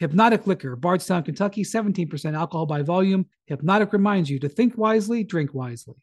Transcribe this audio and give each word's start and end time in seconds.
Hpnotiq 0.00 0.46
Liquor, 0.46 0.76
Bardstown, 0.76 1.24
Kentucky, 1.24 1.64
17% 1.64 2.34
alcohol 2.34 2.66
by 2.66 2.82
volume. 2.82 3.26
Hpnotiq 3.50 3.92
reminds 3.92 4.30
you 4.30 4.38
to 4.38 4.48
think 4.48 4.78
wisely, 4.78 5.24
drink 5.24 5.52
wisely. 5.54 5.96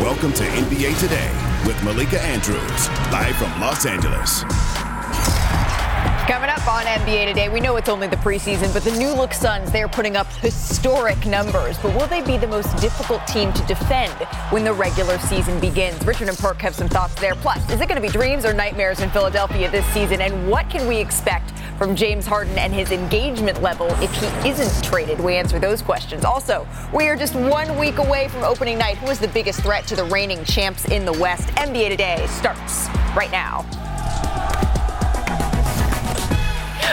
Welcome 0.00 0.32
to 0.32 0.42
NBA 0.42 0.98
Today 0.98 1.30
with 1.64 1.80
Malika 1.84 2.20
Andrews, 2.20 2.88
live 3.12 3.36
from 3.36 3.60
Los 3.60 3.86
Angeles. 3.86 4.42
Coming 6.26 6.50
up 6.50 6.66
on 6.66 6.84
NBA 6.84 7.26
today, 7.26 7.48
we 7.48 7.60
know 7.60 7.76
it's 7.76 7.88
only 7.88 8.08
the 8.08 8.16
preseason, 8.16 8.72
but 8.72 8.82
the 8.82 8.90
new 8.92 9.12
look 9.12 9.32
Suns, 9.32 9.70
they're 9.70 9.88
putting 9.88 10.16
up 10.16 10.26
historic 10.34 11.24
numbers. 11.26 11.78
But 11.78 11.94
will 11.94 12.08
they 12.08 12.22
be 12.22 12.38
the 12.38 12.46
most 12.48 12.76
difficult 12.78 13.24
team 13.28 13.52
to 13.52 13.66
defend 13.66 14.12
when 14.50 14.64
the 14.64 14.72
regular 14.72 15.18
season 15.20 15.60
begins? 15.60 16.04
Richard 16.04 16.28
and 16.28 16.38
Perk 16.38 16.60
have 16.62 16.74
some 16.74 16.88
thoughts 16.88 17.14
there. 17.16 17.36
Plus, 17.36 17.58
is 17.70 17.80
it 17.80 17.88
going 17.88 18.00
to 18.00 18.06
be 18.06 18.08
dreams 18.08 18.44
or 18.44 18.52
nightmares 18.52 19.00
in 19.00 19.10
Philadelphia 19.10 19.70
this 19.70 19.86
season? 19.86 20.20
And 20.20 20.48
what 20.48 20.68
can 20.70 20.88
we 20.88 20.98
expect 20.98 21.52
from 21.82 21.96
James 21.96 22.24
Harden 22.24 22.56
and 22.58 22.72
his 22.72 22.92
engagement 22.92 23.60
level 23.60 23.88
if 24.00 24.14
he 24.14 24.48
isn't 24.48 24.84
traded? 24.84 25.18
We 25.18 25.34
answer 25.34 25.58
those 25.58 25.82
questions. 25.82 26.24
Also, 26.24 26.64
we 26.94 27.08
are 27.08 27.16
just 27.16 27.34
one 27.34 27.76
week 27.76 27.98
away 27.98 28.28
from 28.28 28.44
opening 28.44 28.78
night. 28.78 28.98
Who 28.98 29.10
is 29.10 29.18
the 29.18 29.26
biggest 29.26 29.62
threat 29.62 29.84
to 29.88 29.96
the 29.96 30.04
reigning 30.04 30.44
champs 30.44 30.84
in 30.84 31.04
the 31.04 31.12
West? 31.12 31.48
NBA 31.56 31.88
Today 31.88 32.24
starts 32.28 32.86
right 33.16 33.32
now. 33.32 33.66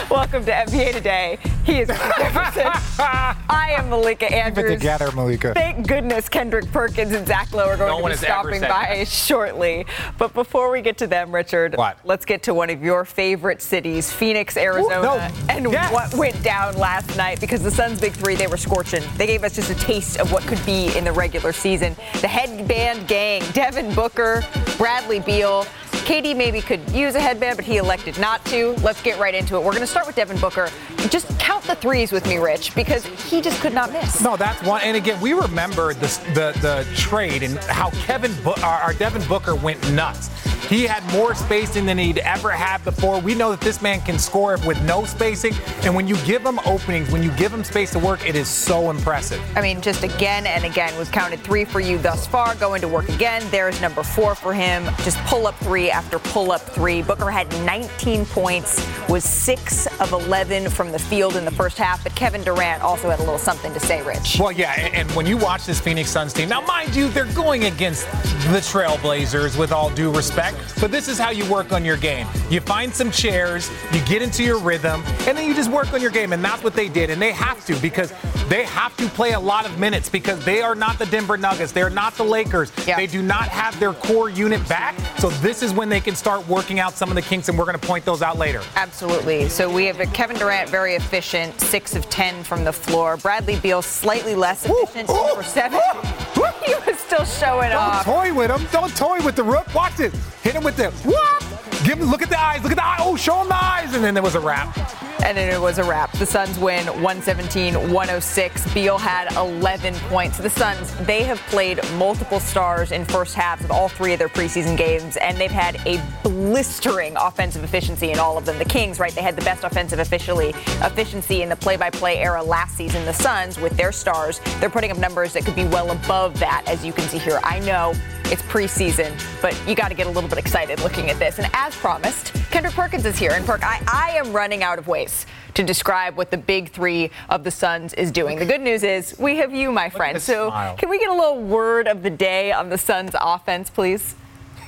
Welcome 0.10 0.44
to 0.46 0.52
NBA 0.52 0.94
Today. 0.94 1.38
He 1.64 1.82
is 1.82 1.90
I 1.94 3.76
am 3.78 3.90
Malika 3.90 4.26
Andrews. 4.26 4.66
Keep 4.66 4.76
it 4.76 4.80
together, 4.80 5.12
Malika. 5.12 5.54
Thank 5.54 5.88
goodness 5.88 6.28
Kendrick 6.28 6.66
Perkins 6.72 7.12
and 7.14 7.28
Zach 7.28 7.54
Lowe 7.54 7.68
are 7.68 7.78
going 7.78 8.02
no 8.02 8.08
to 8.08 8.16
be 8.16 8.18
stopping 8.18 8.62
by 8.62 8.68
that. 8.68 9.08
shortly. 9.08 9.86
But 10.18 10.34
before 10.34 10.72
we 10.72 10.82
get 10.82 10.98
to 10.98 11.08
them, 11.08 11.34
Richard, 11.34 11.76
what? 11.76 12.00
let's 12.06 12.26
get 12.26 12.42
to 12.44 12.56
one 12.56 12.72
of 12.72 12.84
your 12.84 13.06
favorite 13.06 13.62
cities, 13.62 14.12
Phoenix, 14.12 14.58
Arizona, 14.58 15.04
no. 15.04 15.32
and 15.48 15.72
yes. 15.72 15.94
what 15.94 16.12
went 16.16 16.42
down 16.42 16.76
last 16.76 17.16
night 17.16 17.40
because 17.40 17.62
the 17.62 17.70
Suns' 17.70 18.02
big 18.02 18.14
three, 18.14 18.34
they 18.34 18.48
were 18.48 18.58
scorching. 18.58 19.04
They 19.16 19.28
gave 19.28 19.44
us 19.44 19.54
just 19.54 19.70
a 19.70 19.76
taste 19.76 20.18
of 20.18 20.32
what 20.32 20.42
could 20.44 20.66
be 20.66 20.98
in 20.98 21.04
the 21.04 21.12
regular 21.12 21.54
season. 21.54 21.96
The 22.22 22.28
headband 22.28 23.08
gang, 23.08 23.44
Devin 23.54 23.94
Booker, 23.94 24.44
Bradley 24.78 25.20
Beal, 25.20 25.68
KD 26.06 26.36
maybe 26.36 26.62
could 26.62 26.88
use 26.92 27.16
a 27.16 27.20
headband, 27.20 27.58
but 27.58 27.66
he 27.66 27.78
elected 27.78 28.18
not 28.20 28.44
to. 28.46 28.72
Let's 28.84 29.02
get 29.02 29.20
right 29.20 29.34
into 29.34 29.56
it. 29.56 29.60
We're 29.60 29.72
going 29.72 29.82
to 29.82 29.88
start 29.88 30.08
with 30.08 30.16
Devin 30.16 30.40
Booker. 30.40 30.70
Just 31.10 31.28
count 31.40 31.64
the 31.66 31.76
threes 31.76 32.12
with 32.12 32.26
me, 32.28 32.38
Rich, 32.38 32.76
because 32.76 33.06
he 33.06 33.42
just 33.42 33.62
could 33.62 33.74
not 33.74 33.92
miss. 33.92 34.22
No, 34.22 34.36
that's 34.38 34.62
one. 34.64 34.82
And 34.82 34.98
again, 34.98 35.20
we 35.22 35.34
remember 35.34 35.94
the 35.94 36.08
the, 36.34 36.58
the 36.62 36.88
trade 36.96 37.44
and 37.44 37.58
how 37.60 37.90
Kevin, 37.92 38.32
Bo- 38.44 38.56
our 38.64 38.94
Devin 38.94 39.28
Booker 39.28 39.56
went 39.56 39.80
nuts. 39.92 40.30
He 40.70 40.84
had 40.84 41.04
more 41.12 41.34
spacing 41.34 41.88
than 41.88 41.98
he'd 41.98 42.20
ever 42.20 42.52
had 42.52 42.84
before. 42.84 43.20
We 43.20 43.34
know 43.34 43.50
that 43.50 43.60
this 43.60 43.82
man 43.82 44.02
can 44.02 44.20
score 44.20 44.56
with 44.68 44.80
no 44.84 45.04
spacing. 45.04 45.56
And 45.82 45.96
when 45.96 46.08
you 46.08 46.16
give 46.18 46.46
him 46.46 46.60
openings, 46.60 47.10
when 47.10 47.24
you 47.24 47.32
give 47.32 47.52
him 47.52 47.64
space 47.64 47.90
to 47.94 48.00
work, 48.00 48.24
it 48.30 48.36
is 48.36 48.48
so 48.48 48.92
impressive. 48.92 49.42
I 49.56 49.62
mean, 49.62 49.82
just 49.82 50.04
again 50.04 50.46
and 50.46 50.64
again, 50.64 50.96
we've 50.96 51.12
counted 51.12 51.40
three 51.40 51.66
for 51.66 51.80
you 51.80 51.98
thus 51.98 52.28
far. 52.28 52.54
Going 52.54 52.82
to 52.82 52.88
work 52.88 53.10
again. 53.10 53.44
There's 53.50 53.82
number 53.82 54.04
four 54.04 54.36
for 54.36 54.54
him. 54.54 54.86
Just 55.04 55.18
pull 55.26 55.48
up 55.48 55.56
three 55.58 55.90
after 55.90 56.20
pull 56.20 56.52
up 56.52 56.62
three. 56.62 57.02
Booker 57.02 57.32
had 57.32 57.50
19 57.66 58.28
points, 58.28 58.88
was 59.10 59.24
six 59.24 59.88
of 60.00 60.12
11 60.12 60.70
from 60.70 60.92
the 60.92 61.00
field 61.00 61.36
in 61.36 61.46
the 61.46 61.52
first 61.52 61.80
half. 61.80 62.04
But 62.04 62.14
Kevin 62.14 62.44
Durant 62.44 62.84
also 62.84 63.10
had 63.10 63.18
a 63.18 63.24
little 63.24 63.40
something 63.40 63.74
to 63.74 63.80
say, 63.80 64.04
Rich. 64.04 64.38
Well, 64.40 64.52
yeah. 64.52 64.74
And, 64.78 64.94
and 64.94 65.12
when 65.16 65.26
you 65.26 65.36
watch 65.36 65.66
this 65.66 65.80
Phoenix 65.80 66.12
Suns 66.12 66.32
team, 66.32 66.48
now, 66.48 66.62
mind 66.62 66.96
you, 66.96 67.10
they're 67.10 67.26
going 67.34 67.66
against 67.66 68.06
the 68.52 68.60
Trailblazers 68.60 69.58
with 69.58 69.72
all 69.72 69.90
due 69.90 70.14
respect. 70.14 70.59
But 70.80 70.92
this 70.92 71.08
is 71.08 71.18
how 71.18 71.32
you 71.32 71.50
work 71.52 71.72
on 71.72 71.84
your 71.84 71.98
game. 71.98 72.28
You 72.50 72.62
find 72.62 72.94
some 72.94 73.12
chairs, 73.12 73.70
you 73.92 74.02
get 74.06 74.22
into 74.22 74.44
your 74.44 74.60
rhythm, 74.60 75.04
and 75.28 75.38
then 75.38 75.48
you 75.48 75.54
just 75.54 75.72
work 75.72 75.94
on 75.94 76.02
your 76.02 76.12
game. 76.12 76.34
And 76.34 76.44
that's 76.44 76.64
what 76.64 76.74
they 76.74 76.88
did. 76.88 77.10
And 77.10 77.22
they 77.22 77.32
have 77.32 77.66
to 77.66 77.76
because 77.78 78.14
they 78.50 78.64
have 78.64 78.98
to 78.98 79.08
play 79.10 79.34
a 79.34 79.40
lot 79.40 79.66
of 79.66 79.78
minutes 79.78 80.10
because 80.10 80.44
they 80.44 80.62
are 80.62 80.74
not 80.74 80.98
the 80.98 81.06
Denver 81.06 81.38
Nuggets. 81.38 81.72
They're 81.72 81.90
not 81.90 82.16
the 82.16 82.24
Lakers. 82.24 82.72
Yeah. 82.88 82.98
They 82.98 83.06
do 83.06 83.22
not 83.22 83.48
have 83.50 83.80
their 83.80 83.94
core 83.94 84.30
unit 84.30 84.68
back. 84.68 84.96
So 85.20 85.30
this 85.30 85.62
is 85.62 85.72
when 85.72 85.88
they 85.90 86.00
can 86.00 86.16
start 86.16 86.48
working 86.48 86.80
out 86.80 86.94
some 86.94 87.10
of 87.10 87.16
the 87.16 87.22
kinks, 87.22 87.50
and 87.50 87.58
we're 87.58 87.66
going 87.66 87.78
to 87.78 87.88
point 87.88 88.06
those 88.06 88.22
out 88.22 88.38
later. 88.38 88.62
Absolutely. 88.76 89.50
So 89.50 89.72
we 89.72 89.86
have 89.86 90.00
a 90.00 90.08
Kevin 90.08 90.38
Durant, 90.38 90.70
very 90.70 90.96
efficient, 90.96 91.60
six 91.62 91.96
of 91.96 92.10
10 92.10 92.44
from 92.44 92.64
the 92.64 92.74
floor. 92.74 93.18
Bradley 93.18 93.58
Beal, 93.58 93.82
slightly 93.82 94.36
less 94.36 94.66
efficient, 94.66 95.10
two 95.10 95.36
for 95.36 95.44
seven. 95.44 95.80
he 96.66 96.74
was 96.86 96.98
still 97.00 97.26
showing 97.26 97.72
off. 97.72 98.06
Don't 98.06 98.16
toy 98.16 98.34
with 98.34 98.52
him. 98.52 98.68
Don't 98.72 98.96
toy 98.96 99.20
with 99.24 99.36
the 99.36 99.44
rook. 99.44 99.74
Watch 99.74 99.98
this. 99.98 100.14
Hit 100.50 100.56
him 100.56 100.64
with 100.64 100.78
the 100.78 100.90
whoop. 101.08 101.86
Give 101.86 102.00
him. 102.00 102.10
Look 102.10 102.24
at 102.24 102.30
the 102.32 102.42
eyes. 102.42 102.64
Look 102.64 102.72
at 102.72 102.78
the 102.78 102.84
eye. 102.84 102.98
Oh, 103.02 103.16
show 103.16 103.40
him 103.40 103.50
the 103.50 103.64
eyes. 103.64 103.94
And 103.94 104.04
then 104.04 104.16
there 104.16 104.24
was 104.24 104.34
a 104.34 104.40
wrap. 104.40 104.76
And 105.24 105.38
then 105.38 105.54
it 105.54 105.62
was 105.62 105.78
a 105.78 105.84
wrap. 105.84 106.12
The 106.14 106.26
Suns 106.26 106.58
win 106.58 106.88
117 106.88 107.76
106. 107.76 108.74
Beal 108.74 108.98
had 108.98 109.32
11 109.34 109.94
points. 110.10 110.40
The 110.40 110.50
Suns, 110.50 110.92
they 111.06 111.22
have 111.22 111.38
played 111.50 111.80
multiple 111.98 112.40
stars 112.40 112.92
in 112.92 113.06
first 113.06 113.36
halves 113.36 113.64
of 113.64 113.70
all 113.70 113.90
three 113.90 114.14
of 114.14 114.18
their 114.18 114.28
preseason 114.28 114.76
games, 114.76 115.18
and 115.18 115.38
they've 115.38 115.52
had 115.52 115.76
a 115.86 116.04
blistering 116.24 117.16
offensive 117.16 117.64
efficiency 117.64 118.10
in 118.10 118.18
all 118.18 118.36
of 118.36 118.46
them. 118.48 118.58
The 118.58 118.66
Kings, 118.66 118.98
right, 119.00 119.14
they 119.14 119.22
had 119.22 119.36
the 119.36 119.46
best 119.46 119.64
offensive 119.64 120.00
officially, 120.00 120.50
efficiency 120.82 121.44
in 121.44 121.50
the 121.50 121.56
play 121.56 121.78
by 121.78 121.92
play 121.92 122.18
era 122.18 122.42
last 122.42 122.76
season. 122.76 123.06
The 123.06 123.14
Suns, 123.14 123.60
with 123.60 123.78
their 123.78 123.92
stars, 123.92 124.42
they're 124.60 124.72
putting 124.72 124.90
up 124.90 124.98
numbers 124.98 125.34
that 125.34 125.46
could 125.46 125.56
be 125.56 125.66
well 125.66 125.92
above 125.92 126.40
that, 126.40 126.64
as 126.66 126.84
you 126.84 126.92
can 126.92 127.08
see 127.08 127.20
here. 127.20 127.40
I 127.44 127.60
know 127.60 127.94
it's 128.32 128.44
preseason, 128.44 129.12
but 129.42 129.60
you 129.68 129.74
got 129.74 129.90
to 129.90 129.96
get 129.96 130.06
a 130.06 130.10
little 130.10 130.30
bit 130.30 130.38
excited 130.38 130.80
looking 130.82 131.10
at 131.10 131.18
this. 131.18 131.40
And 131.40 131.50
as 131.54 131.76
promised, 131.76 132.34
Kendrick 132.52 132.76
Perkins 132.76 133.06
is 133.06 133.18
here. 133.18 133.32
And 133.32 133.46
Perk, 133.46 133.64
I, 133.64 133.82
I 133.92 134.12
am 134.18 134.32
running 134.32 134.62
out 134.62 134.78
of 134.78 134.88
ways 134.88 135.26
to 135.56 135.64
describe 135.64 136.16
what 136.16 136.30
the 136.30 136.38
big 136.38 136.70
three 136.70 137.10
of 137.30 137.44
the 137.44 137.50
Suns 137.50 137.94
is 137.96 138.12
doing. 138.12 138.38
The 138.38 138.46
good 138.46 138.62
news 138.62 138.84
is 138.84 139.18
we 139.18 139.38
have 139.38 139.52
you, 139.52 139.72
my 139.72 139.90
friend. 139.90 140.22
So 140.22 140.50
smile. 140.50 140.76
can 140.76 140.90
we 140.90 141.00
get 141.00 141.10
a 141.10 141.14
little 141.14 141.42
word 141.42 141.88
of 141.88 142.04
the 142.04 142.10
day 142.12 142.52
on 142.52 142.70
the 142.70 142.78
Suns 142.78 143.16
offense, 143.20 143.72
please? 143.72 144.16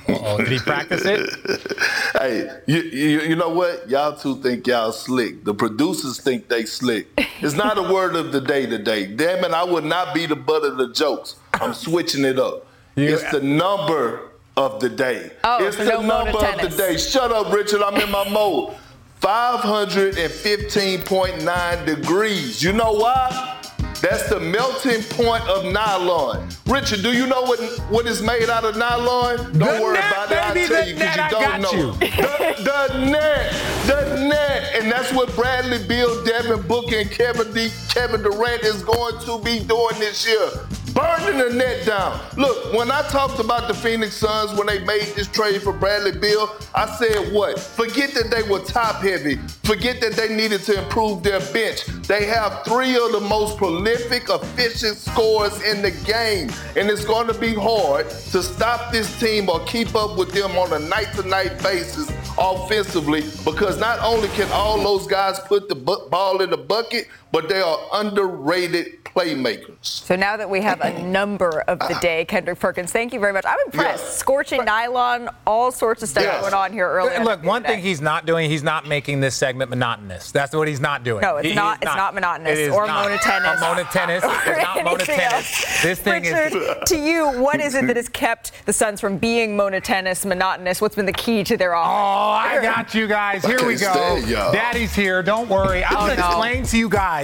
Oh, 0.08 0.38
did 0.38 0.48
he 0.48 0.58
practice 0.58 1.02
it? 1.04 1.30
Hey, 2.12 2.48
you, 2.66 2.82
you, 2.82 3.20
you 3.22 3.36
know 3.36 3.48
what? 3.48 3.88
Y'all 3.88 4.16
two 4.16 4.40
think 4.42 4.66
y'all 4.66 4.92
slick. 4.92 5.44
The 5.44 5.54
producers 5.54 6.20
think 6.20 6.48
they 6.48 6.64
slick. 6.66 7.08
It's 7.40 7.54
not 7.54 7.78
a 7.78 7.92
word 7.92 8.14
of 8.14 8.30
the 8.30 8.40
day 8.40 8.66
today. 8.66 9.06
Damn 9.06 9.44
it, 9.44 9.52
I 9.52 9.64
would 9.64 9.84
not 9.84 10.14
be 10.14 10.26
the 10.26 10.36
butt 10.36 10.64
of 10.64 10.76
the 10.76 10.92
jokes. 10.92 11.36
I'm 11.54 11.74
switching 11.74 12.24
it 12.24 12.38
up. 12.38 12.66
It's 12.96 13.22
the 13.30 13.40
number 13.40 14.30
of 14.56 14.80
the 14.80 14.88
day. 14.88 15.30
Oh, 15.44 15.64
it's 15.66 15.76
so 15.76 15.84
the 15.84 15.92
no 15.92 16.02
number 16.24 16.38
of 16.44 16.60
the 16.60 16.68
day. 16.76 16.96
Shut 16.98 17.30
up, 17.32 17.52
Richard. 17.52 17.82
I'm 17.82 17.96
in 18.00 18.10
my 18.10 18.28
mode. 18.28 18.74
515.9 19.20 21.86
degrees. 21.86 22.62
You 22.62 22.72
know 22.72 22.92
why? 22.92 23.58
That's 24.00 24.28
the 24.28 24.40
melting 24.40 25.02
point 25.10 25.44
of 25.44 25.64
nylon. 25.72 26.48
Richard, 26.66 27.02
do 27.02 27.12
you 27.12 27.26
know 27.28 27.42
what 27.42 27.60
what 27.88 28.04
is 28.06 28.20
made 28.20 28.50
out 28.50 28.64
of 28.64 28.76
nylon? 28.76 29.36
Don't 29.36 29.58
The 29.60 29.64
worry 29.80 29.94
net, 29.94 30.10
about 30.10 30.32
it. 30.32 30.38
I'll 30.38 30.54
tell 30.66 30.88
you 30.88 30.94
because 30.94 31.16
you 31.16 31.22
don't 31.30 31.30
got 31.30 31.60
know. 31.60 31.70
you. 31.72 31.92
The, 31.92 32.88
the 32.88 32.98
net, 33.10 33.52
the 33.86 34.26
net, 34.28 34.74
and 34.74 34.90
that's 34.90 35.12
what 35.12 35.32
Bradley 35.36 35.78
Beal, 35.86 36.24
Devin 36.24 36.62
Booker, 36.66 36.96
and 36.96 37.08
Kevin 37.12 37.52
D, 37.54 37.70
Kevin 37.90 38.22
Durant 38.22 38.64
is 38.64 38.82
going 38.82 39.20
to 39.24 39.38
be 39.44 39.60
doing 39.60 39.98
this 40.00 40.26
year. 40.26 40.50
Burning 40.94 41.38
the 41.38 41.54
net 41.54 41.86
down. 41.86 42.20
Look, 42.36 42.74
when 42.74 42.90
I 42.90 43.02
talked 43.08 43.38
about 43.38 43.66
the 43.66 43.74
Phoenix 43.74 44.14
Suns 44.14 44.52
when 44.58 44.66
they 44.66 44.84
made 44.84 45.06
this 45.14 45.26
trade 45.26 45.62
for 45.62 45.72
Bradley 45.72 46.12
Beal, 46.12 46.54
I 46.74 46.86
said 46.96 47.32
what? 47.32 47.58
Forget 47.58 48.12
that 48.14 48.30
they 48.30 48.42
were 48.42 48.58
top 48.60 48.96
heavy. 48.96 49.36
Forget 49.64 50.00
that 50.02 50.12
they 50.12 50.34
needed 50.34 50.62
to 50.64 50.82
improve 50.82 51.22
their 51.22 51.40
bench. 51.52 51.86
They 52.08 52.26
have 52.26 52.64
three 52.64 52.94
of 52.96 53.12
the 53.12 53.20
most 53.20 53.56
prolific, 53.56 54.28
efficient 54.28 54.98
scorers 54.98 55.62
in 55.62 55.80
the 55.80 55.92
game. 56.04 56.50
And 56.76 56.90
it's 56.90 57.04
going 57.04 57.26
to 57.28 57.38
be 57.38 57.54
hard 57.54 58.10
to 58.10 58.42
stop 58.42 58.92
this 58.92 59.18
team 59.18 59.48
or 59.48 59.60
keep 59.64 59.94
up 59.94 60.18
with 60.18 60.32
them 60.32 60.58
on 60.58 60.72
a 60.74 60.78
night 60.78 61.14
to 61.14 61.26
night 61.26 61.62
basis 61.62 62.10
offensively 62.38 63.22
because 63.44 63.78
not 63.78 63.98
only 64.00 64.28
can 64.28 64.50
all 64.52 64.82
those 64.82 65.06
guys 65.06 65.38
put 65.40 65.68
the 65.68 65.74
ball 65.74 66.42
in 66.42 66.50
the 66.50 66.56
bucket, 66.56 67.08
but 67.32 67.48
they 67.48 67.60
are 67.60 67.78
underrated 67.94 69.02
playmakers. 69.04 69.76
So 69.82 70.16
now 70.16 70.36
that 70.36 70.48
we 70.48 70.60
have 70.60 70.80
a 70.82 71.02
number 71.02 71.62
of 71.62 71.78
the 71.78 71.98
day, 72.00 72.24
Kendrick 72.26 72.58
Perkins, 72.58 72.92
thank 72.92 73.12
you 73.12 73.20
very 73.20 73.32
much. 73.32 73.44
I'm 73.46 73.56
impressed. 73.66 74.04
Yeah. 74.04 74.10
Scorching 74.10 74.64
nylon, 74.64 75.28
all 75.46 75.72
sorts 75.72 76.02
of 76.02 76.08
stuff 76.08 76.24
yes. 76.24 76.40
going 76.42 76.54
on 76.54 76.72
here 76.72 76.88
earlier. 76.88 77.22
Look, 77.24 77.42
one 77.42 77.62
thing 77.62 77.80
he's 77.80 78.00
not 78.00 78.26
doing, 78.26 78.50
he's 78.50 78.62
not 78.62 78.86
making 78.86 79.20
this 79.20 79.34
segment 79.34 79.70
monotonous. 79.70 80.30
That's 80.30 80.54
what 80.54 80.68
he's 80.68 80.80
not 80.80 81.04
doing. 81.04 81.22
No, 81.22 81.38
it's 81.38 81.48
he, 81.48 81.54
not. 81.54 81.78
It's 81.78 81.86
not, 81.86 81.96
not 81.96 82.14
monotonous 82.14 82.58
it 82.58 82.70
or 82.70 82.86
not. 82.86 83.08
monotennis. 83.08 83.56
monotennis. 83.56 84.16
it's 84.46 84.62
not 84.62 84.78
monotennis. 84.78 85.82
This 85.82 85.98
thing 85.98 86.22
Richard, 86.22 86.52
is. 86.54 86.88
to 86.88 86.98
you, 86.98 87.28
what 87.40 87.60
is 87.60 87.74
it 87.74 87.86
that 87.86 87.96
has 87.96 88.08
kept 88.08 88.52
the 88.66 88.72
Suns 88.72 89.00
from 89.00 89.16
being 89.16 89.56
monotennis, 89.56 90.26
monotonous? 90.26 90.80
What's 90.80 90.96
been 90.96 91.06
the 91.06 91.12
key 91.12 91.44
to 91.44 91.56
their 91.56 91.72
offense? 91.72 91.88
Oh, 91.88 92.30
I 92.30 92.60
got 92.62 92.94
you 92.94 93.06
guys. 93.06 93.44
Here 93.44 93.64
we 93.66 93.76
go. 93.76 94.22
Daddy's 94.52 94.94
here. 94.94 95.22
Don't 95.22 95.48
worry. 95.48 95.82
I'm 95.82 95.96
oh, 95.96 96.00
gonna 96.00 96.16
no. 96.16 96.26
explain 96.26 96.64
to 96.64 96.78
you 96.78 96.88
guys 96.88 97.21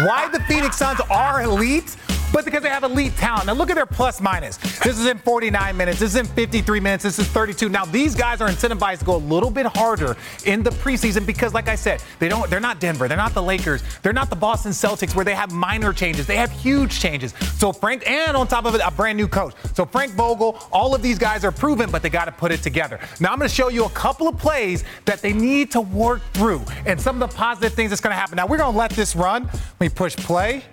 why 0.00 0.28
the 0.32 0.40
Phoenix 0.48 0.76
Suns 0.76 1.00
are 1.10 1.42
elite 1.42 1.96
but 2.32 2.44
because 2.44 2.62
they 2.62 2.68
have 2.68 2.84
elite 2.84 3.16
talent. 3.16 3.46
Now 3.46 3.52
look 3.52 3.70
at 3.70 3.76
their 3.76 3.86
plus 3.86 4.20
minus. 4.20 4.56
This 4.78 4.98
is 4.98 5.06
in 5.06 5.18
49 5.18 5.76
minutes. 5.76 6.00
This 6.00 6.14
is 6.14 6.16
in 6.16 6.26
53 6.26 6.80
minutes. 6.80 7.04
This 7.04 7.18
is 7.18 7.26
32. 7.28 7.68
Now 7.68 7.84
these 7.84 8.14
guys 8.14 8.40
are 8.40 8.48
incentivized 8.48 9.00
to 9.00 9.04
go 9.04 9.16
a 9.16 9.18
little 9.18 9.50
bit 9.50 9.66
harder 9.66 10.16
in 10.44 10.62
the 10.62 10.70
preseason 10.70 11.26
because, 11.26 11.54
like 11.54 11.68
I 11.68 11.74
said, 11.74 12.02
they 12.18 12.28
don't. 12.28 12.48
They're 12.50 12.60
not 12.60 12.80
Denver. 12.80 13.08
They're 13.08 13.16
not 13.16 13.34
the 13.34 13.42
Lakers. 13.42 13.82
They're 14.02 14.12
not 14.12 14.30
the 14.30 14.36
Boston 14.36 14.72
Celtics 14.72 15.14
where 15.14 15.24
they 15.24 15.34
have 15.34 15.52
minor 15.52 15.92
changes. 15.92 16.26
They 16.26 16.36
have 16.36 16.50
huge 16.50 16.98
changes. 16.98 17.34
So 17.56 17.72
Frank, 17.72 18.08
and 18.08 18.36
on 18.36 18.46
top 18.48 18.64
of 18.64 18.74
it, 18.74 18.80
a 18.84 18.90
brand 18.90 19.16
new 19.16 19.28
coach. 19.28 19.54
So 19.74 19.84
Frank 19.84 20.12
Vogel, 20.12 20.58
all 20.72 20.94
of 20.94 21.02
these 21.02 21.18
guys 21.18 21.44
are 21.44 21.52
proven, 21.52 21.90
but 21.90 22.02
they 22.02 22.10
got 22.10 22.26
to 22.26 22.32
put 22.32 22.52
it 22.52 22.62
together. 22.62 23.00
Now 23.20 23.32
I'm 23.32 23.38
going 23.38 23.48
to 23.48 23.54
show 23.54 23.68
you 23.68 23.84
a 23.84 23.90
couple 23.90 24.28
of 24.28 24.38
plays 24.38 24.84
that 25.04 25.22
they 25.22 25.32
need 25.32 25.70
to 25.72 25.80
work 25.80 26.22
through 26.32 26.64
and 26.86 27.00
some 27.00 27.20
of 27.20 27.30
the 27.30 27.36
positive 27.36 27.74
things 27.74 27.90
that's 27.90 28.00
going 28.00 28.12
to 28.12 28.18
happen. 28.18 28.36
Now 28.36 28.46
we're 28.46 28.58
going 28.58 28.72
to 28.72 28.78
let 28.78 28.90
this 28.90 29.16
run. 29.16 29.44
Let 29.44 29.80
me 29.80 29.88
push 29.88 30.16
play. 30.16 30.64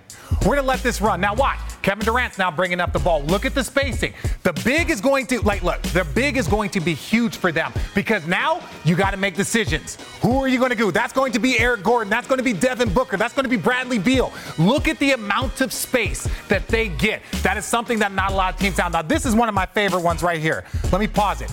We're 0.42 0.54
going 0.54 0.58
to 0.58 0.62
let 0.62 0.82
this 0.82 1.00
run. 1.00 1.20
Now, 1.20 1.34
watch. 1.34 1.58
Kevin 1.82 2.04
Durant's 2.04 2.36
now 2.36 2.50
bringing 2.50 2.80
up 2.80 2.92
the 2.92 2.98
ball. 2.98 3.22
Look 3.22 3.44
at 3.44 3.54
the 3.54 3.62
spacing. 3.62 4.12
The 4.42 4.52
big 4.64 4.90
is 4.90 5.00
going 5.00 5.26
to, 5.28 5.40
like, 5.42 5.62
look, 5.62 5.80
the 5.82 6.04
big 6.04 6.36
is 6.36 6.48
going 6.48 6.70
to 6.70 6.80
be 6.80 6.94
huge 6.94 7.36
for 7.36 7.52
them 7.52 7.72
because 7.94 8.26
now 8.26 8.60
you 8.84 8.96
got 8.96 9.12
to 9.12 9.16
make 9.16 9.36
decisions. 9.36 9.96
Who 10.22 10.42
are 10.42 10.48
you 10.48 10.58
going 10.58 10.70
to 10.70 10.76
do? 10.76 10.90
That's 10.90 11.12
going 11.12 11.32
to 11.32 11.38
be 11.38 11.58
Eric 11.58 11.84
Gordon. 11.84 12.10
That's 12.10 12.26
going 12.26 12.38
to 12.38 12.44
be 12.44 12.52
Devin 12.52 12.92
Booker. 12.92 13.16
That's 13.16 13.34
going 13.34 13.44
to 13.44 13.50
be 13.50 13.56
Bradley 13.56 14.00
Beal. 14.00 14.32
Look 14.58 14.88
at 14.88 14.98
the 14.98 15.12
amount 15.12 15.60
of 15.60 15.72
space 15.72 16.28
that 16.48 16.66
they 16.66 16.88
get. 16.88 17.22
That 17.42 17.56
is 17.56 17.64
something 17.64 18.00
that 18.00 18.12
not 18.12 18.32
a 18.32 18.34
lot 18.34 18.54
of 18.54 18.60
teams 18.60 18.78
have. 18.78 18.92
Now, 18.92 19.02
this 19.02 19.24
is 19.24 19.36
one 19.36 19.48
of 19.48 19.54
my 19.54 19.66
favorite 19.66 20.02
ones 20.02 20.24
right 20.24 20.40
here. 20.40 20.64
Let 20.90 21.00
me 21.00 21.06
pause 21.06 21.40
it. 21.40 21.52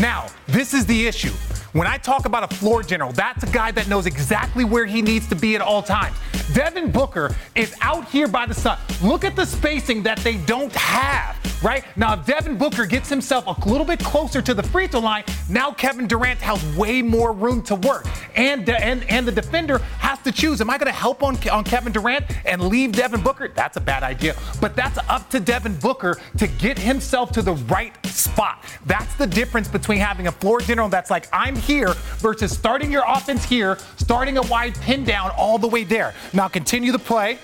Now, 0.00 0.26
this 0.48 0.74
is 0.74 0.84
the 0.86 1.06
issue. 1.06 1.32
When 1.72 1.86
I 1.86 1.98
talk 1.98 2.24
about 2.24 2.50
a 2.50 2.56
floor 2.56 2.82
general, 2.82 3.12
that's 3.12 3.44
a 3.44 3.46
guy 3.46 3.70
that 3.72 3.88
knows 3.88 4.06
exactly 4.06 4.64
where 4.64 4.86
he 4.86 5.02
needs 5.02 5.28
to 5.28 5.36
be 5.36 5.54
at 5.54 5.60
all 5.60 5.82
times. 5.82 6.16
Devin 6.54 6.90
Booker 6.90 7.34
is 7.54 7.74
out 7.82 8.08
here 8.08 8.26
by 8.26 8.46
the 8.46 8.54
sun. 8.54 8.78
Look 9.02 9.22
at 9.22 9.36
the 9.36 9.44
spacing 9.44 10.02
that 10.04 10.16
they 10.20 10.38
don't 10.38 10.72
have, 10.72 11.36
right? 11.62 11.84
Now, 11.94 12.14
if 12.14 12.24
Devin 12.24 12.56
Booker 12.56 12.86
gets 12.86 13.10
himself 13.10 13.46
a 13.46 13.68
little 13.68 13.84
bit 13.84 14.00
closer 14.00 14.40
to 14.40 14.54
the 14.54 14.62
free 14.62 14.86
throw 14.86 15.00
line, 15.00 15.24
now 15.50 15.70
Kevin 15.70 16.06
Durant 16.06 16.40
has 16.40 16.64
way 16.74 17.02
more 17.02 17.32
room 17.32 17.60
to 17.64 17.74
work. 17.74 18.06
And, 18.34 18.66
and, 18.70 19.04
and 19.10 19.28
the 19.28 19.32
defender 19.32 19.78
has 19.98 20.18
to 20.20 20.32
choose. 20.32 20.62
Am 20.62 20.70
I 20.70 20.78
going 20.78 20.90
to 20.90 20.98
help 20.98 21.22
on, 21.22 21.36
on 21.50 21.64
Kevin 21.64 21.92
Durant 21.92 22.24
and 22.46 22.62
leave 22.62 22.92
Devin 22.92 23.20
Booker? 23.20 23.48
That's 23.48 23.76
a 23.76 23.80
bad 23.80 24.02
idea. 24.02 24.34
But 24.58 24.74
that's 24.74 24.98
up 25.10 25.28
to 25.30 25.40
Devin 25.40 25.74
Booker 25.76 26.18
to 26.38 26.46
get 26.46 26.78
himself 26.78 27.30
to 27.32 27.42
the 27.42 27.54
right 27.54 27.94
spot. 28.06 28.64
That's 28.86 29.14
the 29.16 29.26
difference 29.26 29.68
between 29.68 29.98
having 29.98 30.28
a 30.28 30.32
floor 30.32 30.60
general 30.60 30.88
that's 30.88 31.10
like, 31.10 31.28
I'm 31.30 31.57
here 31.58 31.94
versus 32.18 32.52
starting 32.52 32.90
your 32.90 33.04
offense 33.06 33.44
here, 33.44 33.78
starting 33.96 34.38
a 34.38 34.42
wide 34.42 34.74
pin 34.80 35.04
down 35.04 35.30
all 35.36 35.58
the 35.58 35.68
way 35.68 35.84
there. 35.84 36.14
Now 36.32 36.48
continue 36.48 36.92
the 36.92 36.98
play. 36.98 37.38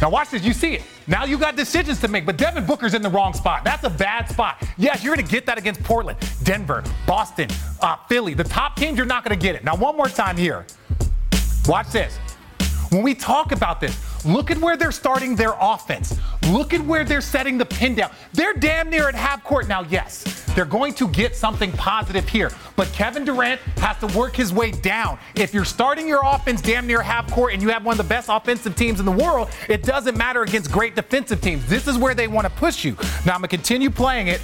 Now 0.00 0.10
watch 0.10 0.30
this. 0.30 0.44
You 0.44 0.52
see 0.52 0.74
it. 0.74 0.82
Now 1.08 1.24
you 1.24 1.38
got 1.38 1.56
decisions 1.56 2.00
to 2.00 2.08
make, 2.08 2.26
but 2.26 2.36
Devin 2.36 2.66
Booker's 2.66 2.94
in 2.94 3.00
the 3.00 3.08
wrong 3.08 3.32
spot. 3.32 3.62
That's 3.62 3.84
a 3.84 3.90
bad 3.90 4.28
spot. 4.28 4.62
Yes, 4.76 5.04
you're 5.04 5.14
going 5.14 5.24
to 5.24 5.32
get 5.32 5.46
that 5.46 5.56
against 5.56 5.82
Portland, 5.84 6.18
Denver, 6.42 6.82
Boston, 7.06 7.48
uh, 7.80 7.96
Philly. 8.08 8.34
The 8.34 8.44
top 8.44 8.74
teams, 8.76 8.96
you're 8.96 9.06
not 9.06 9.24
going 9.24 9.38
to 9.38 9.42
get 9.42 9.54
it. 9.54 9.62
Now, 9.62 9.76
one 9.76 9.96
more 9.96 10.08
time 10.08 10.36
here. 10.36 10.66
Watch 11.66 11.90
this. 11.92 12.16
When 12.90 13.02
we 13.02 13.14
talk 13.14 13.52
about 13.52 13.80
this, 13.80 13.96
look 14.24 14.50
at 14.50 14.58
where 14.58 14.76
they're 14.76 14.92
starting 14.92 15.36
their 15.36 15.54
offense. 15.60 16.18
Look 16.50 16.72
at 16.72 16.80
where 16.80 17.04
they're 17.04 17.20
setting 17.20 17.58
the 17.58 17.66
pin 17.66 17.94
down. 17.94 18.10
They're 18.32 18.54
damn 18.54 18.88
near 18.88 19.08
at 19.08 19.14
half 19.14 19.42
court 19.42 19.68
now, 19.68 19.82
yes. 19.82 20.44
They're 20.54 20.64
going 20.64 20.94
to 20.94 21.08
get 21.08 21.36
something 21.36 21.70
positive 21.72 22.28
here. 22.28 22.50
But 22.76 22.88
Kevin 22.92 23.24
Durant 23.24 23.60
has 23.78 23.98
to 23.98 24.18
work 24.18 24.34
his 24.34 24.52
way 24.52 24.70
down. 24.70 25.18
If 25.34 25.52
you're 25.52 25.64
starting 25.64 26.08
your 26.08 26.20
offense 26.24 26.62
damn 26.62 26.86
near 26.86 27.02
half 27.02 27.30
court 27.30 27.52
and 27.52 27.60
you 27.60 27.68
have 27.68 27.84
one 27.84 27.92
of 27.92 27.98
the 27.98 28.08
best 28.08 28.28
offensive 28.30 28.74
teams 28.76 29.00
in 29.00 29.06
the 29.06 29.12
world, 29.12 29.50
it 29.68 29.82
doesn't 29.82 30.16
matter 30.16 30.42
against 30.42 30.72
great 30.72 30.94
defensive 30.94 31.40
teams. 31.40 31.66
This 31.66 31.86
is 31.86 31.98
where 31.98 32.14
they 32.14 32.28
want 32.28 32.46
to 32.46 32.50
push 32.50 32.84
you. 32.84 32.96
Now 33.26 33.34
I'm 33.34 33.40
going 33.40 33.42
to 33.42 33.48
continue 33.48 33.90
playing 33.90 34.28
it. 34.28 34.40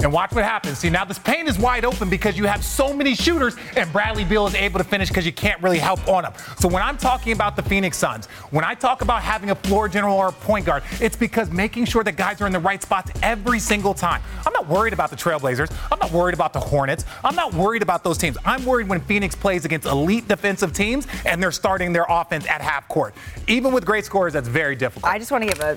And 0.00 0.12
watch 0.12 0.32
what 0.32 0.44
happens. 0.44 0.78
See, 0.78 0.90
now 0.90 1.04
this 1.04 1.18
paint 1.18 1.48
is 1.48 1.58
wide 1.58 1.84
open 1.84 2.10
because 2.10 2.36
you 2.36 2.44
have 2.46 2.64
so 2.64 2.92
many 2.92 3.14
shooters, 3.14 3.56
and 3.76 3.90
Bradley 3.92 4.24
Beal 4.24 4.46
is 4.46 4.54
able 4.54 4.78
to 4.78 4.84
finish 4.84 5.08
because 5.08 5.24
you 5.26 5.32
can't 5.32 5.60
really 5.62 5.78
help 5.78 6.06
on 6.08 6.24
him. 6.24 6.32
So 6.58 6.68
when 6.68 6.82
I'm 6.82 6.96
talking 6.96 7.32
about 7.32 7.56
the 7.56 7.62
Phoenix 7.62 7.98
Suns, 7.98 8.26
when 8.50 8.64
I 8.64 8.74
talk 8.74 9.02
about 9.02 9.22
having 9.22 9.50
a 9.50 9.54
floor 9.54 9.88
general 9.88 10.16
or 10.16 10.28
a 10.28 10.32
point 10.32 10.66
guard, 10.66 10.82
it's 11.00 11.16
because 11.16 11.50
making 11.50 11.84
sure 11.84 12.02
that 12.04 12.16
guys 12.16 12.40
are 12.40 12.46
in 12.46 12.52
the 12.52 12.58
right 12.58 12.82
spots 12.82 13.12
every 13.22 13.58
single 13.58 13.94
time. 13.94 14.22
I'm 14.46 14.52
not 14.52 14.66
worried 14.66 14.92
about 14.92 15.10
the 15.10 15.16
Trailblazers. 15.16 15.72
I'm 15.90 15.98
not 15.98 16.10
worried 16.10 16.34
about 16.34 16.52
the 16.52 16.60
Hornets. 16.60 17.04
I'm 17.24 17.34
not 17.34 17.54
worried 17.54 17.82
about 17.82 18.04
those 18.04 18.18
teams. 18.18 18.36
I'm 18.44 18.64
worried 18.64 18.88
when 18.88 19.00
Phoenix 19.00 19.34
plays 19.34 19.64
against 19.64 19.86
elite 19.86 20.28
defensive 20.28 20.72
teams 20.72 21.06
and 21.26 21.42
they're 21.42 21.52
starting 21.52 21.92
their 21.92 22.06
offense 22.08 22.46
at 22.46 22.60
half 22.60 22.88
court. 22.88 23.14
Even 23.46 23.72
with 23.72 23.84
great 23.84 24.04
scores, 24.04 24.32
that's 24.32 24.48
very 24.48 24.76
difficult. 24.76 25.12
I 25.12 25.18
just 25.18 25.30
want 25.30 25.44
to 25.44 25.50
give 25.50 25.60
a 25.60 25.76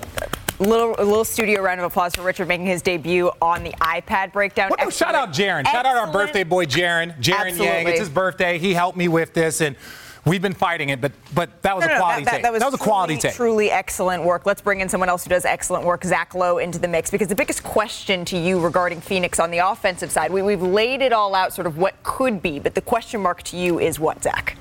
little 0.62 0.94
a 0.98 1.04
little 1.04 1.24
studio 1.24 1.62
round 1.62 1.80
of 1.80 1.86
applause 1.86 2.14
for 2.14 2.22
Richard 2.22 2.48
making 2.48 2.66
his 2.66 2.82
debut 2.82 3.30
on 3.40 3.62
the 3.64 3.72
iPad 3.72 4.32
breakdown. 4.32 4.70
Well, 4.78 4.90
shout 4.90 5.14
out 5.14 5.30
Jaron. 5.32 5.66
Shout 5.66 5.86
out 5.86 5.96
our 5.96 6.12
birthday 6.12 6.44
boy 6.44 6.66
Jaron. 6.66 7.18
Jaron 7.20 7.58
Yang. 7.58 7.88
It's 7.88 8.00
his 8.00 8.08
birthday. 8.08 8.58
He 8.58 8.74
helped 8.74 8.96
me 8.96 9.08
with 9.08 9.34
this 9.34 9.60
and. 9.60 9.76
We've 10.24 10.42
been 10.42 10.54
fighting 10.54 10.88
it, 10.88 11.00
but 11.00 11.12
but 11.36 11.62
that 11.62 11.76
was 11.76 11.86
no, 11.86 11.94
a 11.94 11.98
quality 11.98 12.22
no, 12.22 12.24
that, 12.24 12.30
take. 12.32 12.42
That, 12.42 12.52
was, 12.52 12.58
that 12.58 12.72
was 12.72 12.74
a 12.74 12.82
quality 12.82 13.16
take. 13.16 13.34
Truly 13.34 13.70
excellent 13.70 14.24
work. 14.24 14.44
Let's 14.44 14.60
bring 14.60 14.80
in 14.80 14.88
someone 14.88 15.08
else 15.08 15.22
who 15.22 15.30
does 15.30 15.44
excellent 15.44 15.84
work, 15.84 16.02
Zach 16.02 16.34
Lowe, 16.34 16.58
into 16.58 16.80
the 16.80 16.88
mix 16.88 17.12
because 17.12 17.28
the 17.28 17.36
biggest 17.36 17.62
question 17.62 18.24
to 18.24 18.36
you 18.36 18.58
regarding 18.58 19.00
Phoenix 19.00 19.38
on 19.38 19.52
the 19.52 19.58
offensive 19.58 20.10
side, 20.10 20.32
we, 20.32 20.42
we've 20.42 20.60
laid 20.60 21.00
it 21.00 21.12
all 21.12 21.32
out, 21.32 21.52
sort 21.52 21.68
of 21.68 21.78
what 21.78 22.02
could 22.02 22.42
be, 22.42 22.58
but 22.58 22.74
the 22.74 22.80
question 22.80 23.20
mark 23.20 23.44
to 23.44 23.56
you 23.56 23.78
is 23.78 24.00
what, 24.00 24.20
Zach? 24.20 24.56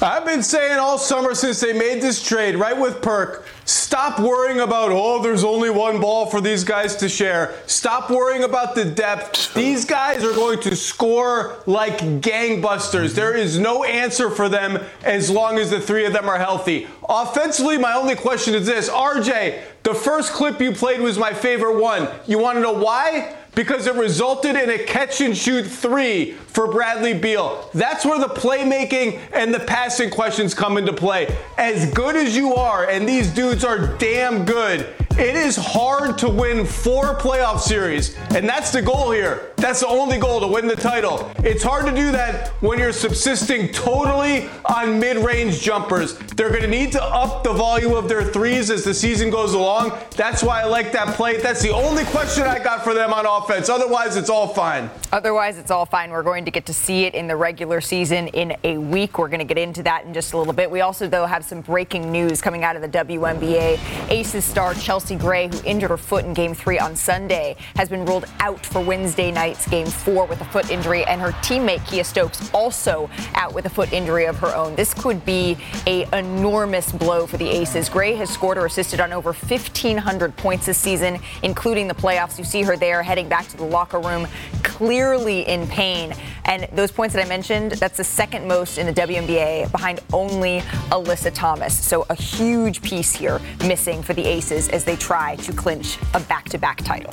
I've 0.00 0.24
been 0.24 0.44
saying 0.44 0.78
all 0.78 0.96
summer 0.96 1.34
since 1.34 1.58
they 1.58 1.72
made 1.72 2.00
this 2.00 2.22
trade, 2.22 2.54
right 2.54 2.78
with 2.78 3.02
Perk, 3.02 3.44
stop 3.64 4.20
worrying 4.20 4.60
about, 4.60 4.92
oh, 4.92 5.20
there's 5.20 5.42
only 5.42 5.70
one 5.70 6.00
ball 6.00 6.26
for 6.26 6.40
these 6.40 6.62
guys 6.62 6.94
to 6.96 7.08
share. 7.08 7.60
Stop 7.66 8.08
worrying 8.08 8.44
about 8.44 8.76
the 8.76 8.84
depth. 8.84 9.52
These 9.54 9.84
guys 9.84 10.22
are 10.22 10.32
going 10.32 10.60
to 10.60 10.76
score 10.76 11.56
like 11.66 11.98
gangbusters. 11.98 13.16
There 13.16 13.34
is 13.34 13.58
no 13.58 13.82
answer 13.82 14.30
for 14.30 14.48
them 14.48 14.78
as 15.02 15.30
long 15.30 15.58
as 15.58 15.70
the 15.70 15.80
three 15.80 16.06
of 16.06 16.12
them 16.12 16.28
are 16.28 16.38
healthy. 16.38 16.86
Offensively, 17.08 17.76
my 17.76 17.94
only 17.94 18.14
question 18.14 18.54
is 18.54 18.66
this 18.66 18.88
RJ, 18.88 19.60
the 19.82 19.94
first 19.94 20.32
clip 20.32 20.60
you 20.60 20.70
played 20.70 21.00
was 21.00 21.18
my 21.18 21.32
favorite 21.32 21.80
one. 21.80 22.06
You 22.24 22.38
want 22.38 22.54
to 22.54 22.60
know 22.60 22.72
why? 22.72 23.34
Because 23.54 23.86
it 23.86 23.94
resulted 23.94 24.56
in 24.56 24.70
a 24.70 24.78
catch 24.78 25.20
and 25.20 25.36
shoot 25.36 25.66
three 25.66 26.32
for 26.32 26.70
Bradley 26.70 27.14
Beal. 27.14 27.68
That's 27.74 28.04
where 28.04 28.18
the 28.18 28.28
playmaking 28.28 29.20
and 29.32 29.52
the 29.52 29.60
passing 29.60 30.10
questions 30.10 30.54
come 30.54 30.78
into 30.78 30.92
play. 30.92 31.34
As 31.56 31.92
good 31.92 32.16
as 32.16 32.36
you 32.36 32.54
are, 32.54 32.88
and 32.88 33.08
these 33.08 33.32
dudes 33.32 33.64
are 33.64 33.96
damn 33.98 34.44
good, 34.44 34.86
it 35.18 35.34
is 35.34 35.56
hard 35.56 36.16
to 36.18 36.28
win 36.28 36.64
four 36.64 37.16
playoff 37.16 37.58
series, 37.58 38.16
and 38.36 38.48
that's 38.48 38.70
the 38.70 38.80
goal 38.80 39.10
here. 39.10 39.52
That's 39.56 39.80
the 39.80 39.88
only 39.88 40.18
goal 40.18 40.40
to 40.40 40.46
win 40.46 40.68
the 40.68 40.76
title. 40.76 41.28
It's 41.38 41.64
hard 41.64 41.86
to 41.86 41.92
do 41.92 42.12
that 42.12 42.50
when 42.62 42.78
you're 42.78 42.92
subsisting 42.92 43.72
totally 43.72 44.48
on 44.66 45.00
mid 45.00 45.16
range 45.16 45.60
jumpers. 45.60 46.16
They're 46.36 46.50
going 46.50 46.62
to 46.62 46.68
need 46.68 46.92
to 46.92 47.02
up 47.02 47.42
the 47.42 47.52
volume 47.52 47.94
of 47.94 48.08
their 48.08 48.22
threes 48.22 48.70
as 48.70 48.84
the 48.84 48.94
season 48.94 49.30
goes 49.30 49.54
along. 49.54 49.98
That's 50.14 50.44
why 50.44 50.62
I 50.62 50.64
like 50.66 50.92
that 50.92 51.16
play. 51.16 51.38
That's 51.38 51.60
the 51.60 51.74
only 51.74 52.04
question 52.04 52.44
I 52.44 52.62
got 52.62 52.84
for 52.84 52.94
them 52.94 53.12
on 53.12 53.26
offense. 53.26 53.68
Otherwise, 53.68 54.16
it's 54.16 54.30
all 54.30 54.46
fine. 54.46 54.88
Otherwise, 55.10 55.58
it's 55.58 55.72
all 55.72 55.86
fine. 55.86 56.12
We're 56.12 56.22
going 56.22 56.44
to 56.44 56.52
get 56.52 56.64
to 56.66 56.74
see 56.74 57.06
it 57.06 57.16
in 57.16 57.26
the 57.26 57.34
regular 57.34 57.80
season 57.80 58.28
in 58.28 58.56
a 58.62 58.78
week. 58.78 59.18
We're 59.18 59.26
going 59.26 59.40
to 59.40 59.44
get 59.44 59.58
into 59.58 59.82
that 59.82 60.04
in 60.04 60.14
just 60.14 60.34
a 60.34 60.38
little 60.38 60.52
bit. 60.52 60.70
We 60.70 60.82
also, 60.82 61.08
though, 61.08 61.26
have 61.26 61.44
some 61.44 61.62
breaking 61.62 62.12
news 62.12 62.40
coming 62.40 62.62
out 62.62 62.76
of 62.76 62.82
the 62.82 62.88
WNBA. 62.88 64.10
Aces 64.10 64.44
star 64.44 64.74
Chelsea. 64.74 65.07
Chelsea 65.08 65.24
Gray, 65.24 65.48
who 65.48 65.58
injured 65.64 65.88
her 65.88 65.96
foot 65.96 66.26
in 66.26 66.34
game 66.34 66.52
three 66.52 66.78
on 66.78 66.94
Sunday, 66.94 67.56
has 67.76 67.88
been 67.88 68.04
ruled 68.04 68.26
out 68.40 68.66
for 68.66 68.82
Wednesday 68.82 69.30
night's 69.30 69.66
game 69.66 69.86
four 69.86 70.26
with 70.26 70.38
a 70.42 70.44
foot 70.44 70.70
injury, 70.70 71.02
and 71.06 71.18
her 71.18 71.30
teammate 71.40 71.78
Kiah 71.86 72.04
Stokes 72.04 72.50
also 72.52 73.08
out 73.34 73.54
with 73.54 73.64
a 73.64 73.70
foot 73.70 73.90
injury 73.90 74.26
of 74.26 74.36
her 74.36 74.54
own. 74.54 74.74
This 74.74 74.92
could 74.92 75.24
be 75.24 75.56
a 75.86 76.06
enormous 76.12 76.92
blow 76.92 77.26
for 77.26 77.38
the 77.38 77.48
Aces. 77.48 77.88
Gray 77.88 78.16
has 78.16 78.28
scored 78.28 78.58
or 78.58 78.66
assisted 78.66 79.00
on 79.00 79.14
over 79.14 79.32
1,500 79.32 80.36
points 80.36 80.66
this 80.66 80.76
season, 80.76 81.18
including 81.42 81.88
the 81.88 81.94
playoffs. 81.94 82.38
You 82.38 82.44
see 82.44 82.60
her 82.60 82.76
there 82.76 83.02
heading 83.02 83.30
back 83.30 83.48
to 83.48 83.56
the 83.56 83.64
locker 83.64 84.00
room 84.00 84.28
clearly 84.62 85.40
in 85.48 85.66
pain. 85.68 86.14
And 86.44 86.68
those 86.72 86.92
points 86.92 87.14
that 87.14 87.24
I 87.24 87.28
mentioned, 87.28 87.72
that's 87.72 87.96
the 87.96 88.04
second 88.04 88.46
most 88.46 88.78
in 88.78 88.86
the 88.86 88.92
WNBA 88.92 89.72
behind 89.72 90.00
only 90.12 90.60
Alyssa 90.90 91.32
Thomas. 91.34 91.76
So 91.78 92.06
a 92.10 92.14
huge 92.14 92.80
piece 92.82 93.12
here 93.12 93.40
missing 93.66 94.02
for 94.02 94.14
the 94.14 94.24
Aces 94.24 94.68
as 94.68 94.84
they 94.88 94.96
try 94.96 95.36
to 95.36 95.52
clinch 95.52 95.98
a 96.14 96.20
back 96.20 96.48
to 96.48 96.56
back 96.56 96.78
title. 96.78 97.12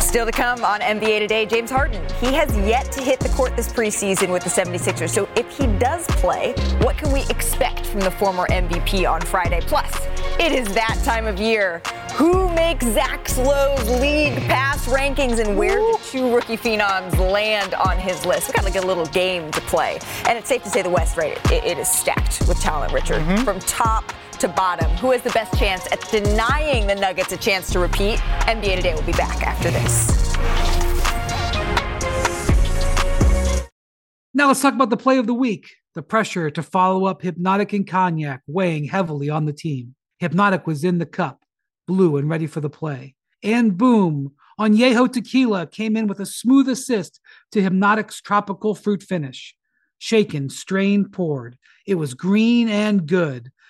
Still 0.00 0.26
to 0.26 0.32
come 0.32 0.64
on 0.64 0.80
NBA 0.80 1.20
Today, 1.20 1.46
James 1.46 1.70
Harden. 1.70 2.02
He 2.18 2.34
has 2.34 2.50
yet 2.66 2.90
to 2.90 3.00
hit 3.00 3.20
the 3.20 3.28
court 3.28 3.54
this 3.54 3.68
preseason 3.72 4.32
with 4.32 4.42
the 4.42 4.50
76ers. 4.50 5.10
So 5.10 5.28
if 5.36 5.48
he 5.56 5.68
does 5.78 6.04
play, 6.08 6.54
what 6.80 6.98
can 6.98 7.12
we 7.12 7.20
expect 7.30 7.86
from 7.86 8.00
the 8.00 8.10
former 8.10 8.48
MVP 8.48 9.08
on 9.08 9.20
Friday? 9.20 9.60
Plus, 9.60 9.94
it 10.40 10.50
is 10.50 10.66
that 10.74 11.00
time 11.04 11.28
of 11.28 11.38
year. 11.38 11.80
Who 12.14 12.52
makes 12.52 12.84
Zach 12.86 13.36
Lowe's 13.36 13.88
league 14.00 14.36
pass 14.48 14.88
rankings 14.88 15.38
and 15.38 15.56
where 15.56 15.78
do 15.78 15.96
two 16.02 16.34
rookie 16.34 16.56
phenoms 16.56 17.16
land 17.32 17.74
on 17.74 17.96
his 17.96 18.26
list? 18.26 18.48
We've 18.48 18.56
got 18.56 18.64
like 18.64 18.82
a 18.82 18.84
little 18.84 19.06
game 19.06 19.52
to 19.52 19.60
play. 19.60 20.00
And 20.26 20.36
it's 20.36 20.48
safe 20.48 20.64
to 20.64 20.70
say 20.70 20.82
the 20.82 20.90
West, 20.90 21.16
right, 21.16 21.38
it, 21.52 21.62
it 21.62 21.78
is 21.78 21.86
stacked 21.86 22.40
with 22.48 22.58
talent, 22.60 22.92
Richard. 22.92 23.20
Mm-hmm. 23.20 23.44
From 23.44 23.60
top 23.60 24.12
to 24.40 24.48
bottom. 24.48 24.90
Who 24.96 25.12
has 25.12 25.22
the 25.22 25.30
best 25.30 25.56
chance 25.58 25.86
at 25.92 26.00
denying 26.10 26.86
the 26.86 26.94
Nuggets 26.94 27.32
a 27.32 27.36
chance 27.36 27.70
to 27.72 27.78
repeat? 27.78 28.18
NBA 28.46 28.76
Today 28.76 28.94
will 28.94 29.02
be 29.02 29.12
back 29.12 29.42
after 29.42 29.70
this. 29.70 30.34
Now 34.32 34.48
let's 34.48 34.62
talk 34.62 34.74
about 34.74 34.90
the 34.90 34.96
play 34.96 35.18
of 35.18 35.26
the 35.26 35.34
week. 35.34 35.70
The 35.94 36.02
pressure 36.02 36.50
to 36.50 36.62
follow 36.62 37.04
up 37.04 37.22
Hpnotiq 37.22 37.72
and 37.74 37.86
Cognac 37.86 38.42
weighing 38.46 38.84
heavily 38.84 39.28
on 39.28 39.44
the 39.44 39.52
team. 39.52 39.94
Hpnotiq 40.22 40.66
was 40.66 40.84
in 40.84 40.98
the 40.98 41.06
cup, 41.06 41.44
blue 41.86 42.16
and 42.16 42.28
ready 42.28 42.46
for 42.46 42.60
the 42.60 42.70
play. 42.70 43.16
And 43.42 43.76
boom, 43.76 44.32
Añejo 44.58 45.12
Tequila 45.12 45.66
came 45.66 45.96
in 45.96 46.06
with 46.06 46.20
a 46.20 46.26
smooth 46.26 46.68
assist 46.68 47.20
to 47.52 47.60
Hpnotiq's 47.60 48.20
tropical 48.20 48.74
fruit 48.74 49.02
finish. 49.02 49.54
Shaken, 49.98 50.48
strained, 50.48 51.12
poured. 51.12 51.58
It 51.86 51.96
was 51.96 52.14
green 52.14 52.68
and 52.68 53.06
good. 53.06 53.50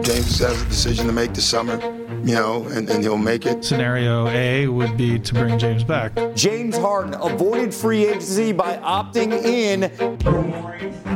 James 0.00 0.38
has 0.38 0.62
a 0.62 0.64
decision 0.66 1.06
to 1.06 1.12
make 1.12 1.34
this 1.34 1.44
summer, 1.44 1.78
you 2.24 2.34
know, 2.34 2.66
and, 2.68 2.88
and 2.88 3.04
he'll 3.04 3.18
make 3.18 3.44
it. 3.44 3.62
Scenario 3.62 4.26
A 4.28 4.66
would 4.66 4.96
be 4.96 5.18
to 5.18 5.34
bring 5.34 5.58
James 5.58 5.84
back. 5.84 6.12
James 6.34 6.78
Harden 6.78 7.14
avoided 7.20 7.74
free 7.74 8.06
agency 8.06 8.52
by 8.52 8.78
opting 8.78 9.32
in. 9.32 9.82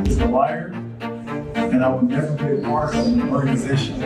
He's 0.05 0.19
a 0.19 0.27
liar, 0.27 0.67
and 1.01 1.83
I 1.83 1.89
would 1.89 2.03
never 2.03 2.33
be 2.35 2.61
a 2.61 2.63
part 2.63 2.93
of 2.93 3.07
an 3.07 3.29
organization 3.33 3.99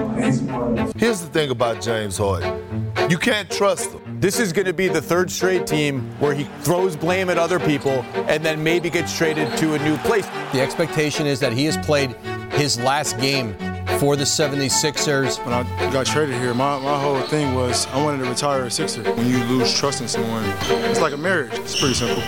Here's 0.96 1.20
the 1.20 1.28
thing 1.28 1.52
about 1.52 1.82
James 1.82 2.18
Harden 2.18 2.82
you 3.10 3.18
can't 3.18 3.52
trust 3.52 3.92
him. 3.92 4.22
This 4.22 4.40
is 4.40 4.54
going 4.54 4.68
to 4.68 4.74
be 4.74 4.88
the 4.88 5.02
third 5.02 5.30
straight 5.30 5.68
team 5.68 6.10
where 6.20 6.34
he 6.34 6.46
throws 6.62 6.96
blame 6.96 7.30
at 7.30 7.38
other 7.38 7.60
people 7.60 8.06
and 8.30 8.42
then 8.46 8.64
maybe 8.64 8.90
gets 8.90 9.18
traded 9.18 9.58
to 9.58 9.74
a 9.74 9.80
new 9.80 9.98
place. 9.98 10.26
The 10.54 10.62
expectation 10.62 11.26
is 11.26 11.42
that 11.42 11.52
he 11.52 11.66
has 11.66 11.76
played 11.78 12.16
his 12.52 12.80
last 12.80 13.20
game 13.20 13.54
for 14.02 14.16
the 14.16 14.24
76ers. 14.24 15.38
When 15.46 15.54
I 15.54 15.62
got 15.94 16.08
traded 16.08 16.34
here, 16.38 16.56
my, 16.56 16.80
my 16.80 17.00
whole 17.00 17.22
thing 17.22 17.54
was 17.54 17.86
I 17.86 18.04
wanted 18.04 18.24
to 18.24 18.32
retire 18.32 18.64
a 18.64 18.72
Sixer. 18.72 19.04
When 19.04 19.28
you 19.28 19.38
lose 19.44 19.78
trust 19.78 20.02
in 20.02 20.08
someone, 20.08 20.44
it's 20.90 21.00
like 21.00 21.14
a 21.14 21.18
marriage. 21.18 21.54
It's 21.54 21.80
pretty 21.80 21.94
simple. 21.94 22.24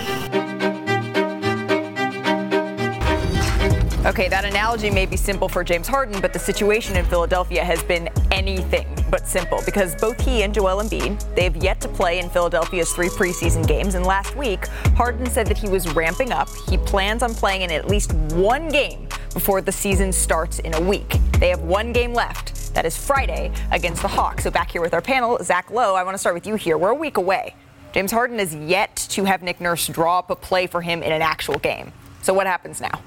Okay, 4.06 4.28
that 4.28 4.44
analogy 4.44 4.88
may 4.88 5.04
be 5.04 5.16
simple 5.16 5.48
for 5.48 5.64
James 5.64 5.88
Harden, 5.88 6.20
but 6.20 6.32
the 6.32 6.38
situation 6.38 6.94
in 6.94 7.04
Philadelphia 7.06 7.64
has 7.64 7.82
been 7.82 8.08
anything 8.30 8.86
but 9.10 9.26
simple 9.26 9.60
because 9.66 9.96
both 9.96 10.20
he 10.20 10.44
and 10.44 10.54
Joel 10.54 10.80
Embiid, 10.80 11.34
they've 11.34 11.56
yet 11.56 11.80
to 11.80 11.88
play 11.88 12.20
in 12.20 12.30
Philadelphia's 12.30 12.92
three 12.92 13.08
preseason 13.08 13.66
games. 13.66 13.96
And 13.96 14.06
last 14.06 14.36
week, 14.36 14.68
Harden 14.94 15.26
said 15.28 15.48
that 15.48 15.58
he 15.58 15.68
was 15.68 15.92
ramping 15.92 16.30
up. 16.30 16.48
He 16.68 16.78
plans 16.78 17.24
on 17.24 17.34
playing 17.34 17.62
in 17.62 17.72
at 17.72 17.88
least 17.88 18.12
one 18.12 18.68
game 18.68 19.08
before 19.32 19.60
the 19.60 19.72
season 19.72 20.12
starts 20.12 20.60
in 20.60 20.72
a 20.74 20.80
week. 20.80 21.18
They 21.44 21.50
have 21.50 21.60
one 21.60 21.92
game 21.92 22.14
left. 22.14 22.72
That 22.72 22.86
is 22.86 22.96
Friday 22.96 23.52
against 23.70 24.00
the 24.00 24.08
Hawks. 24.08 24.44
So 24.44 24.50
back 24.50 24.70
here 24.70 24.80
with 24.80 24.94
our 24.94 25.02
panel, 25.02 25.36
Zach 25.42 25.70
Lowe, 25.70 25.94
I 25.94 26.02
want 26.02 26.14
to 26.14 26.18
start 26.18 26.34
with 26.34 26.46
you 26.46 26.54
here. 26.54 26.78
We're 26.78 26.88
a 26.88 26.94
week 26.94 27.18
away. 27.18 27.54
James 27.92 28.10
Harden 28.10 28.40
is 28.40 28.54
yet 28.54 28.96
to 29.10 29.24
have 29.24 29.42
Nick 29.42 29.60
Nurse 29.60 29.86
draw 29.88 30.20
up 30.20 30.30
a 30.30 30.36
play 30.36 30.66
for 30.66 30.80
him 30.80 31.02
in 31.02 31.12
an 31.12 31.20
actual 31.20 31.58
game. 31.58 31.92
So 32.22 32.32
what 32.32 32.46
happens 32.46 32.80
now? 32.80 33.02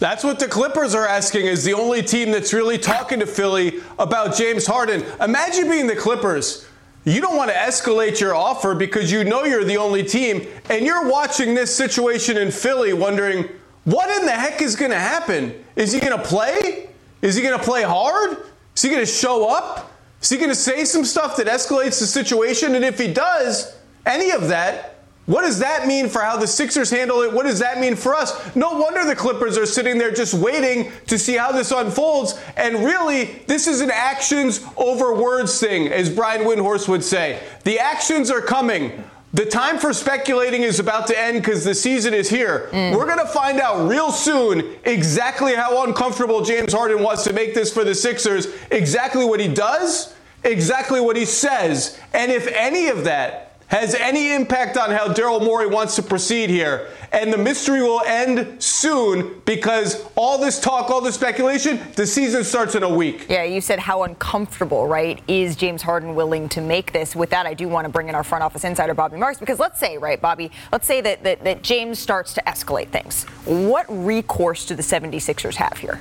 That's 0.00 0.24
what 0.24 0.40
the 0.40 0.48
Clippers 0.48 0.96
are 0.96 1.06
asking 1.06 1.46
is 1.46 1.62
the 1.62 1.74
only 1.74 2.02
team 2.02 2.32
that's 2.32 2.52
really 2.52 2.76
talking 2.76 3.20
to 3.20 3.26
Philly 3.26 3.80
about 3.96 4.34
James 4.34 4.66
Harden. 4.66 5.04
Imagine 5.20 5.70
being 5.70 5.86
the 5.86 5.94
Clippers. 5.94 6.66
You 7.04 7.20
don't 7.20 7.36
want 7.36 7.52
to 7.52 7.56
escalate 7.56 8.18
your 8.18 8.34
offer 8.34 8.74
because 8.74 9.12
you 9.12 9.22
know 9.22 9.44
you're 9.44 9.62
the 9.62 9.76
only 9.76 10.02
team, 10.02 10.48
and 10.70 10.84
you're 10.84 11.08
watching 11.08 11.54
this 11.54 11.72
situation 11.72 12.36
in 12.36 12.50
Philly 12.50 12.94
wondering, 12.94 13.48
what 13.84 14.10
in 14.10 14.26
the 14.26 14.32
heck 14.32 14.60
is 14.60 14.74
going 14.74 14.90
to 14.90 14.98
happen? 14.98 15.62
Is 15.76 15.92
he 15.92 16.00
going 16.00 16.16
to 16.16 16.24
play? 16.24 16.88
Is 17.22 17.36
he 17.36 17.42
going 17.42 17.58
to 17.58 17.64
play 17.64 17.82
hard? 17.82 18.38
Is 18.74 18.82
he 18.82 18.88
going 18.88 19.04
to 19.04 19.10
show 19.10 19.48
up? 19.48 19.92
Is 20.20 20.30
he 20.30 20.38
going 20.38 20.48
to 20.48 20.54
say 20.54 20.84
some 20.84 21.04
stuff 21.04 21.36
that 21.36 21.46
escalates 21.46 22.00
the 22.00 22.06
situation? 22.06 22.74
And 22.74 22.84
if 22.84 22.98
he 22.98 23.12
does 23.12 23.76
any 24.04 24.30
of 24.32 24.48
that, 24.48 24.96
what 25.26 25.42
does 25.42 25.58
that 25.58 25.88
mean 25.88 26.08
for 26.08 26.20
how 26.20 26.36
the 26.36 26.46
Sixers 26.46 26.88
handle 26.88 27.22
it? 27.22 27.32
What 27.32 27.46
does 27.46 27.58
that 27.58 27.80
mean 27.80 27.96
for 27.96 28.14
us? 28.14 28.54
No 28.54 28.78
wonder 28.78 29.04
the 29.04 29.16
Clippers 29.16 29.58
are 29.58 29.66
sitting 29.66 29.98
there 29.98 30.12
just 30.12 30.34
waiting 30.34 30.92
to 31.08 31.18
see 31.18 31.36
how 31.36 31.50
this 31.50 31.72
unfolds. 31.72 32.40
And 32.56 32.84
really, 32.84 33.24
this 33.48 33.66
is 33.66 33.80
an 33.80 33.90
actions 33.90 34.64
over 34.76 35.14
words 35.14 35.58
thing, 35.58 35.88
as 35.88 36.08
Brian 36.08 36.42
Windhorst 36.42 36.88
would 36.88 37.02
say. 37.02 37.42
The 37.64 37.80
actions 37.80 38.30
are 38.30 38.40
coming. 38.40 39.02
The 39.36 39.44
time 39.44 39.78
for 39.78 39.92
speculating 39.92 40.62
is 40.62 40.80
about 40.80 41.06
to 41.08 41.18
end 41.18 41.42
because 41.42 41.62
the 41.62 41.74
season 41.74 42.14
is 42.14 42.30
here. 42.30 42.70
Mm. 42.72 42.96
We're 42.96 43.04
going 43.04 43.18
to 43.18 43.26
find 43.26 43.60
out 43.60 43.86
real 43.86 44.10
soon 44.10 44.76
exactly 44.84 45.54
how 45.54 45.84
uncomfortable 45.84 46.42
James 46.42 46.72
Harden 46.72 47.02
wants 47.02 47.22
to 47.24 47.34
make 47.34 47.52
this 47.52 47.70
for 47.70 47.84
the 47.84 47.94
Sixers, 47.94 48.48
exactly 48.70 49.26
what 49.26 49.38
he 49.38 49.48
does, 49.48 50.14
exactly 50.42 51.02
what 51.02 51.16
he 51.16 51.26
says, 51.26 52.00
and 52.14 52.32
if 52.32 52.46
any 52.46 52.88
of 52.88 53.04
that 53.04 53.45
has 53.68 53.94
any 53.94 54.32
impact 54.32 54.76
on 54.76 54.90
how 54.90 55.08
Daryl 55.08 55.42
Morey 55.42 55.66
wants 55.66 55.96
to 55.96 56.02
proceed 56.02 56.50
here. 56.50 56.88
And 57.12 57.32
the 57.32 57.38
mystery 57.38 57.82
will 57.82 58.02
end 58.02 58.62
soon 58.62 59.40
because 59.44 60.04
all 60.16 60.38
this 60.38 60.60
talk, 60.60 60.90
all 60.90 61.00
this 61.00 61.14
speculation, 61.14 61.80
the 61.94 62.06
season 62.06 62.44
starts 62.44 62.74
in 62.74 62.82
a 62.82 62.88
week. 62.88 63.26
Yeah, 63.28 63.42
you 63.44 63.60
said 63.60 63.78
how 63.78 64.02
uncomfortable, 64.04 64.86
right? 64.86 65.20
Is 65.26 65.56
James 65.56 65.82
Harden 65.82 66.14
willing 66.14 66.48
to 66.50 66.60
make 66.60 66.92
this? 66.92 67.16
With 67.16 67.30
that, 67.30 67.46
I 67.46 67.54
do 67.54 67.68
want 67.68 67.86
to 67.86 67.88
bring 67.88 68.08
in 68.08 68.14
our 68.14 68.24
front 68.24 68.44
office 68.44 68.64
insider, 68.64 68.94
Bobby 68.94 69.16
Marks, 69.16 69.38
because 69.38 69.58
let's 69.58 69.80
say, 69.80 69.98
right, 69.98 70.20
Bobby, 70.20 70.50
let's 70.72 70.86
say 70.86 71.00
that, 71.00 71.22
that, 71.24 71.42
that 71.44 71.62
James 71.62 71.98
starts 71.98 72.34
to 72.34 72.42
escalate 72.42 72.88
things. 72.88 73.24
What 73.44 73.86
recourse 73.88 74.66
do 74.66 74.74
the 74.74 74.82
76ers 74.82 75.54
have 75.54 75.78
here? 75.78 76.00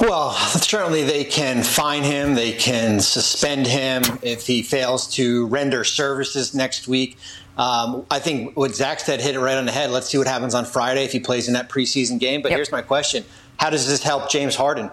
Well, 0.00 0.32
certainly 0.32 1.02
they 1.02 1.24
can 1.24 1.62
fine 1.62 2.02
him. 2.02 2.34
They 2.34 2.52
can 2.52 3.00
suspend 3.00 3.66
him 3.66 4.02
if 4.22 4.46
he 4.46 4.62
fails 4.62 5.12
to 5.14 5.46
render 5.46 5.84
services 5.84 6.54
next 6.54 6.86
week. 6.86 7.16
Um, 7.56 8.06
I 8.10 8.20
think 8.20 8.56
what 8.56 8.74
Zach 8.74 9.00
said 9.00 9.20
hit 9.20 9.34
it 9.34 9.40
right 9.40 9.56
on 9.56 9.66
the 9.66 9.72
head. 9.72 9.90
Let's 9.90 10.08
see 10.08 10.18
what 10.18 10.28
happens 10.28 10.54
on 10.54 10.64
Friday 10.64 11.04
if 11.04 11.10
he 11.10 11.18
plays 11.18 11.48
in 11.48 11.54
that 11.54 11.68
preseason 11.68 12.20
game. 12.20 12.40
But 12.40 12.50
yep. 12.50 12.58
here's 12.58 12.72
my 12.72 12.82
question 12.82 13.24
How 13.58 13.70
does 13.70 13.88
this 13.88 14.02
help 14.02 14.30
James 14.30 14.54
Harden? 14.54 14.90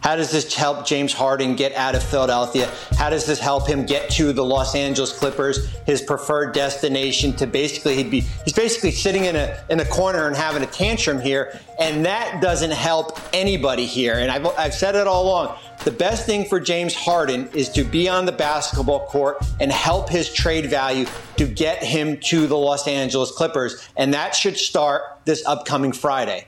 How 0.00 0.16
does 0.16 0.30
this 0.30 0.54
help 0.54 0.86
James 0.86 1.12
Harden 1.12 1.56
get 1.56 1.74
out 1.74 1.94
of 1.94 2.02
Philadelphia? 2.02 2.72
How 2.96 3.10
does 3.10 3.26
this 3.26 3.38
help 3.38 3.68
him 3.68 3.84
get 3.84 4.08
to 4.10 4.32
the 4.32 4.44
Los 4.44 4.74
Angeles 4.74 5.16
Clippers, 5.16 5.68
his 5.84 6.00
preferred 6.00 6.54
destination? 6.54 7.34
To 7.34 7.46
basically, 7.46 7.96
he'd 7.96 8.10
be 8.10 8.20
he's 8.44 8.54
basically 8.54 8.92
sitting 8.92 9.26
in 9.26 9.36
a 9.36 9.62
in 9.68 9.80
a 9.80 9.84
corner 9.84 10.26
and 10.26 10.34
having 10.34 10.62
a 10.62 10.66
tantrum 10.66 11.20
here, 11.20 11.60
and 11.78 12.04
that 12.06 12.40
doesn't 12.40 12.70
help 12.70 13.18
anybody 13.34 13.84
here. 13.84 14.14
And 14.14 14.30
I've 14.30 14.46
I've 14.58 14.74
said 14.74 14.94
it 14.94 15.06
all 15.06 15.24
along. 15.24 15.58
The 15.84 15.90
best 15.90 16.26
thing 16.26 16.44
for 16.46 16.60
James 16.60 16.94
Harden 16.94 17.48
is 17.54 17.68
to 17.70 17.84
be 17.84 18.08
on 18.08 18.26
the 18.26 18.32
basketball 18.32 19.06
court 19.06 19.38
and 19.60 19.72
help 19.72 20.08
his 20.10 20.32
trade 20.32 20.68
value 20.68 21.06
to 21.36 21.46
get 21.46 21.82
him 21.82 22.18
to 22.20 22.46
the 22.46 22.56
Los 22.56 22.86
Angeles 22.86 23.32
Clippers, 23.32 23.86
and 23.96 24.12
that 24.14 24.34
should 24.34 24.56
start 24.56 25.02
this 25.24 25.44
upcoming 25.46 25.92
Friday. 25.92 26.46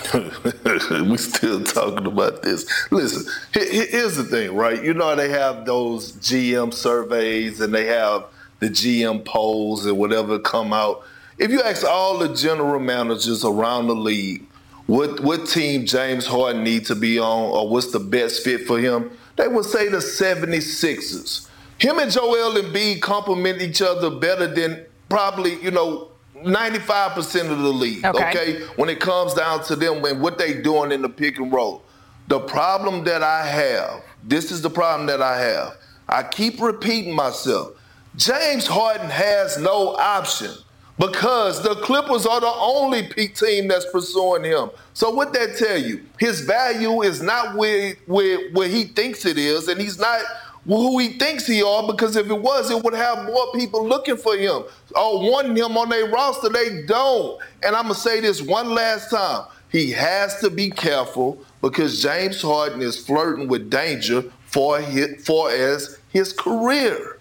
we 1.02 1.16
still 1.16 1.62
talking 1.62 2.06
about 2.06 2.42
this. 2.42 2.66
Listen, 2.90 3.30
here's 3.52 4.16
the 4.16 4.24
thing, 4.24 4.54
right? 4.54 4.82
You 4.82 4.94
know 4.94 5.14
they 5.14 5.30
have 5.30 5.66
those 5.66 6.12
GM 6.12 6.72
surveys 6.72 7.60
and 7.60 7.74
they 7.74 7.86
have 7.86 8.24
the 8.60 8.68
GM 8.68 9.24
polls 9.24 9.86
and 9.86 9.96
whatever 9.98 10.38
come 10.38 10.72
out. 10.72 11.02
If 11.38 11.50
you 11.50 11.62
ask 11.62 11.86
all 11.86 12.18
the 12.18 12.34
general 12.34 12.80
managers 12.80 13.44
around 13.44 13.86
the 13.86 13.94
league 13.94 14.46
what 14.90 15.20
what 15.20 15.46
team 15.46 15.86
James 15.86 16.26
Harden 16.26 16.64
needs 16.64 16.88
to 16.88 16.96
be 16.96 17.16
on 17.20 17.44
or 17.52 17.68
what's 17.68 17.92
the 17.92 18.00
best 18.00 18.42
fit 18.42 18.66
for 18.66 18.80
him, 18.80 19.10
they 19.36 19.46
would 19.46 19.64
say 19.64 19.88
the 19.88 19.98
76ers. 19.98 21.48
Him 21.78 22.00
and 22.00 22.10
Joel 22.10 22.56
and 22.56 22.66
Embiid 22.66 23.00
complement 23.00 23.62
each 23.62 23.80
other 23.80 24.10
better 24.10 24.48
than 24.48 24.84
probably, 25.08 25.62
you 25.62 25.70
know, 25.70 26.09
95% 26.44 27.50
of 27.50 27.58
the 27.58 27.68
league, 27.68 28.04
okay. 28.04 28.28
okay? 28.28 28.62
When 28.76 28.88
it 28.88 29.00
comes 29.00 29.34
down 29.34 29.64
to 29.64 29.76
them 29.76 30.04
and 30.04 30.20
what 30.20 30.38
they 30.38 30.60
doing 30.60 30.92
in 30.92 31.02
the 31.02 31.08
pick 31.08 31.38
and 31.38 31.52
roll. 31.52 31.82
The 32.28 32.40
problem 32.40 33.04
that 33.04 33.22
I 33.22 33.44
have, 33.46 34.02
this 34.22 34.52
is 34.52 34.62
the 34.62 34.70
problem 34.70 35.06
that 35.08 35.20
I 35.20 35.38
have. 35.40 35.76
I 36.08 36.22
keep 36.22 36.60
repeating 36.60 37.14
myself. 37.14 37.72
James 38.16 38.66
Harden 38.66 39.10
has 39.10 39.58
no 39.58 39.96
option 39.96 40.50
because 40.98 41.62
the 41.62 41.76
Clippers 41.76 42.26
are 42.26 42.40
the 42.40 42.52
only 42.58 43.04
peak 43.04 43.34
team 43.34 43.68
that's 43.68 43.90
pursuing 43.90 44.44
him. 44.44 44.70
So 44.92 45.10
what 45.10 45.32
that 45.32 45.56
tell 45.56 45.78
you? 45.78 46.04
His 46.18 46.42
value 46.42 47.02
is 47.02 47.22
not 47.22 47.56
where, 47.56 47.94
where, 48.06 48.50
where 48.50 48.68
he 48.68 48.84
thinks 48.84 49.24
it 49.24 49.38
is, 49.38 49.68
and 49.68 49.80
he's 49.80 49.98
not 49.98 50.20
who 50.66 50.98
he 50.98 51.18
thinks 51.18 51.46
he 51.46 51.62
are 51.62 51.86
because 51.86 52.16
if 52.16 52.28
it 52.28 52.38
was, 52.38 52.70
it 52.70 52.82
would 52.82 52.94
have 52.94 53.24
more 53.24 53.50
people 53.52 53.86
looking 53.86 54.16
for 54.16 54.36
him 54.36 54.62
or 54.94 55.30
wanting 55.30 55.56
him 55.56 55.76
on 55.76 55.88
their 55.88 56.06
roster. 56.06 56.48
They 56.48 56.82
don't. 56.82 57.40
And 57.62 57.74
I'm 57.74 57.84
going 57.84 57.94
to 57.94 58.00
say 58.00 58.20
this 58.20 58.42
one 58.42 58.70
last 58.70 59.10
time. 59.10 59.46
He 59.70 59.92
has 59.92 60.40
to 60.40 60.50
be 60.50 60.70
careful 60.70 61.42
because 61.62 62.02
James 62.02 62.42
Harden 62.42 62.82
is 62.82 62.98
flirting 62.98 63.48
with 63.48 63.70
danger 63.70 64.24
for 64.46 64.80
his, 64.80 65.24
for 65.24 65.50
as 65.50 65.98
his 66.08 66.32
career. 66.32 67.18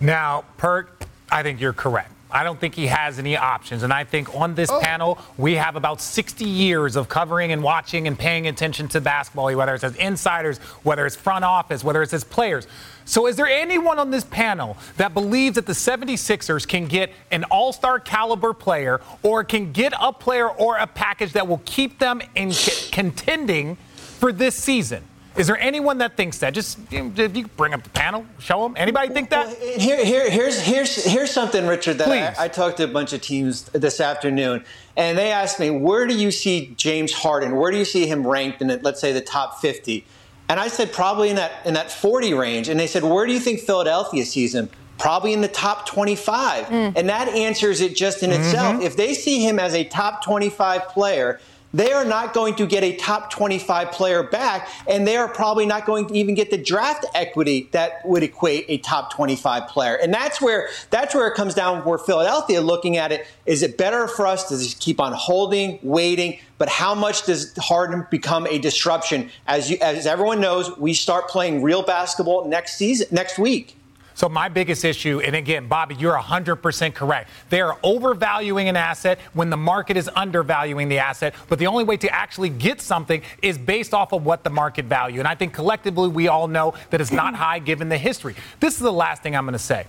Now, 0.00 0.44
Perk, 0.56 1.04
I 1.30 1.42
think 1.42 1.60
you're 1.60 1.72
correct. 1.74 2.12
I 2.30 2.44
don't 2.44 2.60
think 2.60 2.74
he 2.74 2.86
has 2.88 3.18
any 3.18 3.36
options. 3.36 3.82
And 3.82 3.92
I 3.92 4.04
think 4.04 4.34
on 4.34 4.54
this 4.54 4.70
oh. 4.70 4.80
panel, 4.80 5.18
we 5.36 5.54
have 5.54 5.76
about 5.76 6.00
60 6.00 6.44
years 6.44 6.96
of 6.96 7.08
covering 7.08 7.52
and 7.52 7.62
watching 7.62 8.06
and 8.06 8.18
paying 8.18 8.46
attention 8.46 8.88
to 8.88 9.00
basketball, 9.00 9.54
whether 9.54 9.74
it's 9.74 9.84
as 9.84 9.96
insiders, 9.96 10.58
whether 10.82 11.06
it's 11.06 11.16
front 11.16 11.44
office, 11.44 11.82
whether 11.82 12.02
it's 12.02 12.12
as 12.12 12.24
players. 12.24 12.66
So, 13.06 13.26
is 13.26 13.36
there 13.36 13.46
anyone 13.46 13.98
on 13.98 14.10
this 14.10 14.24
panel 14.24 14.76
that 14.98 15.14
believes 15.14 15.54
that 15.54 15.64
the 15.64 15.72
76ers 15.72 16.68
can 16.68 16.86
get 16.86 17.10
an 17.30 17.44
all 17.44 17.72
star 17.72 17.98
caliber 17.98 18.52
player 18.52 19.00
or 19.22 19.44
can 19.44 19.72
get 19.72 19.94
a 19.98 20.12
player 20.12 20.48
or 20.48 20.76
a 20.76 20.86
package 20.86 21.32
that 21.32 21.48
will 21.48 21.62
keep 21.64 21.98
them 21.98 22.20
in 22.34 22.52
contending 22.92 23.76
for 23.96 24.32
this 24.32 24.54
season? 24.54 25.02
Is 25.38 25.46
there 25.46 25.58
anyone 25.58 25.98
that 25.98 26.16
thinks 26.16 26.38
that? 26.38 26.52
Just 26.52 26.78
you 26.90 27.12
if 27.16 27.36
you 27.36 27.46
bring 27.56 27.72
up 27.72 27.84
the 27.84 27.90
panel, 27.90 28.26
show 28.40 28.62
them. 28.64 28.74
Anybody 28.76 29.14
think 29.14 29.30
that? 29.30 29.46
Well, 29.46 29.78
here, 29.78 30.04
here, 30.04 30.28
here's 30.28 30.60
here's 30.60 31.04
here's 31.04 31.30
something, 31.30 31.66
Richard. 31.66 31.98
That 31.98 32.08
I, 32.38 32.44
I, 32.44 32.48
talked 32.48 32.78
to 32.78 32.84
a 32.84 32.88
bunch 32.88 33.12
of 33.12 33.20
teams 33.20 33.64
this 33.66 34.00
afternoon, 34.00 34.64
and 34.96 35.16
they 35.16 35.30
asked 35.30 35.60
me, 35.60 35.70
where 35.70 36.06
do 36.06 36.14
you 36.16 36.32
see 36.32 36.74
James 36.76 37.12
Harden? 37.12 37.56
Where 37.56 37.70
do 37.70 37.78
you 37.78 37.84
see 37.84 38.06
him 38.06 38.26
ranked 38.26 38.60
in, 38.60 38.80
let's 38.82 39.00
say, 39.00 39.12
the 39.12 39.20
top 39.20 39.60
50? 39.60 40.04
And 40.48 40.58
I 40.58 40.68
said 40.68 40.92
probably 40.92 41.30
in 41.30 41.36
that 41.36 41.52
in 41.64 41.74
that 41.74 41.90
40 41.90 42.34
range. 42.34 42.68
And 42.68 42.80
they 42.80 42.86
said, 42.86 43.04
where 43.04 43.26
do 43.26 43.32
you 43.32 43.40
think 43.40 43.60
Philadelphia 43.60 44.24
sees 44.24 44.54
him? 44.54 44.68
Probably 44.98 45.32
in 45.32 45.40
the 45.40 45.48
top 45.48 45.86
25. 45.86 46.64
Mm. 46.66 46.92
And 46.96 47.08
that 47.08 47.28
answers 47.28 47.80
it 47.80 47.94
just 47.94 48.22
in 48.22 48.30
mm-hmm. 48.30 48.42
itself. 48.42 48.82
If 48.82 48.96
they 48.96 49.14
see 49.14 49.46
him 49.46 49.60
as 49.60 49.74
a 49.74 49.84
top 49.84 50.24
25 50.24 50.88
player 50.88 51.38
they 51.72 51.92
are 51.92 52.04
not 52.04 52.32
going 52.32 52.54
to 52.56 52.66
get 52.66 52.82
a 52.82 52.96
top 52.96 53.30
25 53.30 53.92
player 53.92 54.22
back, 54.22 54.68
and 54.86 55.06
they 55.06 55.16
are 55.16 55.28
probably 55.28 55.66
not 55.66 55.84
going 55.84 56.06
to 56.06 56.14
even 56.14 56.34
get 56.34 56.50
the 56.50 56.58
draft 56.58 57.04
equity 57.14 57.68
that 57.72 58.04
would 58.06 58.22
equate 58.22 58.64
a 58.68 58.78
top 58.78 59.12
25 59.14 59.68
player. 59.68 59.94
And 59.94 60.12
that's 60.12 60.40
where 60.40 60.68
that's 60.90 61.14
where 61.14 61.28
it 61.28 61.34
comes 61.34 61.54
down. 61.54 61.84
Where 61.84 61.98
Philadelphia 61.98 62.60
looking 62.60 62.96
at 62.96 63.12
it, 63.12 63.26
is 63.46 63.62
it 63.62 63.76
better 63.76 64.08
for 64.08 64.26
us 64.26 64.48
to 64.48 64.56
just 64.56 64.80
keep 64.80 65.00
on 65.00 65.12
holding, 65.12 65.78
waiting? 65.82 66.38
But 66.58 66.68
how 66.68 66.94
much 66.94 67.24
does 67.26 67.56
Harden 67.56 68.06
become 68.10 68.46
a 68.46 68.58
disruption? 68.58 69.30
As 69.46 69.70
you, 69.70 69.78
as 69.80 70.06
everyone 70.06 70.40
knows, 70.40 70.76
we 70.78 70.94
start 70.94 71.28
playing 71.28 71.62
real 71.62 71.82
basketball 71.82 72.48
next 72.48 72.76
season, 72.76 73.06
next 73.10 73.38
week. 73.38 73.77
So 74.18 74.28
my 74.28 74.48
biggest 74.48 74.84
issue, 74.84 75.20
and 75.20 75.36
again, 75.36 75.68
Bobby, 75.68 75.94
you're 75.94 76.18
100% 76.18 76.92
correct. 76.92 77.30
They 77.50 77.60
are 77.60 77.78
overvaluing 77.84 78.68
an 78.68 78.74
asset 78.74 79.20
when 79.32 79.48
the 79.48 79.56
market 79.56 79.96
is 79.96 80.10
undervaluing 80.12 80.88
the 80.88 80.98
asset. 80.98 81.36
But 81.48 81.60
the 81.60 81.68
only 81.68 81.84
way 81.84 81.98
to 81.98 82.12
actually 82.12 82.48
get 82.48 82.80
something 82.80 83.22
is 83.42 83.56
based 83.56 83.94
off 83.94 84.12
of 84.12 84.26
what 84.26 84.42
the 84.42 84.50
market 84.50 84.86
value. 84.86 85.20
And 85.20 85.28
I 85.28 85.36
think 85.36 85.54
collectively 85.54 86.08
we 86.08 86.26
all 86.26 86.48
know 86.48 86.74
that 86.90 87.00
it's 87.00 87.12
not 87.12 87.34
high 87.36 87.60
given 87.60 87.90
the 87.90 87.96
history. 87.96 88.34
This 88.58 88.74
is 88.74 88.80
the 88.80 88.92
last 88.92 89.22
thing 89.22 89.36
I'm 89.36 89.44
going 89.44 89.52
to 89.52 89.58
say 89.60 89.86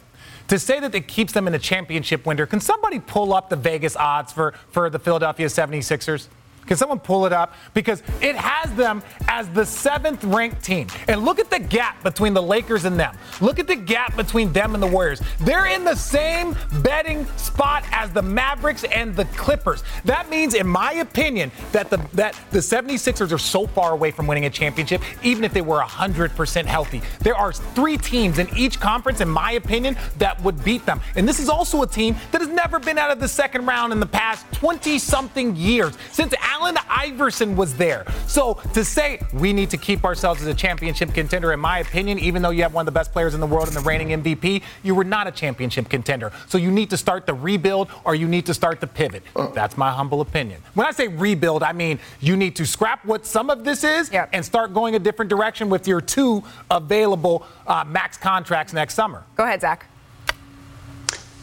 to 0.50 0.60
say 0.60 0.80
that 0.80 0.94
it 0.94 1.08
keeps 1.08 1.34
them 1.34 1.48
in 1.48 1.54
the 1.54 1.60
championship 1.60 2.26
winter, 2.28 2.46
can 2.46 2.60
somebody 2.60 3.00
pull 3.00 3.34
up 3.34 3.50
the 3.50 3.56
Vegas 3.56 3.96
odds 3.96 4.32
for, 4.32 4.54
for 4.70 4.92
the 4.92 5.00
Philadelphia 5.00 5.48
76ers? 5.48 6.28
Can 6.70 6.78
someone 6.78 7.00
pull 7.00 7.26
it 7.26 7.34
up? 7.34 7.56
Because 7.74 8.04
it 8.22 8.36
has 8.36 8.72
them 8.76 9.02
as 9.28 9.50
the 9.50 9.66
seventh 9.66 10.24
ranked 10.24 10.64
team. 10.64 10.86
And 11.08 11.26
look 11.26 11.40
at 11.40 11.50
the 11.50 11.58
gap 11.58 12.04
between 12.04 12.36
the 12.36 12.44
Lakers 12.44 12.86
and 12.86 13.00
them. 13.00 13.18
Look 13.42 13.58
at 13.58 13.66
the 13.66 13.76
gap 13.76 14.16
between 14.16 14.54
them 14.54 14.76
and 14.76 14.84
the 14.84 14.88
Warriors. 14.88 15.20
They're 15.40 15.66
in 15.66 15.84
the 15.84 15.96
same 15.96 16.56
betting 16.84 17.26
spot 17.38 17.86
as 17.92 18.12
the 18.12 18.22
Mavericks 18.22 18.84
and 18.84 19.16
the 19.16 19.26
Clippers. 19.26 19.84
That 20.06 20.30
means, 20.30 20.54
in 20.54 20.68
my 20.68 20.94
opinion, 20.94 21.52
that 21.72 21.90
the 21.90 21.98
that 22.14 22.40
the 22.52 22.60
76ers 22.60 23.32
are 23.32 23.40
so 23.40 23.66
far 23.66 23.94
away 23.94 24.12
from 24.12 24.28
winning 24.28 24.46
a 24.46 24.50
championship, 24.52 25.02
even 25.24 25.44
if 25.44 25.54
they 25.54 25.62
were 25.62 25.82
100% 25.82 26.66
healthy. 26.66 27.02
There 27.22 27.36
are 27.36 27.52
three 27.52 27.98
teams 27.98 28.38
in 28.38 28.48
each 28.56 28.80
conference, 28.80 29.22
in 29.22 29.30
my 29.30 29.54
opinion, 29.54 29.98
that 30.20 30.40
would 30.44 30.64
beat 30.64 30.86
them. 30.86 31.02
And 31.16 31.28
this 31.28 31.40
is 31.40 31.50
also 31.50 31.82
a 31.82 31.88
team 31.88 32.16
that 32.32 32.42
has 32.42 32.50
never 32.50 32.78
been 32.78 33.00
out 33.00 33.10
of 33.10 33.20
the 33.20 33.28
second 33.28 33.66
round 33.66 33.92
in 33.92 34.00
the 34.00 34.06
past 34.06 34.46
20 34.52 35.00
something 35.00 35.56
years. 35.56 35.98
Since 36.12 36.36
Allen 36.40 36.59
Allen 36.60 36.78
Iverson 36.90 37.56
was 37.56 37.76
there. 37.76 38.06
So 38.28 38.56
to 38.74 38.84
say 38.84 39.22
we 39.34 39.54
need 39.54 39.70
to 39.70 39.78
keep 39.78 40.04
ourselves 40.04 40.42
as 40.42 40.48
a 40.48 40.54
championship 40.54 41.14
contender, 41.14 41.54
in 41.54 41.60
my 41.60 41.80
opinion, 41.80 42.20
even 42.20 42.42
though 42.42 42.50
you 42.50 42.64
have 42.64 42.74
one 42.74 42.82
of 42.82 42.86
the 42.86 42.98
best 42.98 43.14
players 43.14 43.34
in 43.34 43.40
the 43.40 43.48
world 43.48 43.68
and 43.68 43.76
the 43.76 43.82
reigning 43.82 44.22
MVP, 44.22 44.62
you 44.84 44.94
were 44.94 45.06
not 45.06 45.26
a 45.26 45.32
championship 45.32 45.88
contender. 45.88 46.34
So 46.48 46.58
you 46.58 46.70
need 46.70 46.90
to 46.90 46.98
start 46.98 47.26
the 47.26 47.34
rebuild 47.34 47.90
or 48.04 48.14
you 48.14 48.28
need 48.28 48.46
to 48.48 48.54
start 48.54 48.82
the 48.82 48.88
pivot. 48.88 49.24
That's 49.54 49.78
my 49.78 49.92
humble 49.92 50.20
opinion. 50.20 50.62
When 50.74 50.86
I 50.86 50.92
say 50.92 51.08
rebuild, 51.08 51.64
I 51.64 51.72
mean 51.72 51.98
you 52.20 52.36
need 52.36 52.58
to 52.58 52.66
scrap 52.66 53.06
what 53.06 53.26
some 53.26 53.50
of 53.50 53.64
this 53.64 53.86
is 53.86 54.12
yep. 54.12 54.30
and 54.34 54.44
start 54.44 54.74
going 54.74 54.96
a 54.96 55.00
different 55.00 55.30
direction 55.30 55.70
with 55.70 55.88
your 55.88 56.02
two 56.02 56.44
available 56.70 57.46
uh, 57.68 57.86
max 57.88 58.18
contracts 58.18 58.74
next 58.74 58.96
summer. 58.96 59.24
Go 59.38 59.46
ahead, 59.46 59.62
Zach. 59.62 59.86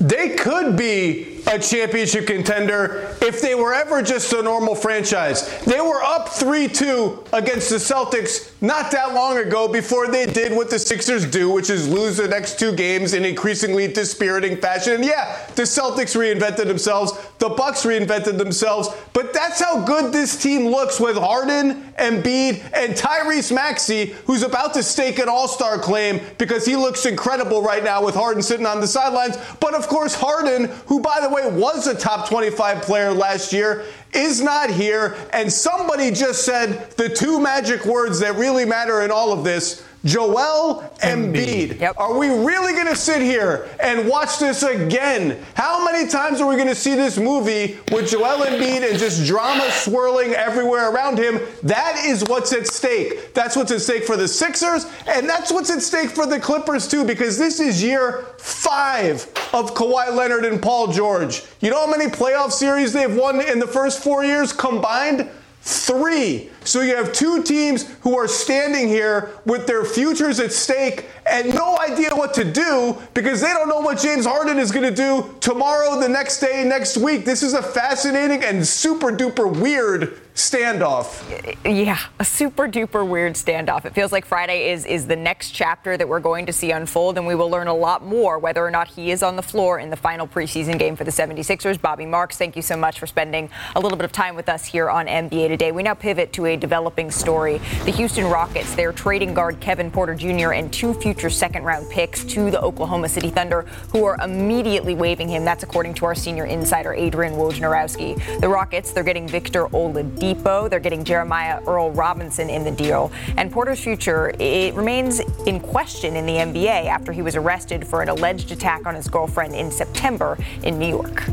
They 0.00 0.36
could 0.36 0.76
be 0.76 1.36
a 1.46 1.58
championship 1.58 2.26
contender 2.26 3.16
if 3.22 3.40
they 3.40 3.54
were 3.54 3.72
ever 3.72 4.02
just 4.02 4.32
a 4.32 4.42
normal 4.42 4.74
franchise. 4.74 5.48
They 5.60 5.80
were 5.80 6.02
up 6.02 6.28
3 6.28 6.68
2 6.68 7.24
against 7.32 7.70
the 7.70 7.76
Celtics 7.76 8.50
not 8.60 8.90
that 8.90 9.14
long 9.14 9.38
ago 9.38 9.68
before 9.68 10.08
they 10.08 10.26
did 10.26 10.52
what 10.52 10.70
the 10.70 10.78
Sixers 10.78 11.24
do, 11.24 11.50
which 11.50 11.70
is 11.70 11.88
lose 11.88 12.16
the 12.16 12.28
next 12.28 12.58
two 12.58 12.74
games 12.74 13.14
in 13.14 13.24
increasingly 13.24 13.86
dispiriting 13.86 14.56
fashion. 14.56 14.94
And 14.94 15.04
yeah, 15.04 15.46
the 15.54 15.62
Celtics 15.62 16.16
reinvented 16.16 16.66
themselves, 16.66 17.12
the 17.38 17.48
Bucks 17.48 17.84
reinvented 17.84 18.38
themselves, 18.38 18.88
but 19.12 19.32
that's 19.32 19.60
how 19.60 19.84
good 19.84 20.12
this 20.12 20.40
team 20.40 20.66
looks 20.66 20.98
with 20.98 21.16
Harden, 21.16 21.92
Embiid, 21.98 22.62
and 22.74 22.94
Tyrese 22.94 23.54
Maxey, 23.54 24.16
who's 24.26 24.42
about 24.42 24.74
to 24.74 24.82
stake 24.82 25.18
an 25.18 25.28
all 25.28 25.48
star 25.48 25.78
claim 25.78 26.20
because 26.38 26.66
he 26.66 26.76
looks 26.76 27.06
incredible 27.06 27.62
right 27.62 27.84
now 27.84 28.04
with 28.04 28.14
Harden 28.14 28.42
sitting 28.42 28.66
on 28.66 28.80
the 28.80 28.88
sidelines. 28.88 29.36
But 29.60 29.74
of 29.74 29.85
course, 29.88 30.14
Harden, 30.14 30.66
who 30.86 31.00
by 31.00 31.20
the 31.20 31.28
way 31.28 31.50
was 31.50 31.86
a 31.86 31.94
top 31.94 32.28
25 32.28 32.82
player 32.82 33.12
last 33.12 33.52
year, 33.52 33.84
is 34.12 34.40
not 34.40 34.70
here. 34.70 35.16
And 35.32 35.52
somebody 35.52 36.10
just 36.10 36.44
said 36.44 36.90
the 36.92 37.08
two 37.08 37.40
magic 37.40 37.84
words 37.84 38.20
that 38.20 38.36
really 38.36 38.64
matter 38.64 39.02
in 39.02 39.10
all 39.10 39.32
of 39.32 39.44
this 39.44 39.85
Joel 40.04 40.92
Embiid. 41.00 41.80
Yep. 41.80 41.98
Are 41.98 42.16
we 42.16 42.28
really 42.28 42.72
going 42.72 42.86
to 42.86 42.96
sit 42.96 43.22
here 43.22 43.68
and 43.80 44.08
watch 44.08 44.38
this 44.38 44.62
again? 44.62 45.42
How 45.54 45.84
many 45.84 46.08
times 46.08 46.40
are 46.40 46.48
we 46.48 46.56
going 46.56 46.68
to 46.68 46.74
see 46.74 46.94
this 46.94 47.18
movie 47.18 47.78
with 47.90 48.10
Joel 48.10 48.44
Embiid 48.44 48.88
and 48.88 48.98
just 48.98 49.26
drama 49.26 49.68
swirling 49.72 50.32
everywhere 50.34 50.92
around 50.92 51.18
him? 51.18 51.40
That 51.62 52.02
is 52.04 52.24
what's 52.24 52.52
at 52.52 52.66
stake. 52.66 53.34
That's 53.34 53.56
what's 53.56 53.72
at 53.72 53.80
stake 53.80 54.04
for 54.04 54.16
the 54.16 54.28
Sixers, 54.28 54.86
and 55.08 55.28
that's 55.28 55.50
what's 55.50 55.70
at 55.70 55.82
stake 55.82 56.10
for 56.10 56.26
the 56.26 56.38
Clippers 56.38 56.86
too, 56.86 57.04
because 57.04 57.38
this 57.38 57.58
is 57.58 57.82
year 57.82 58.26
five 58.38 59.22
of 59.52 59.74
Kawhi 59.74 60.14
Leonard 60.14 60.44
and 60.44 60.62
Paul 60.62 60.92
George. 60.92 61.42
You 61.60 61.70
know 61.70 61.84
how 61.84 61.90
many 61.90 62.10
playoff 62.10 62.52
series 62.52 62.92
they've 62.92 63.14
won 63.14 63.40
in 63.40 63.58
the 63.58 63.66
first 63.66 64.02
four 64.02 64.24
years 64.24 64.52
combined? 64.52 65.28
Three. 65.66 66.48
So 66.62 66.80
you 66.80 66.94
have 66.94 67.12
two 67.12 67.42
teams 67.42 67.92
who 68.02 68.16
are 68.16 68.28
standing 68.28 68.86
here 68.86 69.30
with 69.46 69.66
their 69.66 69.84
futures 69.84 70.38
at 70.38 70.52
stake 70.52 71.06
and 71.28 71.52
no 71.52 71.76
idea 71.80 72.14
what 72.14 72.34
to 72.34 72.44
do 72.44 72.96
because 73.14 73.40
they 73.40 73.48
don't 73.48 73.68
know 73.68 73.80
what 73.80 73.98
James 73.98 74.26
Harden 74.26 74.60
is 74.60 74.70
going 74.70 74.88
to 74.88 74.94
do 74.94 75.34
tomorrow, 75.40 75.98
the 75.98 76.08
next 76.08 76.38
day, 76.38 76.62
next 76.62 76.96
week. 76.96 77.24
This 77.24 77.42
is 77.42 77.52
a 77.52 77.64
fascinating 77.64 78.44
and 78.44 78.64
super 78.64 79.10
duper 79.10 79.60
weird 79.60 80.20
standoff. 80.36 81.24
Yeah, 81.64 81.98
a 82.20 82.24
super 82.24 82.68
duper 82.68 83.08
weird 83.08 83.34
standoff. 83.34 83.86
It 83.86 83.94
feels 83.94 84.12
like 84.12 84.26
Friday 84.26 84.70
is 84.70 84.84
is 84.84 85.06
the 85.06 85.16
next 85.16 85.52
chapter 85.52 85.96
that 85.96 86.06
we're 86.06 86.20
going 86.20 86.44
to 86.44 86.52
see 86.52 86.70
unfold, 86.72 87.16
and 87.16 87.26
we 87.26 87.34
will 87.34 87.50
learn 87.50 87.68
a 87.68 87.74
lot 87.74 88.04
more 88.04 88.38
whether 88.38 88.64
or 88.64 88.70
not 88.70 88.86
he 88.86 89.10
is 89.10 89.22
on 89.22 89.36
the 89.36 89.42
floor 89.42 89.78
in 89.78 89.88
the 89.88 89.96
final 89.96 90.28
preseason 90.28 90.78
game 90.78 90.94
for 90.94 91.04
the 91.04 91.10
76ers. 91.10 91.80
Bobby 91.80 92.04
Marks, 92.04 92.36
thank 92.36 92.54
you 92.54 92.60
so 92.60 92.76
much 92.76 93.00
for 93.00 93.06
spending 93.06 93.48
a 93.74 93.80
little 93.80 93.96
bit 93.96 94.04
of 94.04 94.12
time 94.12 94.36
with 94.36 94.50
us 94.50 94.66
here 94.66 94.90
on 94.90 95.06
NBA 95.06 95.48
Today. 95.48 95.72
We 95.72 95.82
now 95.82 95.94
pivot 95.94 96.34
to 96.34 96.44
a 96.44 96.56
developing 96.56 97.10
story. 97.10 97.58
The 97.86 97.92
Houston 97.92 98.26
Rockets, 98.26 98.74
they're 98.74 98.92
trading 98.92 99.32
guard 99.32 99.58
Kevin 99.60 99.90
Porter 99.90 100.14
Jr. 100.14 100.52
and 100.52 100.70
two 100.70 100.92
future 100.92 101.30
second 101.30 101.64
round 101.64 101.88
picks 101.88 102.24
to 102.24 102.50
the 102.50 102.60
Oklahoma 102.60 103.08
City 103.08 103.30
Thunder, 103.30 103.62
who 103.90 104.04
are 104.04 104.22
immediately 104.22 104.94
waiving 104.94 105.30
him. 105.30 105.46
That's 105.46 105.62
according 105.62 105.94
to 105.94 106.04
our 106.04 106.14
senior 106.14 106.44
insider, 106.44 106.92
Adrian 106.92 107.34
Wojnarowski. 107.34 108.40
The 108.40 108.48
Rockets, 108.48 108.92
they're 108.92 109.02
getting 109.02 109.26
Victor 109.26 109.66
Oladipo 109.68 110.25
They're 110.34 110.80
getting 110.80 111.04
Jeremiah 111.04 111.60
Earl 111.66 111.92
Robinson 111.92 112.50
in 112.50 112.64
the 112.64 112.70
deal. 112.70 113.12
And 113.36 113.50
Porter's 113.50 113.80
future, 113.80 114.32
it 114.38 114.74
remains 114.74 115.20
in 115.46 115.60
question 115.60 116.16
in 116.16 116.26
the 116.26 116.34
NBA 116.34 116.86
after 116.86 117.12
he 117.12 117.22
was 117.22 117.36
arrested 117.36 117.86
for 117.86 118.02
an 118.02 118.08
alleged 118.08 118.50
attack 118.52 118.86
on 118.86 118.94
his 118.94 119.08
girlfriend 119.08 119.54
in 119.54 119.70
September 119.70 120.38
in 120.62 120.78
New 120.78 120.88
York. 120.88 121.24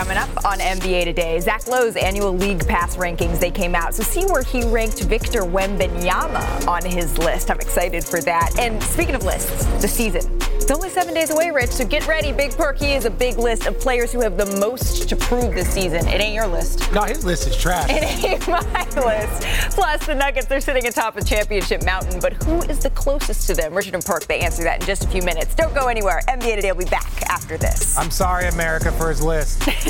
Coming 0.00 0.16
up 0.16 0.46
on 0.46 0.60
NBA 0.60 1.04
Today, 1.04 1.38
Zach 1.40 1.66
Lowe's 1.66 1.94
annual 1.94 2.32
league 2.32 2.66
pass 2.66 2.96
rankings, 2.96 3.38
they 3.38 3.50
came 3.50 3.74
out. 3.74 3.94
So 3.94 4.02
see 4.02 4.24
where 4.24 4.42
he 4.42 4.62
ranked 4.64 5.02
Victor 5.02 5.42
Wembanyama 5.42 6.66
on 6.66 6.82
his 6.82 7.18
list. 7.18 7.50
I'm 7.50 7.60
excited 7.60 8.02
for 8.02 8.22
that. 8.22 8.58
And 8.58 8.82
speaking 8.82 9.14
of 9.14 9.24
lists, 9.24 9.66
the 9.82 9.88
season. 9.88 10.22
It's 10.70 10.70
only 10.70 10.90
seven 10.90 11.14
days 11.14 11.30
away, 11.30 11.50
Rich, 11.50 11.70
so 11.70 11.84
get 11.84 12.06
ready. 12.06 12.32
Big 12.32 12.52
Perky 12.52 12.92
is 12.92 13.04
a 13.04 13.10
big 13.10 13.38
list 13.38 13.66
of 13.66 13.78
players 13.80 14.12
who 14.12 14.20
have 14.20 14.36
the 14.36 14.46
most 14.58 15.08
to 15.08 15.16
prove 15.16 15.52
this 15.52 15.68
season. 15.68 16.06
It 16.06 16.20
ain't 16.20 16.34
your 16.34 16.46
list. 16.46 16.92
No, 16.92 17.02
his 17.02 17.24
list 17.24 17.48
is 17.48 17.56
trash. 17.56 17.90
It 17.90 18.04
ain't 18.04 18.46
my 18.48 18.84
list. 18.94 19.42
Plus, 19.74 20.06
the 20.06 20.14
Nuggets, 20.14 20.46
they're 20.46 20.60
sitting 20.60 20.86
atop 20.86 21.16
of 21.16 21.26
Championship 21.26 21.84
Mountain, 21.84 22.20
but 22.20 22.34
who 22.44 22.62
is 22.70 22.78
the 22.78 22.90
closest 22.90 23.48
to 23.48 23.54
them? 23.54 23.74
Richard 23.74 23.94
and 23.94 24.04
Perk, 24.04 24.26
they 24.26 24.38
answer 24.38 24.62
that 24.62 24.80
in 24.80 24.86
just 24.86 25.04
a 25.04 25.08
few 25.08 25.22
minutes. 25.22 25.54
Don't 25.56 25.74
go 25.74 25.88
anywhere. 25.88 26.20
NBA 26.28 26.54
Today 26.54 26.70
will 26.70 26.78
be 26.78 26.90
back 26.90 27.22
after 27.28 27.58
this. 27.58 27.98
I'm 27.98 28.10
sorry, 28.10 28.46
America, 28.46 28.92
for 28.92 29.08
his 29.08 29.20
list. 29.20 29.60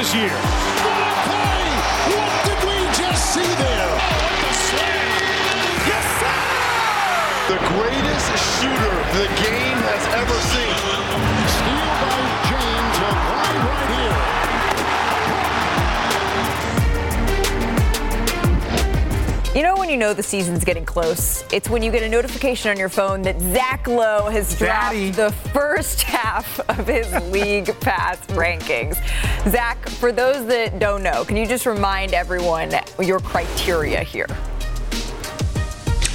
This 0.00 0.14
year. 0.14 0.32
What 0.32 0.96
a 0.96 1.12
play. 1.28 1.64
What 2.16 2.32
did 2.46 2.60
we 2.66 2.76
just 2.96 3.34
see 3.34 3.52
there? 3.60 3.92
Yes, 5.92 6.06
sir. 6.20 6.36
The 7.52 7.58
greatest 7.68 8.28
shooter 8.56 8.96
the 9.18 9.26
game 9.44 9.76
has 9.76 10.04
ever 10.16 10.38
seen. 10.54 11.39
You 19.60 19.66
know 19.66 19.76
when 19.76 19.90
you 19.90 19.98
know 19.98 20.14
the 20.14 20.22
season's 20.22 20.64
getting 20.64 20.86
close? 20.86 21.44
It's 21.52 21.68
when 21.68 21.82
you 21.82 21.92
get 21.92 22.02
a 22.02 22.08
notification 22.08 22.70
on 22.70 22.78
your 22.78 22.88
phone 22.88 23.20
that 23.20 23.38
Zach 23.38 23.86
Lowe 23.86 24.30
has 24.30 24.56
dropped 24.56 24.94
Daddy. 24.94 25.10
the 25.10 25.32
first 25.52 26.00
half 26.00 26.60
of 26.70 26.86
his 26.86 27.12
league 27.30 27.66
pass 27.80 28.16
rankings. 28.28 28.94
Zach, 29.50 29.86
for 29.86 30.12
those 30.12 30.46
that 30.46 30.78
don't 30.78 31.02
know, 31.02 31.26
can 31.26 31.36
you 31.36 31.44
just 31.44 31.66
remind 31.66 32.14
everyone 32.14 32.72
your 33.00 33.20
criteria 33.20 34.02
here? 34.02 34.28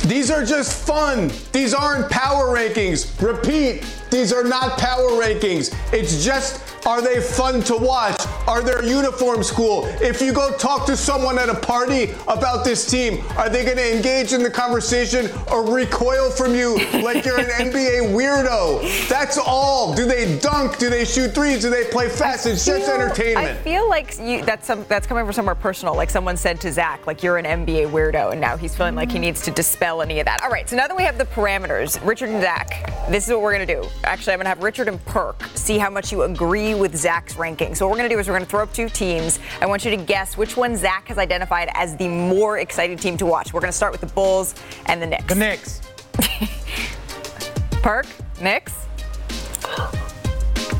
These 0.08 0.32
are 0.32 0.44
just 0.44 0.88
fun. 0.88 1.30
These 1.52 1.76
aren't 1.76 2.10
power 2.10 2.46
rankings. 2.48 3.22
Repeat, 3.22 3.86
these 4.10 4.34
are 4.34 4.44
not 4.44 4.80
power 4.80 5.12
rankings. 5.12 5.72
It's 5.94 6.26
just 6.26 6.64
are 6.88 7.00
they 7.00 7.22
fun 7.22 7.62
to 7.66 7.76
watch? 7.76 8.20
Are 8.48 8.62
their 8.62 8.84
uniforms 8.84 9.50
cool? 9.52 9.86
If 10.02 10.22
you 10.22 10.32
go 10.32 10.56
talk 10.58 10.86
to 10.86 10.96
someone 10.96 11.40
at 11.40 11.50
a 11.50 11.56
party 11.56 12.12
about 12.28 12.64
this 12.64 12.90
team, 12.90 13.24
are 13.38 13.50
they 13.50 13.64
going 13.66 13.78
to 13.78 13.96
engage 13.96 14.34
in 14.34 14.44
the 14.44 14.50
conversation 14.50 15.30
or 15.52 15.66
recoil 15.66 16.30
from 16.30 16.54
you 16.54 16.78
like 17.02 17.26
you're 17.26 17.40
an 17.40 17.46
NBA 17.72 18.14
weirdo? 18.14 19.08
That's 19.10 19.38
all. 19.38 19.96
Do 19.96 20.06
they 20.06 20.38
dunk? 20.40 20.78
Do 20.78 20.90
they 20.90 21.06
shoot 21.06 21.34
threes? 21.34 21.62
Do 21.62 21.70
they 21.70 21.86
play 21.86 22.10
fast? 22.10 22.46
It's 22.46 22.66
just 22.66 22.90
entertainment. 22.90 23.48
I 23.48 23.56
feel 23.56 23.90
like 23.90 24.18
you, 24.20 24.44
that's 24.44 24.68
some, 24.68 24.86
that's 24.88 25.08
coming 25.08 25.26
from 25.26 25.34
somewhere 25.34 25.56
personal. 25.56 25.96
Like 25.96 26.10
someone 26.10 26.38
said 26.38 26.62
to 26.62 26.72
Zach, 26.72 27.08
like 27.08 27.24
you're 27.24 27.38
an 27.38 27.46
NBA 27.66 27.90
weirdo, 27.92 28.32
and 28.32 28.42
now 28.42 28.58
he's 28.58 28.76
feeling 28.76 28.96
like 28.96 29.12
he 29.12 29.20
needs 29.20 29.42
to 29.44 29.52
dispel 29.52 30.02
any 30.02 30.20
of 30.20 30.26
that. 30.26 30.44
All 30.44 30.50
right, 30.50 30.70
so 30.70 30.76
now 30.76 30.88
that 30.88 30.96
we 30.96 31.04
have 31.04 31.18
the 31.18 31.26
parameters, 31.26 32.04
Richard 32.06 32.30
and 32.30 32.42
Zach, 32.42 33.10
this 33.10 33.28
is 33.28 33.32
what 33.32 33.42
we're 33.42 33.54
gonna 33.54 33.66
do. 33.66 33.84
Actually, 34.04 34.34
I'm 34.34 34.40
gonna 34.40 34.50
have 34.50 34.62
Richard 34.62 34.88
and 34.88 35.04
Perk 35.06 35.42
see 35.56 35.78
how 35.78 35.90
much 35.90 36.12
you 36.12 36.24
agree 36.24 36.76
with 36.76 36.96
Zach's 36.96 37.38
ranking. 37.38 37.74
So 37.74 37.86
what 37.86 37.92
we're 37.92 37.98
going 37.98 38.10
to 38.10 38.16
do 38.16 38.20
is 38.20 38.28
we're 38.36 38.40
going 38.40 38.48
to 38.48 38.52
throw 38.52 38.64
up 38.64 38.74
two 38.74 38.90
teams. 38.90 39.40
I 39.62 39.66
want 39.66 39.86
you 39.86 39.92
to 39.92 39.98
guess 39.98 40.36
which 40.36 40.58
one 40.58 40.76
Zach 40.76 41.08
has 41.08 41.18
identified 41.18 41.70
as 41.74 41.96
the 41.96 42.10
more 42.10 42.58
exciting 42.60 42.98
team 42.98 43.16
to 43.18 43.26
watch. 43.26 43.54
We're 43.54 43.62
going 43.62 43.72
to 43.72 43.78
start 43.78 43.94
with 43.94 44.02
the 44.02 44.08
Bulls 44.08 44.56
and 44.88 45.02
the 45.02 45.08
Knicks. 45.08 45.26
The 45.26 45.36
Knicks. 45.36 45.82
Perk, 47.82 48.06
Knicks. 48.42 48.74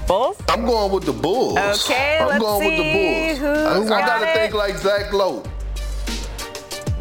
Bulls? 0.06 0.36
I'm 0.50 0.66
going 0.66 0.92
with 0.92 1.06
the 1.06 1.14
Bulls. 1.14 1.58
Okay, 1.58 2.18
I'm 2.20 2.28
let's 2.28 2.40
going 2.44 2.62
see 2.62 2.78
with 2.78 3.40
the 3.40 3.40
Bulls. 3.40 3.78
who's 3.78 3.92
I, 3.92 3.96
I 3.96 4.00
got 4.02 4.08
gotta 4.20 4.32
it. 4.32 4.34
think 4.34 4.54
like 4.54 4.76
Zach 4.76 5.14
Lowe. 5.14 5.42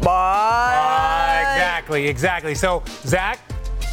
But 0.01 0.09
Uh, 0.09 1.41
exactly, 1.41 2.07
exactly. 2.07 2.55
So, 2.55 2.81
Zach, 3.03 3.39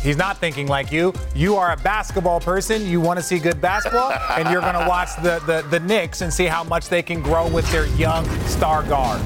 he's 0.03 0.17
not 0.17 0.39
thinking 0.39 0.67
like 0.67 0.93
you. 0.93 1.13
You 1.35 1.57
are 1.57 1.73
a 1.73 1.77
basketball 1.77 2.41
person. 2.41 2.87
You 2.87 3.01
want 3.01 3.19
to 3.19 3.23
see 3.23 3.39
good 3.39 3.61
basketball, 3.61 4.13
and 4.31 4.49
you're 4.51 4.61
going 4.61 4.75
to 4.75 4.87
watch 4.89 5.11
the, 5.23 5.41
the, 5.47 5.67
the 5.71 5.81
Knicks 5.81 6.21
and 6.21 6.33
see 6.33 6.47
how 6.47 6.65
much 6.65 6.89
they 6.89 7.03
can 7.03 7.23
grow 7.23 7.49
with 7.49 7.71
their 7.73 7.87
young 7.87 8.29
star 8.47 8.83
guard. 8.83 9.23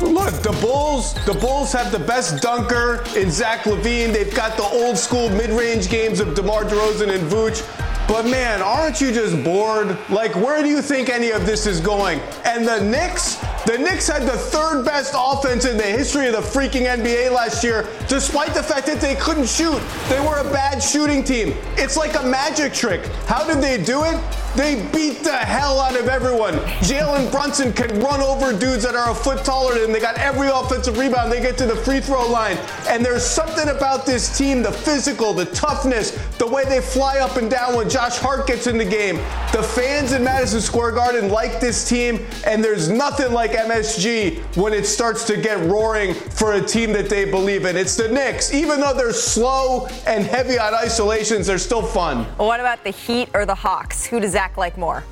Look, 0.00 0.32
the 0.42 0.56
Bulls, 0.60 1.14
the 1.26 1.34
Bulls 1.34 1.72
have 1.72 1.90
the 1.90 1.98
best 1.98 2.40
dunker 2.40 3.04
in 3.16 3.32
Zach 3.32 3.64
LaVine. 3.64 4.12
They've 4.12 4.32
got 4.32 4.56
the 4.56 4.62
old 4.62 4.96
school 4.96 5.28
mid-range 5.30 5.90
games 5.90 6.20
of 6.20 6.36
DeMar 6.36 6.64
DeRozan 6.64 7.12
and 7.12 7.28
Vooch. 7.28 7.66
But 8.06 8.24
man, 8.24 8.62
aren't 8.62 9.00
you 9.00 9.12
just 9.12 9.42
bored? 9.44 9.98
Like, 10.08 10.34
where 10.36 10.62
do 10.62 10.68
you 10.68 10.80
think 10.80 11.10
any 11.10 11.30
of 11.30 11.44
this 11.44 11.66
is 11.66 11.80
going? 11.80 12.20
And 12.44 12.66
the 12.66 12.80
Knicks, 12.80 13.36
the 13.66 13.76
Knicks 13.76 14.08
had 14.08 14.22
the 14.22 14.36
third 14.36 14.84
best 14.84 15.14
offense 15.16 15.64
in 15.64 15.76
the 15.76 15.82
history 15.82 16.26
of 16.26 16.32
the 16.32 16.40
freaking 16.40 16.86
NBA 16.86 17.32
last 17.32 17.62
year, 17.62 17.86
despite 18.08 18.54
the 18.54 18.62
fact 18.62 18.86
that 18.86 19.00
they 19.00 19.14
couldn't 19.16 19.48
shoot. 19.48 19.80
They 20.08 20.20
were 20.20 20.38
a 20.38 20.52
bad 20.52 20.82
shooting 20.82 21.22
team. 21.22 21.54
It's 21.76 21.96
like 21.96 22.18
a 22.18 22.26
magic 22.26 22.72
trick. 22.72 23.04
How 23.26 23.46
did 23.46 23.62
they 23.62 23.82
do 23.82 24.04
it? 24.04 24.18
They 24.56 24.88
beat 24.92 25.22
the 25.22 25.36
hell 25.36 25.78
out 25.78 25.94
of 25.94 26.08
everyone. 26.08 26.54
Jalen 26.80 27.30
Brunson 27.30 27.72
can 27.72 28.00
run 28.00 28.20
over 28.20 28.52
dudes 28.52 28.82
that 28.82 28.96
are 28.96 29.10
a 29.10 29.14
foot 29.14 29.44
taller 29.44 29.78
than. 29.78 29.92
They 29.92 30.00
got 30.00 30.16
every 30.16 30.48
offensive 30.48 30.98
rebound. 30.98 31.30
They 31.30 31.40
get 31.40 31.56
to 31.58 31.66
the 31.66 31.76
free 31.76 32.00
throw 32.00 32.26
line. 32.26 32.56
And 32.88 33.04
there's 33.04 33.24
something 33.24 33.68
about 33.68 34.04
this 34.04 34.36
team 34.36 34.62
the 34.62 34.72
physical, 34.72 35.32
the 35.32 35.44
toughness, 35.46 36.10
the 36.38 36.46
way 36.46 36.64
they 36.64 36.80
fly 36.80 37.18
up 37.18 37.36
and 37.36 37.50
down 37.50 37.76
when 37.76 37.88
Josh 37.88 38.18
Hart 38.18 38.46
gets 38.46 38.66
in 38.66 38.78
the 38.78 38.84
game. 38.84 39.16
The 39.52 39.62
fans 39.62 40.12
in 40.12 40.24
Madison 40.24 40.60
Square 40.60 40.92
Garden 40.92 41.30
like 41.30 41.60
this 41.60 41.88
team, 41.88 42.26
and 42.44 42.64
there's 42.64 42.88
nothing 42.88 43.32
like 43.32 43.47
MSG 43.52 44.38
when 44.56 44.72
it 44.72 44.86
starts 44.86 45.24
to 45.26 45.36
get 45.36 45.58
roaring 45.68 46.14
for 46.14 46.54
a 46.54 46.60
team 46.60 46.92
that 46.92 47.08
they 47.08 47.24
believe 47.24 47.64
in. 47.64 47.76
It's 47.76 47.96
the 47.96 48.08
Knicks. 48.08 48.52
Even 48.54 48.80
though 48.80 48.94
they're 48.94 49.12
slow 49.12 49.86
and 50.06 50.24
heavy 50.24 50.58
on 50.58 50.74
isolations, 50.74 51.46
they're 51.46 51.58
still 51.58 51.82
fun. 51.82 52.24
what 52.36 52.60
about 52.60 52.84
the 52.84 52.90
Heat 52.90 53.28
or 53.34 53.44
the 53.46 53.54
Hawks? 53.54 54.04
Who 54.06 54.20
does 54.20 54.32
Zach 54.32 54.56
like 54.56 54.76
more? 54.78 55.04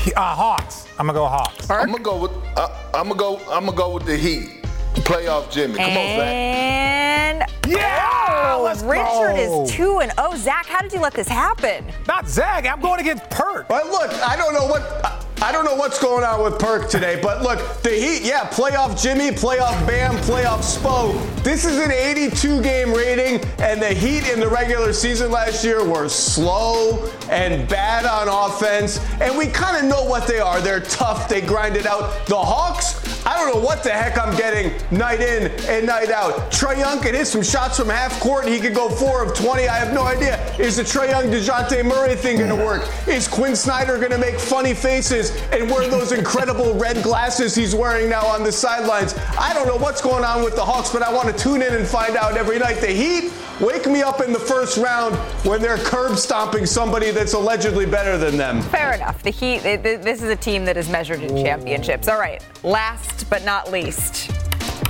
He- 0.00 0.12
Uh, 0.14 0.20
Hawks. 0.34 0.86
I'm 0.98 1.06
going 1.06 1.14
to 1.14 1.20
go 1.20 1.26
Hawks. 1.26 1.70
I'm 1.70 1.86
gonna 1.92 2.02
go 2.02 2.16
with 2.16 2.32
uh, 2.56 2.68
I'm 2.92 3.08
gonna 3.08 3.14
go 3.18 3.36
I'm 3.50 3.64
gonna 3.66 3.76
go 3.76 3.90
with 3.94 4.04
the 4.04 4.16
Heat. 4.16 4.58
Playoff 4.94 5.50
Jimmy. 5.50 5.76
Come 5.76 5.86
on, 5.86 5.94
Zach. 5.94 6.26
And 6.28 7.42
Yeah, 7.66 8.54
oh, 8.56 8.62
let's 8.64 8.82
Richard 8.82 9.36
go. 9.36 9.64
is 9.64 9.70
two 9.72 10.00
and 10.00 10.12
oh. 10.18 10.36
Zach, 10.36 10.66
how 10.66 10.80
did 10.82 10.92
you 10.92 11.00
let 11.00 11.14
this 11.14 11.28
happen? 11.28 11.84
Not 12.06 12.28
Zach. 12.28 12.66
I'm 12.66 12.80
going 12.80 13.00
against 13.00 13.28
Perk. 13.30 13.68
But 13.68 13.86
look, 13.86 14.10
I 14.26 14.36
don't 14.36 14.52
know 14.54 14.66
what 14.66 15.21
I 15.42 15.50
don't 15.50 15.64
know 15.64 15.74
what's 15.74 15.98
going 15.98 16.22
on 16.22 16.40
with 16.44 16.60
Perk 16.60 16.88
today, 16.88 17.18
but 17.20 17.42
look, 17.42 17.82
the 17.82 17.90
Heat, 17.90 18.22
yeah, 18.22 18.48
playoff 18.50 19.02
Jimmy, 19.02 19.30
playoff 19.32 19.84
Bam, 19.88 20.14
playoff 20.18 20.60
Spo. 20.60 21.12
This 21.42 21.64
is 21.64 21.78
an 21.78 21.90
82 21.90 22.62
game 22.62 22.92
rating, 22.92 23.44
and 23.58 23.82
the 23.82 23.92
Heat 23.92 24.28
in 24.28 24.38
the 24.38 24.48
regular 24.48 24.92
season 24.92 25.32
last 25.32 25.64
year 25.64 25.84
were 25.84 26.08
slow 26.08 27.10
and 27.28 27.68
bad 27.68 28.04
on 28.04 28.28
offense, 28.28 29.00
and 29.20 29.36
we 29.36 29.48
kind 29.48 29.76
of 29.76 29.90
know 29.90 30.04
what 30.04 30.28
they 30.28 30.38
are. 30.38 30.60
They're 30.60 30.78
tough, 30.78 31.28
they 31.28 31.40
grind 31.40 31.76
it 31.76 31.86
out. 31.86 32.24
The 32.26 32.36
Hawks, 32.36 33.01
I 33.24 33.36
don't 33.38 33.54
know 33.54 33.60
what 33.64 33.84
the 33.84 33.90
heck 33.90 34.18
I'm 34.18 34.36
getting 34.36 34.72
night 34.96 35.20
in 35.20 35.50
and 35.68 35.86
night 35.86 36.10
out. 36.10 36.50
Trae 36.50 36.78
Young 36.78 37.00
can 37.00 37.14
hit 37.14 37.26
some 37.26 37.42
shots 37.42 37.78
from 37.78 37.88
half 37.88 38.18
court. 38.20 38.46
He 38.48 38.58
could 38.58 38.74
go 38.74 38.88
four 38.88 39.22
of 39.24 39.34
20. 39.34 39.68
I 39.68 39.76
have 39.76 39.94
no 39.94 40.02
idea. 40.02 40.44
Is 40.58 40.76
the 40.76 40.82
Trae 40.82 41.10
Young 41.10 41.26
Dejounte 41.26 41.84
Murray 41.84 42.16
thing 42.16 42.38
going 42.38 42.48
to 42.48 42.56
work? 42.56 42.88
Is 43.06 43.28
Quin 43.28 43.54
Snyder 43.54 43.96
going 43.98 44.10
to 44.10 44.18
make 44.18 44.38
funny 44.38 44.74
faces 44.74 45.30
and 45.52 45.70
wear 45.70 45.88
those 45.88 46.10
incredible 46.10 46.74
red 46.74 47.02
glasses 47.02 47.54
he's 47.54 47.74
wearing 47.74 48.08
now 48.10 48.26
on 48.26 48.42
the 48.42 48.52
sidelines? 48.52 49.14
I 49.38 49.52
don't 49.54 49.68
know 49.68 49.76
what's 49.76 50.00
going 50.00 50.24
on 50.24 50.42
with 50.42 50.56
the 50.56 50.64
Hawks, 50.64 50.90
but 50.90 51.02
I 51.02 51.12
want 51.12 51.28
to 51.28 51.42
tune 51.42 51.62
in 51.62 51.74
and 51.74 51.86
find 51.86 52.16
out 52.16 52.36
every 52.36 52.58
night. 52.58 52.80
The 52.80 52.88
Heat, 52.88 53.32
wake 53.60 53.86
me 53.86 54.02
up 54.02 54.20
in 54.20 54.32
the 54.32 54.38
first 54.38 54.76
round 54.76 55.14
when 55.44 55.62
they're 55.62 55.78
curb 55.78 56.18
stomping 56.18 56.66
somebody 56.66 57.10
that's 57.12 57.34
allegedly 57.34 57.86
better 57.86 58.18
than 58.18 58.36
them. 58.36 58.60
Fair 58.62 58.92
enough. 58.94 59.22
The 59.22 59.30
Heat, 59.30 59.60
th- 59.62 59.82
th- 59.82 60.00
this 60.00 60.22
is 60.22 60.28
a 60.28 60.36
team 60.36 60.64
that 60.64 60.76
is 60.76 60.88
measured 60.88 61.22
in 61.22 61.36
championships. 61.36 62.08
All 62.08 62.18
right, 62.18 62.44
last 62.64 63.11
but 63.30 63.44
not 63.44 63.70
least, 63.70 64.30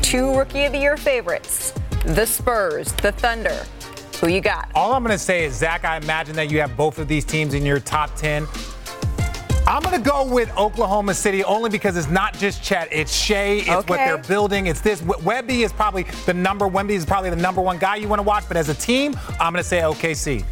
two 0.02 0.34
Rookie 0.36 0.64
of 0.64 0.72
the 0.72 0.78
Year 0.78 0.96
favorites 0.96 1.72
the 2.04 2.26
Spurs, 2.26 2.92
the 2.94 3.12
Thunder. 3.12 3.64
Who 4.20 4.28
you 4.28 4.40
got? 4.40 4.68
All 4.74 4.92
I'm 4.92 5.02
going 5.02 5.12
to 5.12 5.18
say 5.18 5.44
is, 5.44 5.54
Zach, 5.54 5.84
I 5.84 5.96
imagine 5.96 6.34
that 6.36 6.50
you 6.50 6.60
have 6.60 6.76
both 6.76 6.98
of 6.98 7.06
these 7.08 7.24
teams 7.24 7.54
in 7.54 7.64
your 7.64 7.78
top 7.80 8.14
10. 8.16 8.46
I'm 9.66 9.82
going 9.82 10.00
to 10.02 10.08
go 10.10 10.24
with 10.26 10.50
Oklahoma 10.56 11.14
City 11.14 11.44
only 11.44 11.70
because 11.70 11.96
it's 11.96 12.08
not 12.10 12.36
just 12.36 12.62
Chet. 12.62 12.88
It's 12.90 13.12
Shai. 13.14 13.60
It's 13.60 13.68
what 13.68 13.90
Okay. 13.92 14.04
they're 14.06 14.18
building. 14.18 14.66
It's 14.66 14.80
this. 14.80 15.00
Webby 15.02 15.62
is 15.62 15.72
probably 15.72 16.02
the 16.26 16.34
number. 16.34 16.66
Wemby 16.68 16.90
is 16.90 17.06
probably 17.06 17.30
the 17.30 17.36
number 17.36 17.60
one 17.60 17.78
guy 17.78 17.96
you 17.96 18.08
want 18.08 18.18
to 18.18 18.24
watch. 18.24 18.44
But 18.48 18.56
as 18.56 18.68
a 18.68 18.74
team, 18.74 19.14
I'm 19.40 19.52
going 19.52 19.62
to 19.62 19.68
say 19.68 19.80
OKC. 19.80 20.44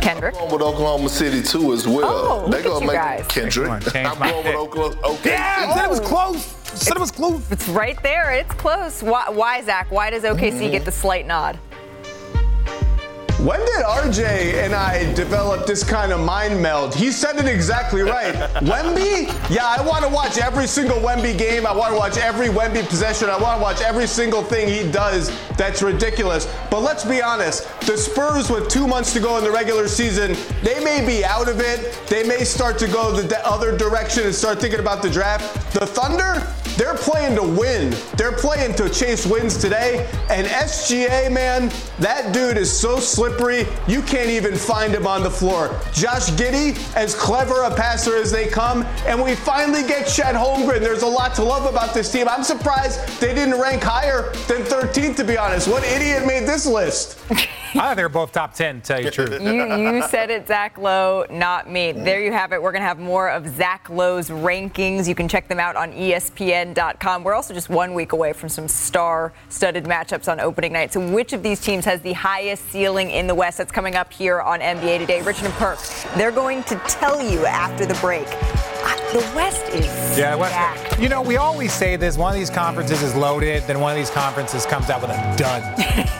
Kendrick. 0.00 0.34
I'm 0.34 0.48
going 0.48 0.52
with 0.52 0.62
Oklahoma 0.62 1.08
City 1.08 1.42
too 1.42 1.72
as 1.72 1.86
well. 1.86 2.04
Oh, 2.04 2.42
look 2.46 2.52
they 2.52 2.58
at 2.58 2.64
gonna 2.64 2.80
you 2.80 2.86
make 2.86 2.96
guys. 2.96 3.26
Kendrick. 3.28 3.66
Come 3.66 3.74
on, 3.74 3.80
change 3.82 4.08
I'm 4.08 4.18
my 4.18 4.30
going 4.30 4.36
with 4.36 4.46
pick. 4.46 4.56
Oklahoma. 4.56 5.14
Okay. 5.14 5.30
Yeah, 5.30 5.74
said 5.74 5.84
it 5.84 5.90
was 5.90 6.00
close. 6.00 6.44
Said 6.64 6.96
it 6.96 7.00
was 7.00 7.10
close. 7.10 7.50
It's 7.50 7.68
right 7.68 8.00
there. 8.02 8.32
It's 8.32 8.52
close. 8.54 9.02
Why, 9.02 9.28
why 9.28 9.62
Zach? 9.62 9.90
Why 9.90 10.10
does 10.10 10.22
OKC 10.22 10.60
mm. 10.60 10.70
get 10.70 10.84
the 10.84 10.92
slight 10.92 11.26
nod? 11.26 11.58
When 13.44 13.58
did 13.60 13.82
RJ 13.86 14.62
and 14.62 14.74
I 14.74 15.10
develop 15.14 15.66
this 15.66 15.82
kind 15.82 16.12
of 16.12 16.20
mind 16.20 16.60
meld? 16.60 16.94
He 16.94 17.10
said 17.10 17.36
it 17.36 17.46
exactly 17.46 18.02
right. 18.02 18.34
Wemby? 18.60 19.28
Yeah, 19.48 19.64
I 19.64 19.80
want 19.80 20.04
to 20.04 20.10
watch 20.10 20.36
every 20.36 20.66
single 20.66 20.98
Wemby 20.98 21.38
game. 21.38 21.66
I 21.66 21.72
want 21.72 21.94
to 21.94 21.98
watch 21.98 22.18
every 22.18 22.48
Wemby 22.48 22.86
possession. 22.86 23.30
I 23.30 23.38
want 23.38 23.56
to 23.56 23.62
watch 23.62 23.80
every 23.80 24.06
single 24.06 24.42
thing 24.42 24.68
he 24.68 24.92
does 24.92 25.30
that's 25.56 25.80
ridiculous. 25.82 26.54
But 26.70 26.80
let's 26.80 27.02
be 27.02 27.22
honest, 27.22 27.66
the 27.80 27.96
Spurs, 27.96 28.50
with 28.50 28.68
two 28.68 28.86
months 28.86 29.14
to 29.14 29.20
go 29.20 29.38
in 29.38 29.44
the 29.44 29.50
regular 29.50 29.88
season, 29.88 30.36
they 30.62 30.84
may 30.84 31.02
be 31.06 31.24
out 31.24 31.48
of 31.48 31.60
it. 31.60 31.98
They 32.08 32.22
may 32.22 32.44
start 32.44 32.78
to 32.80 32.88
go 32.88 33.18
the 33.18 33.46
other 33.46 33.74
direction 33.74 34.24
and 34.24 34.34
start 34.34 34.60
thinking 34.60 34.80
about 34.80 35.00
the 35.00 35.08
draft. 35.08 35.72
The 35.72 35.86
Thunder, 35.86 36.46
they're 36.76 36.96
playing 36.96 37.36
to 37.36 37.42
win. 37.42 37.94
They're 38.16 38.32
playing 38.32 38.74
to 38.76 38.88
chase 38.88 39.26
wins 39.26 39.56
today. 39.56 40.08
And 40.28 40.46
SGA, 40.46 41.30
man, 41.30 41.70
that 41.98 42.32
dude 42.32 42.56
is 42.56 42.70
so 42.70 42.98
slippery, 42.98 43.66
you 43.86 44.02
can't 44.02 44.30
even 44.30 44.56
find 44.56 44.94
him 44.94 45.06
on 45.06 45.22
the 45.22 45.30
floor. 45.30 45.68
Josh 45.92 46.30
Giddey, 46.30 46.78
as 46.94 47.14
clever 47.14 47.62
a 47.62 47.74
passer 47.74 48.16
as 48.16 48.30
they 48.30 48.46
come, 48.46 48.82
and 49.06 49.22
we 49.22 49.34
finally 49.34 49.82
get 49.82 50.06
Chet 50.06 50.34
Holmgren. 50.34 50.80
There's 50.80 51.02
a 51.02 51.06
lot 51.06 51.34
to 51.36 51.42
love 51.42 51.72
about 51.72 51.94
this 51.94 52.10
team. 52.10 52.28
I'm 52.28 52.44
surprised 52.44 53.20
they 53.20 53.34
didn't 53.34 53.60
rank 53.60 53.82
higher 53.82 54.32
than 54.48 54.62
13th, 54.62 55.16
to 55.16 55.24
be 55.24 55.36
honest. 55.36 55.68
What 55.68 55.84
idiot 55.84 56.26
made 56.26 56.46
this 56.46 56.66
list? 56.66 57.18
I 57.74 57.78
thought 57.78 57.96
they 57.96 58.02
were 58.02 58.08
both 58.08 58.32
top 58.32 58.54
10, 58.54 58.80
to 58.80 58.86
tell 58.86 58.98
you 58.98 59.04
the 59.06 59.10
truth. 59.10 59.42
You, 59.42 59.52
you 59.96 60.02
said 60.08 60.30
it, 60.30 60.48
Zach 60.48 60.76
Lowe, 60.78 61.24
not 61.30 61.70
me. 61.70 61.92
There 61.92 62.20
you 62.22 62.32
have 62.32 62.52
it. 62.52 62.60
We're 62.62 62.72
going 62.72 62.82
to 62.82 62.88
have 62.88 62.98
more 62.98 63.30
of 63.30 63.46
Zach 63.56 63.88
Lowe's 63.88 64.28
rankings. 64.28 65.06
You 65.06 65.14
can 65.14 65.28
check 65.28 65.48
them 65.48 65.60
out 65.60 65.76
on 65.76 65.92
ESPN.com. 65.92 67.22
We're 67.24 67.34
also 67.34 67.54
just 67.54 67.68
one 67.70 67.94
week 67.94 68.12
away 68.12 68.32
from 68.32 68.48
some 68.48 68.68
star 68.68 69.32
studded 69.48 69.84
matchups 69.84 70.30
on 70.30 70.40
opening 70.40 70.72
night. 70.72 70.92
So, 70.92 71.06
which 71.12 71.32
of 71.32 71.42
these 71.42 71.60
teams 71.60 71.84
has 71.84 72.00
the 72.00 72.12
highest 72.12 72.68
ceiling 72.70 73.10
in 73.10 73.26
the 73.26 73.34
West? 73.34 73.58
That's 73.58 73.72
coming 73.72 73.94
up 73.94 74.12
here 74.12 74.40
on 74.40 74.60
NBA 74.60 74.98
Today. 74.98 75.22
Richard 75.22 75.46
and 75.46 75.54
Perk, 75.54 75.78
they're 76.16 76.32
going 76.32 76.62
to 76.64 76.74
tell 76.86 77.22
you 77.22 77.46
after 77.46 77.86
the 77.86 77.94
break. 77.94 78.26
Uh, 78.26 78.96
The 79.12 79.32
West 79.36 79.62
is 79.74 80.18
Yeah, 80.18 80.34
West- 80.34 80.98
you 81.00 81.08
know, 81.08 81.22
we 81.22 81.36
always 81.36 81.72
say 81.72 81.96
this. 81.96 82.16
One 82.16 82.32
of 82.32 82.38
these 82.38 82.50
conferences 82.50 83.02
is 83.02 83.14
loaded, 83.14 83.62
then 83.64 83.80
one 83.80 83.92
of 83.92 83.96
these 83.96 84.10
conferences 84.10 84.66
comes 84.66 84.90
out 84.90 85.00
with 85.02 85.10
a 85.10 85.34
dud. 85.36 86.16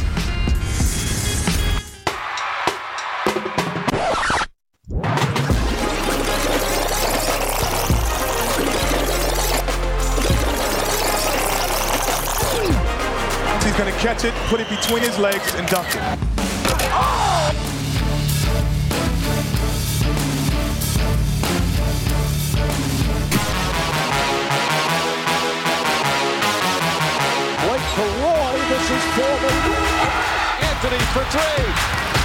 Going 13.81 13.91
to 13.91 13.99
catch 13.99 14.25
it, 14.25 14.33
put 14.47 14.59
it 14.59 14.69
between 14.69 15.01
his 15.01 15.17
legs, 15.17 15.55
and 15.55 15.67
dunk 15.67 15.87
it. 15.87 16.01
Blake 27.65 27.97
Roy. 27.97 28.53
This 28.69 28.91
is 28.91 29.03
for 29.15 29.33
Anthony 30.61 30.99
for 31.15 31.23
three. 31.31 32.20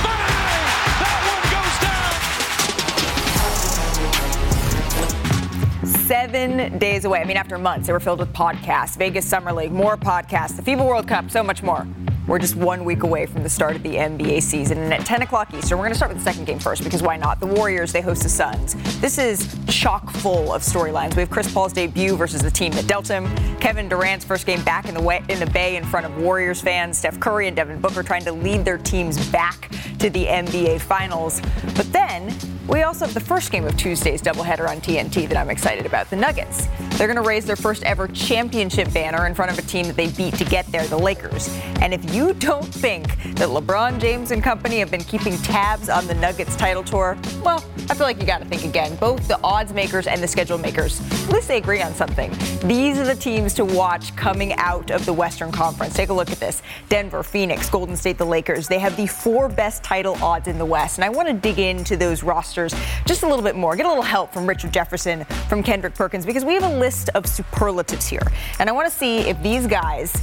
Seven 6.37 6.77
days 6.77 7.07
away. 7.07 7.21
I 7.21 7.25
mean, 7.25 7.39
after 7.39 7.57
months, 7.57 7.87
they 7.87 7.95
were 7.95 8.01
filled 8.01 8.19
with 8.19 8.31
podcasts, 8.35 8.99
Vegas 8.99 9.27
Summer 9.27 9.55
League, 9.55 9.73
more 9.73 9.97
podcasts, 9.97 10.55
the 10.55 10.61
FIBA 10.61 10.85
World 10.85 11.09
Cup, 11.09 11.31
so 11.31 11.43
much 11.43 11.63
more. 11.63 11.87
We're 12.27 12.39
just 12.39 12.57
one 12.57 12.85
week 12.85 13.05
away 13.05 13.25
from 13.25 13.43
the 13.43 13.49
start 13.49 13.75
of 13.75 13.83
the 13.83 13.95
NBA 13.95 14.43
season. 14.43 14.77
And 14.77 14.93
at 14.93 15.07
10 15.07 15.23
o'clock 15.23 15.55
Eastern, 15.55 15.79
we're 15.79 15.85
going 15.85 15.93
to 15.93 15.97
start 15.97 16.13
with 16.13 16.23
the 16.23 16.31
second 16.31 16.45
game 16.45 16.59
first 16.59 16.85
because 16.85 17.03
why 17.03 17.17
not? 17.17 17.41
The 17.41 17.47
Warriors, 17.47 17.91
they 17.91 18.03
host 18.03 18.23
the 18.23 18.29
Suns. 18.29 18.75
This 19.01 19.17
is 19.17 19.57
chock 19.67 20.11
full 20.11 20.53
of 20.53 20.61
storylines. 20.61 21.17
We 21.17 21.21
have 21.21 21.31
Chris 21.31 21.51
Paul's 21.51 21.73
debut 21.73 22.17
versus 22.17 22.43
the 22.43 22.51
team 22.51 22.73
that 22.73 22.87
dealt 22.87 23.09
him. 23.09 23.35
Kevin 23.57 23.89
Durant's 23.89 24.27
first 24.27 24.45
game 24.45 24.63
back 24.63 24.91
in 24.91 24.95
the, 24.95 25.01
way, 25.01 25.25
in 25.31 25.39
the 25.39 25.47
Bay 25.47 25.77
in 25.77 25.87
front 25.87 26.05
of 26.05 26.19
Warriors 26.19 26.61
fans. 26.61 26.99
Steph 26.99 27.19
Curry 27.19 27.47
and 27.47 27.57
Devin 27.57 27.81
Booker 27.81 28.03
trying 28.03 28.25
to 28.25 28.33
lead 28.33 28.63
their 28.63 28.77
teams 28.77 29.27
back 29.31 29.71
to 30.01 30.11
the 30.11 30.27
NBA 30.27 30.83
Finals. 30.83 31.41
But 31.75 31.91
then 31.95 32.35
we 32.69 32.83
also 32.83 33.05
have 33.05 33.15
the 33.15 33.21
first 33.21 33.53
game 33.53 33.65
of 33.65 33.77
Tuesday's 33.77 34.21
doubleheader 34.21 34.69
on 34.69 34.79
TNT 34.79 35.29
that 35.29 35.37
I'm 35.37 35.51
excited 35.51 35.87
about. 35.87 36.11
The 36.11 36.17
Nuggets. 36.17 36.67
They're 36.97 37.07
going 37.07 37.23
to 37.23 37.29
raise 37.29 37.45
their 37.45 37.57
first 37.57 37.85
ever 37.85 38.09
championship 38.09 38.93
banner 38.93 39.27
in 39.27 39.35
front 39.35 39.53
of 39.53 39.59
a 39.59 39.63
team 39.63 39.87
that 39.87 39.97
they 39.97 40.09
beat 40.09 40.35
to 40.35 40.45
get 40.45 40.67
there, 40.73 40.87
the 40.87 40.99
Lakers. 40.99 41.49
And 41.81 41.95
if 41.95 42.13
you 42.13 42.35
don't 42.35 42.67
think 42.67 43.07
that 43.37 43.49
LeBron 43.49 44.01
James 44.01 44.33
and 44.33 44.43
company 44.43 44.79
have 44.81 44.91
been 44.91 45.05
keeping 45.05 45.37
tabs 45.39 45.89
on 45.89 46.07
the 46.07 46.15
Nuggets 46.15 46.57
title 46.57 46.83
tour, 46.83 47.17
well, 47.45 47.65
I 47.89 47.95
feel 47.95 48.07
like 48.07 48.21
you 48.21 48.27
got 48.27 48.39
to 48.39 48.49
think 48.49 48.65
again. 48.65 48.97
Both 48.97 49.29
the 49.29 49.39
odds 49.45 49.73
makers 49.73 50.09
and 50.09 50.21
the 50.21 50.27
schedule 50.27 50.59
makers, 50.59 51.01
at 51.25 51.33
least 51.33 51.47
they 51.47 51.59
agree 51.59 51.83
on 51.83 51.95
something. 51.95 52.33
These 52.65 52.99
are 52.99 53.05
the 53.05 53.15
teams 53.15 53.55
to 53.55 53.65
watch 53.65 54.17
coming 54.17 54.55
out 54.55 54.91
of 54.91 55.07
the 55.07 55.13
Western 55.13 55.53
Conference. 55.53 55.95
Take 55.95 56.09
a 56.09 56.15
look 56.15 56.31
at 56.31 56.41
this 56.41 56.63
Denver, 56.89 57.23
Phoenix, 57.23 57.71
Golden 57.71 57.97
State, 57.97 58.19
the 58.19 58.27
Lakers. 58.27 58.67
They 58.67 58.81
have 58.81 58.97
the 58.97 59.07
four 59.07 59.49
best 59.49 59.85
title 59.85 60.17
odds 60.23 60.49
in 60.49 60.59
the 60.59 60.65
West. 60.65 60.99
And 60.99 61.05
I 61.05 61.11
want 61.11 61.29
to 61.29 61.35
dig 61.35 61.59
into 61.59 61.97
those 61.97 62.23
rosters 62.23 62.56
just 62.65 63.23
a 63.23 63.27
little 63.27 63.43
bit 63.45 63.55
more, 63.57 63.77
get 63.77 63.87
a 63.87 63.89
little 63.89 64.03
help 64.03 64.33
from 64.33 64.47
Richard 64.47 64.73
Jefferson, 64.73 65.25
from 65.49 65.63
Kendrick 65.63 65.95
Perkins, 65.95 66.25
because 66.27 66.45
we 66.45 66.55
have 66.55 66.63
a 66.65 66.77
list 66.79 67.11
of 67.11 67.27
superlatives 67.27 68.07
here. 68.07 68.23
And 68.59 68.69
I 68.69 68.73
want 68.73 68.91
to 68.91 68.97
see 68.97 69.19
if 69.19 69.41
these 69.43 69.67
guys 69.67 70.17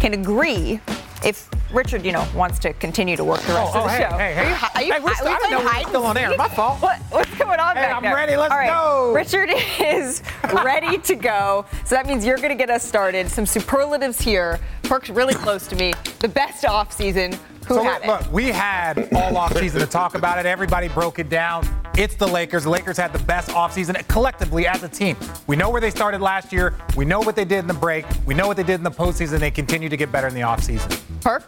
can 0.00 0.14
agree 0.14 0.80
if 1.24 1.48
Richard, 1.72 2.04
you 2.04 2.12
know, 2.12 2.24
wants 2.34 2.60
to 2.60 2.72
continue 2.74 3.16
to 3.16 3.24
work 3.24 3.40
the 3.40 3.52
rest 3.52 3.72
Oh, 3.74 3.80
of 3.80 3.84
the 3.86 3.92
oh, 3.92 3.98
hey, 3.98 3.98
show. 4.08 4.16
hey, 4.16 4.34
hey. 4.34 4.40
Are 4.40 4.48
you, 4.48 4.54
are 4.54 4.82
you, 4.82 4.92
Hey, 4.92 5.00
we're 5.00 5.10
are 5.10 5.24
we 5.24 5.66
I 5.68 5.78
didn't 5.80 5.88
still 5.88 6.04
on 6.06 6.16
air. 6.16 6.36
My 6.36 6.48
fault. 6.48 6.80
What, 6.80 7.00
what's 7.10 7.34
going 7.36 7.58
on 7.58 7.74
Hey, 7.76 7.82
back 7.82 7.96
I'm 7.96 8.02
there? 8.04 8.14
ready. 8.14 8.36
Let's 8.36 8.52
All 8.52 8.58
right. 8.58 8.68
go. 8.70 9.12
Richard 9.12 9.50
is 9.80 10.22
ready 10.64 10.96
to 10.98 11.16
go. 11.16 11.66
So 11.84 11.96
that 11.96 12.06
means 12.06 12.24
you're 12.24 12.36
going 12.36 12.50
to 12.50 12.54
get 12.54 12.70
us 12.70 12.84
started. 12.86 13.28
Some 13.28 13.46
superlatives 13.46 14.20
here. 14.20 14.60
Perk's 14.84 15.10
really 15.10 15.34
close 15.34 15.66
to 15.66 15.74
me. 15.76 15.92
The 16.20 16.28
best 16.28 16.64
off 16.64 16.92
season. 16.92 17.36
Who 17.68 17.74
so 17.74 17.82
had 17.82 18.06
look, 18.06 18.20
it? 18.20 18.24
look, 18.24 18.32
we 18.32 18.48
had 18.48 18.98
all 19.12 19.32
offseason 19.32 19.80
to 19.80 19.86
talk 19.86 20.14
about 20.14 20.38
it. 20.38 20.46
Everybody 20.46 20.88
broke 20.88 21.18
it 21.18 21.28
down. 21.28 21.68
It's 21.98 22.14
the 22.14 22.26
Lakers. 22.26 22.64
The 22.64 22.70
Lakers 22.70 22.96
had 22.96 23.12
the 23.12 23.18
best 23.20 23.50
offseason 23.50 24.06
collectively 24.08 24.66
as 24.66 24.82
a 24.82 24.88
team. 24.88 25.16
We 25.46 25.56
know 25.56 25.68
where 25.68 25.80
they 25.80 25.90
started 25.90 26.20
last 26.22 26.52
year. 26.52 26.74
We 26.96 27.04
know 27.04 27.20
what 27.20 27.36
they 27.36 27.44
did 27.44 27.58
in 27.58 27.66
the 27.66 27.74
break. 27.74 28.06
We 28.24 28.34
know 28.34 28.46
what 28.46 28.56
they 28.56 28.62
did 28.62 28.76
in 28.76 28.82
the 28.84 28.90
postseason. 28.90 29.38
They 29.40 29.50
continue 29.50 29.88
to 29.88 29.96
get 29.96 30.10
better 30.10 30.28
in 30.28 30.34
the 30.34 30.40
offseason. 30.40 30.98
Perk? 31.20 31.44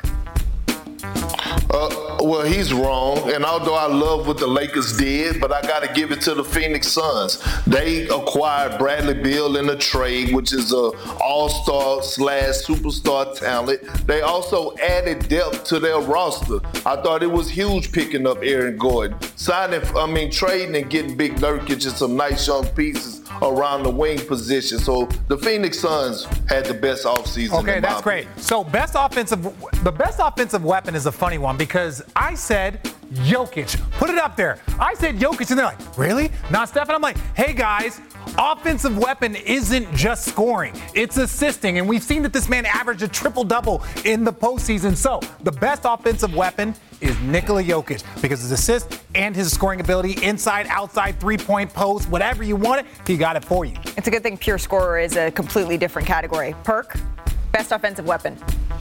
Uh, 1.72 1.88
well, 2.22 2.42
he's 2.42 2.72
wrong. 2.72 3.33
And 3.33 3.44
although 3.44 3.74
I 3.74 3.87
love 3.87 4.26
what 4.26 4.38
the 4.38 4.46
Lakers 4.46 4.96
did, 4.96 5.40
but 5.40 5.52
I 5.52 5.62
got 5.62 5.83
to 5.83 5.92
give 5.92 6.12
it 6.12 6.20
to 6.22 6.35
the 6.35 6.44
Phoenix 6.44 6.88
Suns. 6.88 7.42
They 7.66 8.09
acquired 8.09 8.78
Bradley 8.78 9.14
Beal 9.14 9.56
in 9.56 9.68
a 9.68 9.76
trade, 9.76 10.35
which 10.35 10.52
is 10.52 10.72
a 10.72 10.90
all-star 11.20 12.02
slash 12.02 12.62
superstar 12.64 13.38
talent. 13.38 13.83
They 14.06 14.20
also 14.22 14.76
added 14.78 15.28
depth 15.28 15.64
to 15.64 15.78
their 15.78 16.00
roster. 16.00 16.61
I 16.87 17.00
thought 17.02 17.22
it 17.22 17.30
was 17.30 17.48
huge 17.48 17.92
picking 17.92 18.26
up 18.26 18.38
Aaron 18.42 18.76
Gordon, 18.76 19.20
signing, 19.37 19.83
I 19.96 20.06
mean, 20.06 20.30
trading 20.30 20.76
and 20.76 20.90
getting 20.90 21.16
Big 21.16 21.37
Nurkic 21.37 21.72
and 21.72 21.83
some 21.83 22.16
nice 22.16 22.46
young 22.46 22.66
pieces 22.68 23.19
around 23.42 23.82
the 23.82 23.90
wing 23.90 24.18
position. 24.18 24.78
So 24.78 25.06
the 25.28 25.38
Phoenix 25.38 25.78
Suns 25.78 26.24
had 26.48 26.66
the 26.66 26.74
best 26.74 27.04
offseason. 27.04 27.60
Okay, 27.60 27.80
that's 27.80 28.02
great. 28.02 28.26
So 28.36 28.64
best 28.64 28.94
offensive, 28.96 29.42
the 29.82 29.92
best 29.92 30.20
offensive 30.22 30.64
weapon 30.64 30.94
is 30.94 31.06
a 31.06 31.12
funny 31.12 31.38
one 31.38 31.56
because 31.56 32.02
I 32.16 32.34
said 32.34 32.82
Jokic. 33.12 33.80
Put 33.92 34.10
it 34.10 34.18
up 34.18 34.36
there. 34.36 34.58
I 34.78 34.94
said 34.94 35.16
Jokic, 35.16 35.50
and 35.50 35.58
they're 35.58 35.66
like, 35.66 35.98
really? 35.98 36.30
Not 36.50 36.68
Steph. 36.68 36.88
And 36.88 36.92
I'm 36.92 37.02
like, 37.02 37.18
hey 37.34 37.52
guys, 37.52 38.00
offensive 38.38 38.96
weapon 38.96 39.34
isn't 39.34 39.92
just 39.94 40.26
scoring; 40.26 40.74
it's 40.94 41.16
assisting, 41.16 41.78
and 41.78 41.88
we've 41.88 42.02
seen 42.02 42.22
that 42.22 42.32
this 42.32 42.48
man 42.48 42.66
averaged 42.66 43.02
a 43.02 43.08
triple 43.08 43.44
double 43.44 43.82
in 44.04 44.24
the 44.24 44.32
postseason. 44.32 44.96
So 44.96 45.20
the 45.42 45.52
best 45.52 45.82
offensive 45.84 46.34
weapon 46.34 46.74
is 47.00 47.18
Nikola 47.20 47.62
Jokic 47.62 48.04
because 48.20 48.40
his 48.40 48.50
assist 48.52 49.00
and 49.14 49.34
his 49.34 49.52
scoring 49.52 49.80
ability, 49.80 50.24
inside, 50.24 50.66
outside, 50.68 51.18
three-point 51.20 51.72
post, 51.72 52.08
whatever 52.08 52.42
you 52.42 52.56
want 52.56 52.80
it, 52.80 52.86
he 53.06 53.16
got 53.16 53.36
it 53.36 53.44
for 53.44 53.64
you. 53.64 53.74
It's 53.96 54.08
a 54.08 54.10
good 54.10 54.22
thing 54.22 54.36
pure 54.36 54.58
scorer 54.58 54.98
is 54.98 55.16
a 55.16 55.30
completely 55.30 55.76
different 55.76 56.06
category. 56.06 56.54
Perk? 56.64 56.96
Best 57.52 57.72
offensive 57.72 58.06
weapon. 58.06 58.36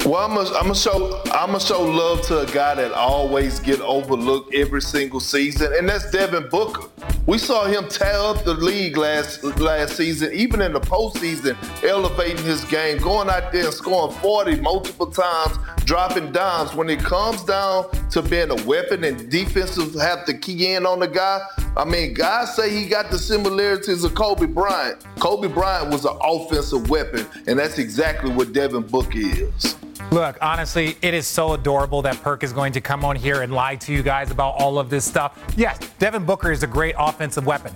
Well, 0.05 0.17
I'm 0.17 0.35
gonna 0.35 0.57
I'm 0.57 0.73
show 0.73 1.21
I'm 1.33 1.47
gonna 1.47 1.59
show 1.59 1.83
love 1.83 2.21
to 2.27 2.39
a 2.39 2.45
guy 2.45 2.75
that 2.75 2.93
always 2.93 3.59
get 3.59 3.81
overlooked 3.81 4.53
every 4.53 4.81
single 4.81 5.19
season, 5.19 5.73
and 5.77 5.89
that's 5.89 6.09
Devin 6.11 6.47
Booker. 6.49 6.87
We 7.25 7.37
saw 7.37 7.65
him 7.65 7.87
tear 7.89 8.15
up 8.15 8.43
the 8.43 8.53
league 8.53 8.95
last 8.95 9.43
last 9.59 9.97
season, 9.97 10.31
even 10.33 10.61
in 10.61 10.73
the 10.73 10.79
postseason, 10.79 11.57
elevating 11.83 12.43
his 12.43 12.63
game, 12.65 12.99
going 12.99 13.29
out 13.29 13.51
there 13.51 13.65
and 13.65 13.73
scoring 13.73 14.15
40 14.15 14.61
multiple 14.61 15.07
times, 15.07 15.57
dropping 15.83 16.31
dimes. 16.31 16.73
When 16.73 16.89
it 16.89 16.99
comes 16.99 17.43
down 17.43 17.89
to 18.11 18.21
being 18.21 18.51
a 18.51 18.65
weapon 18.65 19.03
and 19.03 19.29
defenses 19.29 19.99
have 20.01 20.25
to 20.25 20.33
key 20.33 20.73
in 20.73 20.85
on 20.85 20.99
the 20.99 21.07
guy, 21.07 21.39
I 21.77 21.85
mean, 21.85 22.13
guys 22.13 22.55
say 22.55 22.69
he 22.69 22.87
got 22.87 23.09
the 23.09 23.17
similarities 23.17 24.03
of 24.03 24.15
Kobe 24.15 24.45
Bryant. 24.47 25.05
Kobe 25.19 25.47
Bryant 25.47 25.91
was 25.91 26.05
an 26.05 26.17
offensive 26.21 26.89
weapon, 26.89 27.25
and 27.47 27.57
that's 27.57 27.77
exactly 27.77 28.31
what 28.31 28.53
Devin 28.53 28.83
Booker 28.83 29.11
is. 29.15 29.75
Look, 30.11 30.37
honestly, 30.41 30.97
it 31.03 31.13
is 31.13 31.27
so 31.27 31.53
adorable 31.53 32.01
that 32.01 32.19
Perk 32.23 32.43
is 32.43 32.51
going 32.51 32.73
to 32.73 32.81
come 32.81 33.05
on 33.05 33.15
here 33.15 33.43
and 33.43 33.53
lie 33.53 33.75
to 33.75 33.93
you 33.93 34.01
guys 34.01 34.31
about 34.31 34.55
all 34.57 34.79
of 34.79 34.89
this 34.89 35.05
stuff. 35.05 35.37
Yes, 35.55 35.77
Devin 35.99 36.25
Booker 36.25 36.51
is 36.51 36.63
a 36.63 36.67
great 36.67 36.95
offensive 36.97 37.45
weapon. 37.45 37.75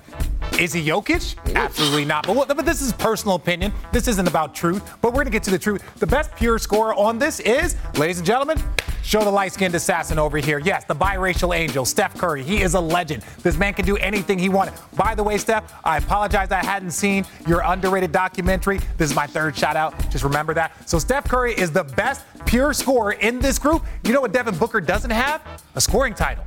Is 0.60 0.74
he 0.74 0.84
Jokic? 0.84 1.36
Absolutely 1.56 2.06
not. 2.06 2.26
But, 2.26 2.48
but 2.48 2.66
this 2.66 2.82
is 2.82 2.92
personal 2.94 3.36
opinion. 3.36 3.72
This 3.92 4.08
isn't 4.08 4.28
about 4.28 4.56
truth. 4.56 4.84
But 5.02 5.10
we're 5.10 5.24
going 5.24 5.26
to 5.28 5.32
get 5.32 5.44
to 5.44 5.52
the 5.52 5.60
truth. 5.60 5.84
The 6.00 6.08
best 6.08 6.36
pure 6.36 6.58
scorer 6.58 6.96
on 6.96 7.20
this 7.20 7.40
is, 7.40 7.76
ladies 7.98 8.18
and 8.18 8.26
gentlemen, 8.26 8.58
show 9.04 9.24
the 9.24 9.30
light-skinned 9.30 9.76
assassin 9.76 10.18
over 10.18 10.38
here. 10.38 10.60
Yes, 10.60 10.86
the 10.86 10.96
biracial 10.96 11.56
angel, 11.56 11.86
Steph 11.86 12.18
Curry. 12.18 12.44
He 12.44 12.62
is 12.62 12.74
a 12.74 12.80
legend. 12.80 13.24
This 13.44 13.58
man 13.58 13.74
can 13.74 13.86
do 13.86 13.98
anything 13.98 14.40
he 14.40 14.50
wanted. 14.50 14.74
By 14.96 15.14
the 15.14 15.24
way, 15.24 15.38
Steph, 15.38 15.72
I 15.84 15.98
apologize 15.98 16.52
I 16.52 16.64
hadn't 16.64 16.92
seen 16.92 17.26
your 17.48 17.62
underrated 17.62 18.12
documentary. 18.12 18.80
This 18.98 19.12
is 19.12 19.16
my 19.16 19.28
third 19.28 19.56
shout 19.56 19.76
out. 19.76 19.94
Just 20.10 20.24
remember 20.24 20.54
that. 20.56 20.90
So 20.90 20.98
Steph 20.98 21.26
Curry 21.26 21.54
is 21.54 21.72
the 21.72 21.84
best 21.84 22.26
pure 22.46 22.74
scorer 22.74 23.12
in 23.14 23.40
this 23.40 23.60
group. 23.60 23.84
You 24.04 24.14
know 24.14 24.22
what 24.22 24.32
Devin 24.32 24.58
Booker 24.58 24.82
doesn't 24.82 25.12
have? 25.12 25.42
A 25.76 25.82
scoring 25.82 26.14
title. 26.14 26.46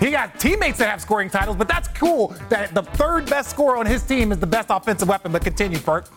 He 0.00 0.12
got 0.12 0.38
teammates 0.38 0.78
that 0.78 0.88
have 0.88 1.00
scoring 1.00 1.28
titles, 1.28 1.56
but 1.56 1.66
that's 1.66 1.88
cool 1.88 2.28
that 2.48 2.72
the 2.72 2.82
third 2.82 3.28
best 3.28 3.50
scorer 3.50 3.76
on 3.76 3.84
his 3.84 4.02
team 4.04 4.30
is 4.30 4.38
the 4.38 4.46
best 4.46 4.68
offensive 4.70 5.08
weapon. 5.08 5.32
But 5.32 5.42
continue, 5.42 5.78
Perk. 5.78 6.08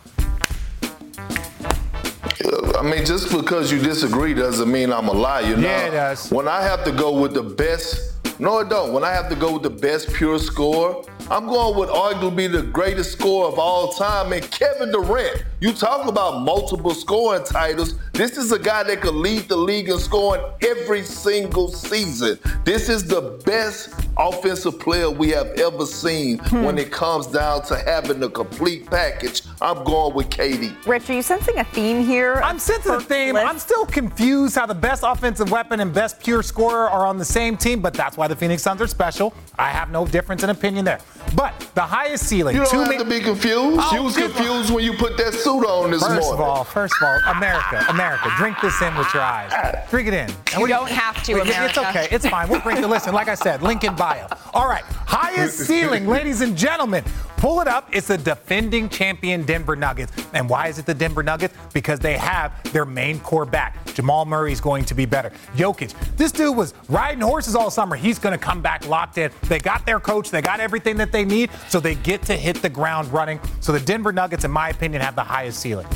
I 2.78 2.82
mean, 2.84 3.06
just 3.06 3.32
because 3.32 3.72
you 3.72 3.80
disagree 3.80 4.34
doesn't 4.34 4.72
mean 4.72 4.92
I'm 4.92 5.08
a 5.08 5.14
liar. 5.14 5.56
Yeah, 5.60 5.88
it 5.88 5.92
does. 5.92 6.32
When 6.32 6.48
I 6.48 6.62
have 6.62 6.84
to 6.86 6.92
go 6.92 7.20
with 7.20 7.34
the 7.34 7.44
best, 7.44 8.14
no, 8.40 8.60
it 8.60 8.70
don't. 8.70 8.94
When 8.94 9.04
I 9.04 9.12
have 9.12 9.30
to 9.30 9.36
go 9.36 9.54
with 9.54 9.64
the 9.64 9.70
best 9.70 10.12
pure 10.14 10.40
score, 10.40 11.06
I'm 11.30 11.48
going 11.48 11.78
with 11.78 11.90
arguably 11.90 12.52
the 12.52 12.64
greatest 12.64 13.12
scorer 13.12 13.48
of 13.48 13.60
all 13.60 13.94
time, 13.94 14.34
and 14.34 14.50
Kevin 14.52 14.92
Durant. 14.92 15.44
You 15.62 15.74
talk 15.74 16.08
about 16.08 16.42
multiple 16.42 16.96
scoring 16.96 17.44
titles. 17.44 17.94
This 18.14 18.36
is 18.36 18.52
a 18.52 18.58
guy 18.58 18.82
that 18.82 19.00
could 19.00 19.14
lead 19.14 19.48
the 19.48 19.56
league 19.56 19.90
in 19.90 20.00
scoring 20.00 20.42
every 20.68 21.04
single 21.04 21.68
season. 21.72 22.40
This 22.66 22.90
is 22.90 23.04
the 23.06 23.40
best 23.46 23.90
offensive 24.18 24.80
player 24.80 25.08
we 25.12 25.30
have 25.30 25.48
ever 25.60 25.86
seen 25.86 26.40
Hmm. 26.40 26.64
when 26.64 26.80
it 26.80 26.92
comes 26.92 27.28
down 27.28 27.62
to 27.66 27.76
having 27.78 28.20
the 28.20 28.30
complete 28.32 28.90
package. 28.90 29.44
I'm 29.62 29.84
going 29.84 30.16
with 30.16 30.32
KD. 30.32 30.76
Rich, 30.88 31.12
are 31.12 31.14
you 31.14 31.22
sensing 31.22 31.60
a 31.60 31.64
theme 31.64 32.04
here? 32.04 32.42
I'm 32.44 32.58
sensing 32.58 32.94
a 32.96 33.00
theme. 33.00 33.36
I'm 33.38 33.60
still 33.60 33.86
confused 33.86 34.56
how 34.56 34.66
the 34.66 34.74
best 34.74 35.04
offensive 35.06 35.52
weapon 35.52 35.80
and 35.80 35.94
best 35.94 36.20
pure 36.24 36.42
scorer 36.42 36.90
are 36.90 37.06
on 37.06 37.20
the 37.20 37.26
same 37.26 37.56
team, 37.56 37.82
but 37.82 37.94
that's 37.94 38.18
why 38.18 38.28
the 38.28 38.36
Phoenix 38.36 38.64
Suns 38.64 38.82
are 38.82 38.88
special. 38.88 39.32
I 39.60 39.70
have 39.70 39.92
no 39.92 40.08
difference 40.08 40.42
in 40.42 40.50
opinion 40.50 40.86
there. 40.86 41.00
But 41.36 41.54
the 41.76 41.82
highest 41.82 42.26
ceiling. 42.28 42.56
You 42.56 42.64
don't 42.64 42.72
two 42.72 42.80
have 42.80 42.92
ma- 42.92 42.98
to 42.98 43.06
be 43.06 43.20
confused. 43.20 43.80
Oh, 43.80 43.96
you 43.96 44.02
was 44.04 44.18
confused 44.18 44.74
when 44.74 44.84
you 44.84 44.94
put 44.94 45.18
that 45.18 45.34
suit 45.36 45.51
on 45.60 45.92
this 45.92 46.02
First 46.02 46.14
morning. 46.22 46.34
of 46.34 46.40
all, 46.40 46.64
first 46.64 46.94
of 47.02 47.08
all, 47.08 47.34
America, 47.36 47.86
America, 47.90 48.32
drink 48.38 48.58
this 48.62 48.82
in 48.82 48.96
with 48.96 49.14
your 49.14 49.24
eyes. 49.24 49.52
Drink 49.90 50.08
it 50.08 50.14
in. 50.14 50.20
And 50.30 50.36
You 50.54 50.60
what 50.62 50.68
do 50.68 50.74
don't 50.74 50.90
have 50.90 51.22
to, 51.24 51.34
It's 51.42 51.78
okay. 51.78 52.08
It's 52.12 52.28
fine. 52.28 52.50
We'll 52.50 52.62
drink 52.62 52.82
the 52.82 52.88
listen. 52.88 53.14
Like 53.14 53.28
I 53.28 53.36
said, 53.36 53.62
link 53.62 53.84
in 53.84 53.96
bio. 53.96 54.28
All 54.54 54.68
right. 54.68 54.84
Highest 55.06 55.60
ceiling, 55.60 56.08
ladies 56.08 56.42
and 56.42 56.58
gentlemen. 56.58 57.04
Pull 57.42 57.60
it 57.60 57.68
up. 57.68 57.90
It's 57.92 58.06
the 58.06 58.20
defending 58.20 58.88
champion 58.88 59.42
Denver 59.42 59.76
Nuggets. 59.76 60.14
And 60.36 60.48
why 60.48 60.68
is 60.68 60.78
it 60.78 60.86
the 60.86 60.94
Denver 60.94 61.24
Nuggets? 61.24 61.56
Because 61.74 62.00
they 62.00 62.16
have 62.16 62.54
their 62.72 62.86
main 62.86 63.20
core 63.22 63.48
back. 63.48 63.84
Jamal 63.96 64.26
Murray 64.26 64.52
is 64.52 64.62
going 64.62 64.86
to 64.86 64.94
be 64.94 65.08
better. 65.08 65.32
Jokic, 65.56 65.96
this 66.18 66.32
dude 66.32 66.56
was 66.56 66.76
riding 66.88 67.20
horses 67.20 67.56
all 67.56 67.72
summer. 67.72 67.96
He's 67.96 68.20
going 68.20 68.38
to 68.38 68.46
come 68.46 68.62
back 68.62 68.88
locked 68.88 69.18
in. 69.18 69.32
They 69.50 69.58
got 69.58 69.88
their 69.88 70.00
coach. 70.00 70.30
They 70.30 70.44
got 70.44 70.60
everything 70.60 70.98
that 70.98 71.12
they 71.12 71.26
need. 71.26 71.50
So 71.68 71.80
they 71.80 71.96
get 71.96 72.22
to 72.26 72.38
hit 72.38 72.62
the 72.62 72.70
ground 72.70 73.12
running. 73.12 73.40
So 73.60 73.72
the 73.72 73.80
Denver 73.80 74.12
Nuggets, 74.12 74.44
in 74.44 74.52
my 74.52 74.70
opinion, 74.70 75.02
have 75.02 75.16
the 75.16 75.24
highest 75.24 75.62
ceiling. 75.62 75.88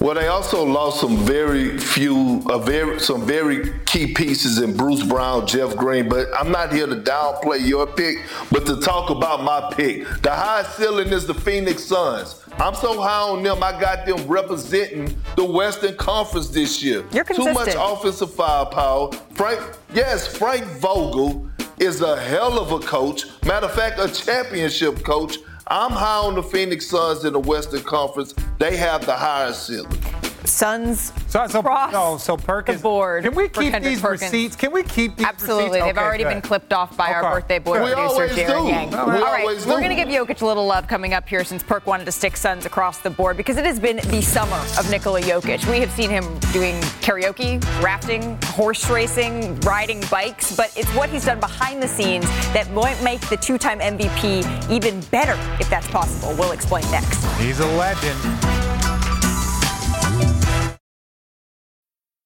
Well, 0.00 0.14
they 0.14 0.28
also 0.28 0.62
lost 0.62 1.00
some 1.00 1.16
very 1.24 1.78
few, 1.78 2.42
uh, 2.50 2.58
very 2.58 3.00
some 3.00 3.24
very 3.24 3.72
key 3.86 4.12
pieces 4.12 4.58
in 4.58 4.76
Bruce 4.76 5.02
Brown, 5.02 5.46
Jeff 5.46 5.74
Green. 5.76 6.10
But 6.10 6.28
I'm 6.38 6.50
not 6.50 6.74
here 6.74 6.86
to 6.86 6.96
downplay 6.96 7.66
your 7.66 7.86
pick, 7.86 8.18
but 8.52 8.66
to 8.66 8.80
talk 8.80 9.08
about 9.08 9.42
my 9.42 9.72
pick. 9.74 10.06
The 10.20 10.30
highest 10.30 10.76
ceiling 10.76 11.08
is 11.08 11.26
the 11.26 11.32
Phoenix 11.32 11.84
Suns. 11.84 12.44
I'm 12.58 12.74
so 12.74 13.00
high 13.00 13.22
on 13.22 13.42
them. 13.42 13.62
I 13.62 13.80
got 13.80 14.04
them 14.04 14.26
representing 14.28 15.16
the 15.36 15.44
Western 15.44 15.96
Conference 15.96 16.48
this 16.48 16.82
year. 16.82 17.04
You're 17.10 17.24
consistent. 17.24 17.56
Too 17.56 17.64
much 17.64 17.74
offensive 17.74 18.34
firepower. 18.34 19.10
Frank, 19.32 19.60
yes, 19.94 20.26
Frank 20.26 20.64
Vogel 20.64 21.48
is 21.78 22.00
a 22.00 22.20
hell 22.20 22.58
of 22.58 22.72
a 22.72 22.78
coach. 22.84 23.24
Matter 23.44 23.66
of 23.66 23.72
fact, 23.74 23.98
a 23.98 24.08
championship 24.08 25.02
coach. 25.04 25.38
I'm 25.66 25.92
high 25.92 26.18
on 26.18 26.34
the 26.34 26.42
Phoenix 26.42 26.86
Suns 26.86 27.24
in 27.24 27.32
the 27.32 27.40
Western 27.40 27.82
Conference. 27.82 28.34
They 28.58 28.76
have 28.76 29.06
the 29.06 29.14
highest 29.14 29.66
ceiling. 29.66 30.23
Suns 30.46 31.12
So, 31.28 31.46
so, 31.48 31.62
cross 31.62 31.92
no, 31.92 32.12
oh, 32.14 32.16
so 32.18 32.36
Perk 32.36 32.66
the 32.66 32.74
board. 32.74 33.24
Can 33.24 33.34
we 33.34 33.48
keep 33.48 33.72
Kendrick 33.72 33.82
these 33.84 34.00
Perkins. 34.00 34.22
receipts? 34.22 34.56
Can 34.56 34.72
we 34.72 34.82
keep 34.82 35.16
these 35.16 35.26
Absolutely. 35.26 35.64
receipts? 35.64 35.84
They've 35.86 35.96
Okay, 35.96 36.04
already 36.06 36.24
good. 36.24 36.30
been 36.30 36.42
clipped 36.42 36.72
off 36.72 36.96
by 36.96 37.12
our 37.12 37.22
birthday 37.34 37.58
boy 37.58 37.80
We 37.82 37.92
producer, 37.94 38.00
always 38.00 38.30
Jaron 38.32 38.62
do. 38.64 38.68
Yang. 38.68 38.90
We 38.90 38.96
All 38.96 39.06
right, 39.08 39.40
always 39.40 39.66
we're 39.66 39.80
going 39.80 39.88
to 39.88 39.94
give 39.96 40.08
Jokic 40.08 40.42
a 40.42 40.46
little 40.46 40.66
love 40.66 40.86
coming 40.86 41.14
up 41.14 41.28
here 41.28 41.44
since 41.44 41.62
Perk 41.62 41.86
wanted 41.86 42.04
to 42.04 42.12
stick 42.12 42.36
Suns 42.36 42.66
across 42.66 42.98
the 42.98 43.10
board 43.10 43.36
because 43.36 43.56
it 43.56 43.64
has 43.64 43.80
been 43.80 43.96
the 43.96 44.20
summer 44.20 44.56
of 44.78 44.88
Nikola 44.90 45.20
Jokic. 45.22 45.68
We 45.70 45.80
have 45.80 45.90
seen 45.90 46.10
him 46.10 46.24
doing 46.52 46.74
karaoke, 47.00 47.62
rafting, 47.82 48.38
horse 48.44 48.88
racing, 48.90 49.58
riding 49.60 50.02
bikes, 50.10 50.54
but 50.54 50.72
it's 50.76 50.90
what 50.94 51.08
he's 51.08 51.24
done 51.24 51.40
behind 51.40 51.82
the 51.82 51.88
scenes 51.88 52.26
that 52.52 52.70
might 52.72 53.02
make 53.02 53.20
the 53.28 53.36
two-time 53.36 53.80
MVP 53.80 54.70
even 54.70 55.00
better 55.10 55.38
if 55.60 55.68
that's 55.70 55.88
possible. 55.88 56.34
We'll 56.38 56.52
explain 56.52 56.84
next. 56.90 57.24
He's 57.40 57.60
a 57.60 57.66
legend. 57.66 58.20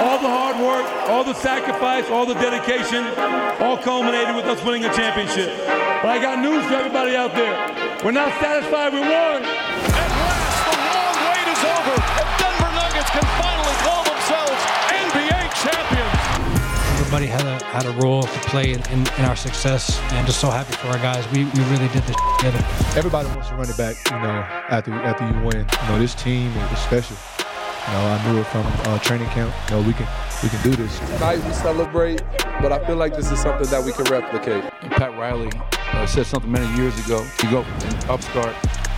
All 0.00 0.16
the 0.18 0.32
hard 0.32 0.56
work, 0.56 0.86
all 1.10 1.22
the 1.24 1.34
sacrifice, 1.34 2.08
all 2.08 2.24
the 2.24 2.32
dedication, 2.40 3.04
all 3.60 3.76
culminated 3.76 4.34
with 4.34 4.46
us 4.46 4.64
winning 4.64 4.86
a 4.86 4.92
championship. 4.96 5.52
But 6.00 6.08
I 6.08 6.18
got 6.18 6.40
news 6.40 6.64
for 6.64 6.72
everybody 6.72 7.14
out 7.14 7.34
there. 7.34 7.52
We're 8.02 8.16
not 8.16 8.32
satisfied 8.40 8.94
with 8.96 9.04
one. 9.04 9.44
At 9.44 10.10
last, 10.24 10.56
the 10.64 10.76
long 10.88 11.16
wait 11.28 11.46
is 11.52 11.62
over, 11.68 11.96
and 12.16 12.28
Denver 12.40 12.72
Nuggets 12.72 13.10
can 13.12 13.26
finally 13.44 13.76
call 13.84 14.00
themselves 14.08 14.60
NBA 14.88 15.40
champions. 15.60 16.16
Everybody 16.96 17.26
had 17.28 17.44
a 17.44 17.60
had 17.68 17.84
a 17.84 17.92
role 18.00 18.22
to 18.22 18.40
play 18.48 18.72
in, 18.72 18.80
in, 18.88 19.00
in 19.20 19.24
our 19.28 19.36
success, 19.36 20.00
and 20.16 20.26
just 20.26 20.40
so 20.40 20.48
happy 20.48 20.72
for 20.80 20.88
our 20.88 20.98
guys. 21.04 21.28
We, 21.28 21.44
we 21.44 21.60
really 21.68 21.88
did 21.92 22.08
this 22.08 22.16
together. 22.40 22.64
Everybody 22.96 23.28
wants 23.28 23.48
to 23.50 23.54
run 23.54 23.68
it 23.68 23.76
back, 23.76 23.96
you 24.08 24.16
know, 24.16 24.40
after 24.72 24.94
after 24.94 25.28
you 25.28 25.44
win. 25.44 25.68
You 25.68 25.88
know, 25.92 25.98
this 25.98 26.14
team 26.14 26.56
is 26.56 26.78
special. 26.78 27.16
You 27.86 27.94
know, 27.94 28.02
I 28.06 28.32
knew 28.32 28.40
it 28.40 28.46
from 28.46 28.66
uh, 28.66 28.98
training 28.98 29.28
camp. 29.28 29.54
You 29.68 29.76
know, 29.76 29.82
we 29.82 29.94
can 29.94 30.06
we 30.42 30.48
can 30.48 30.62
do 30.62 30.76
this. 30.76 30.98
Tonight 30.98 31.42
we 31.44 31.52
celebrate, 31.52 32.22
but 32.60 32.72
I 32.72 32.84
feel 32.86 32.96
like 32.96 33.16
this 33.16 33.30
is 33.32 33.40
something 33.40 33.68
that 33.68 33.82
we 33.82 33.92
can 33.92 34.04
replicate. 34.04 34.64
Pat 34.92 35.16
Riley 35.16 35.50
uh, 35.92 36.06
said 36.06 36.26
something 36.26 36.50
many 36.50 36.70
years 36.76 36.96
ago. 37.04 37.26
You 37.42 37.50
go 37.50 37.62
from 37.62 37.88
an 37.88 38.10
upstart 38.10 38.54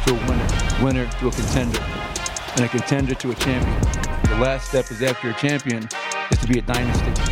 to 0.06 0.14
a 0.14 0.26
winner, 0.28 0.48
winner 0.82 1.10
to 1.20 1.28
a 1.28 1.30
contender, 1.30 1.80
and 2.56 2.64
a 2.64 2.68
contender 2.68 3.14
to 3.14 3.30
a 3.30 3.34
champion. 3.36 3.80
The 4.28 4.38
last 4.38 4.68
step 4.68 4.90
is 4.90 5.00
after 5.02 5.30
a 5.30 5.34
champion 5.34 5.88
is 6.30 6.38
to 6.38 6.46
be 6.46 6.58
a 6.58 6.62
dynasty. 6.62 7.31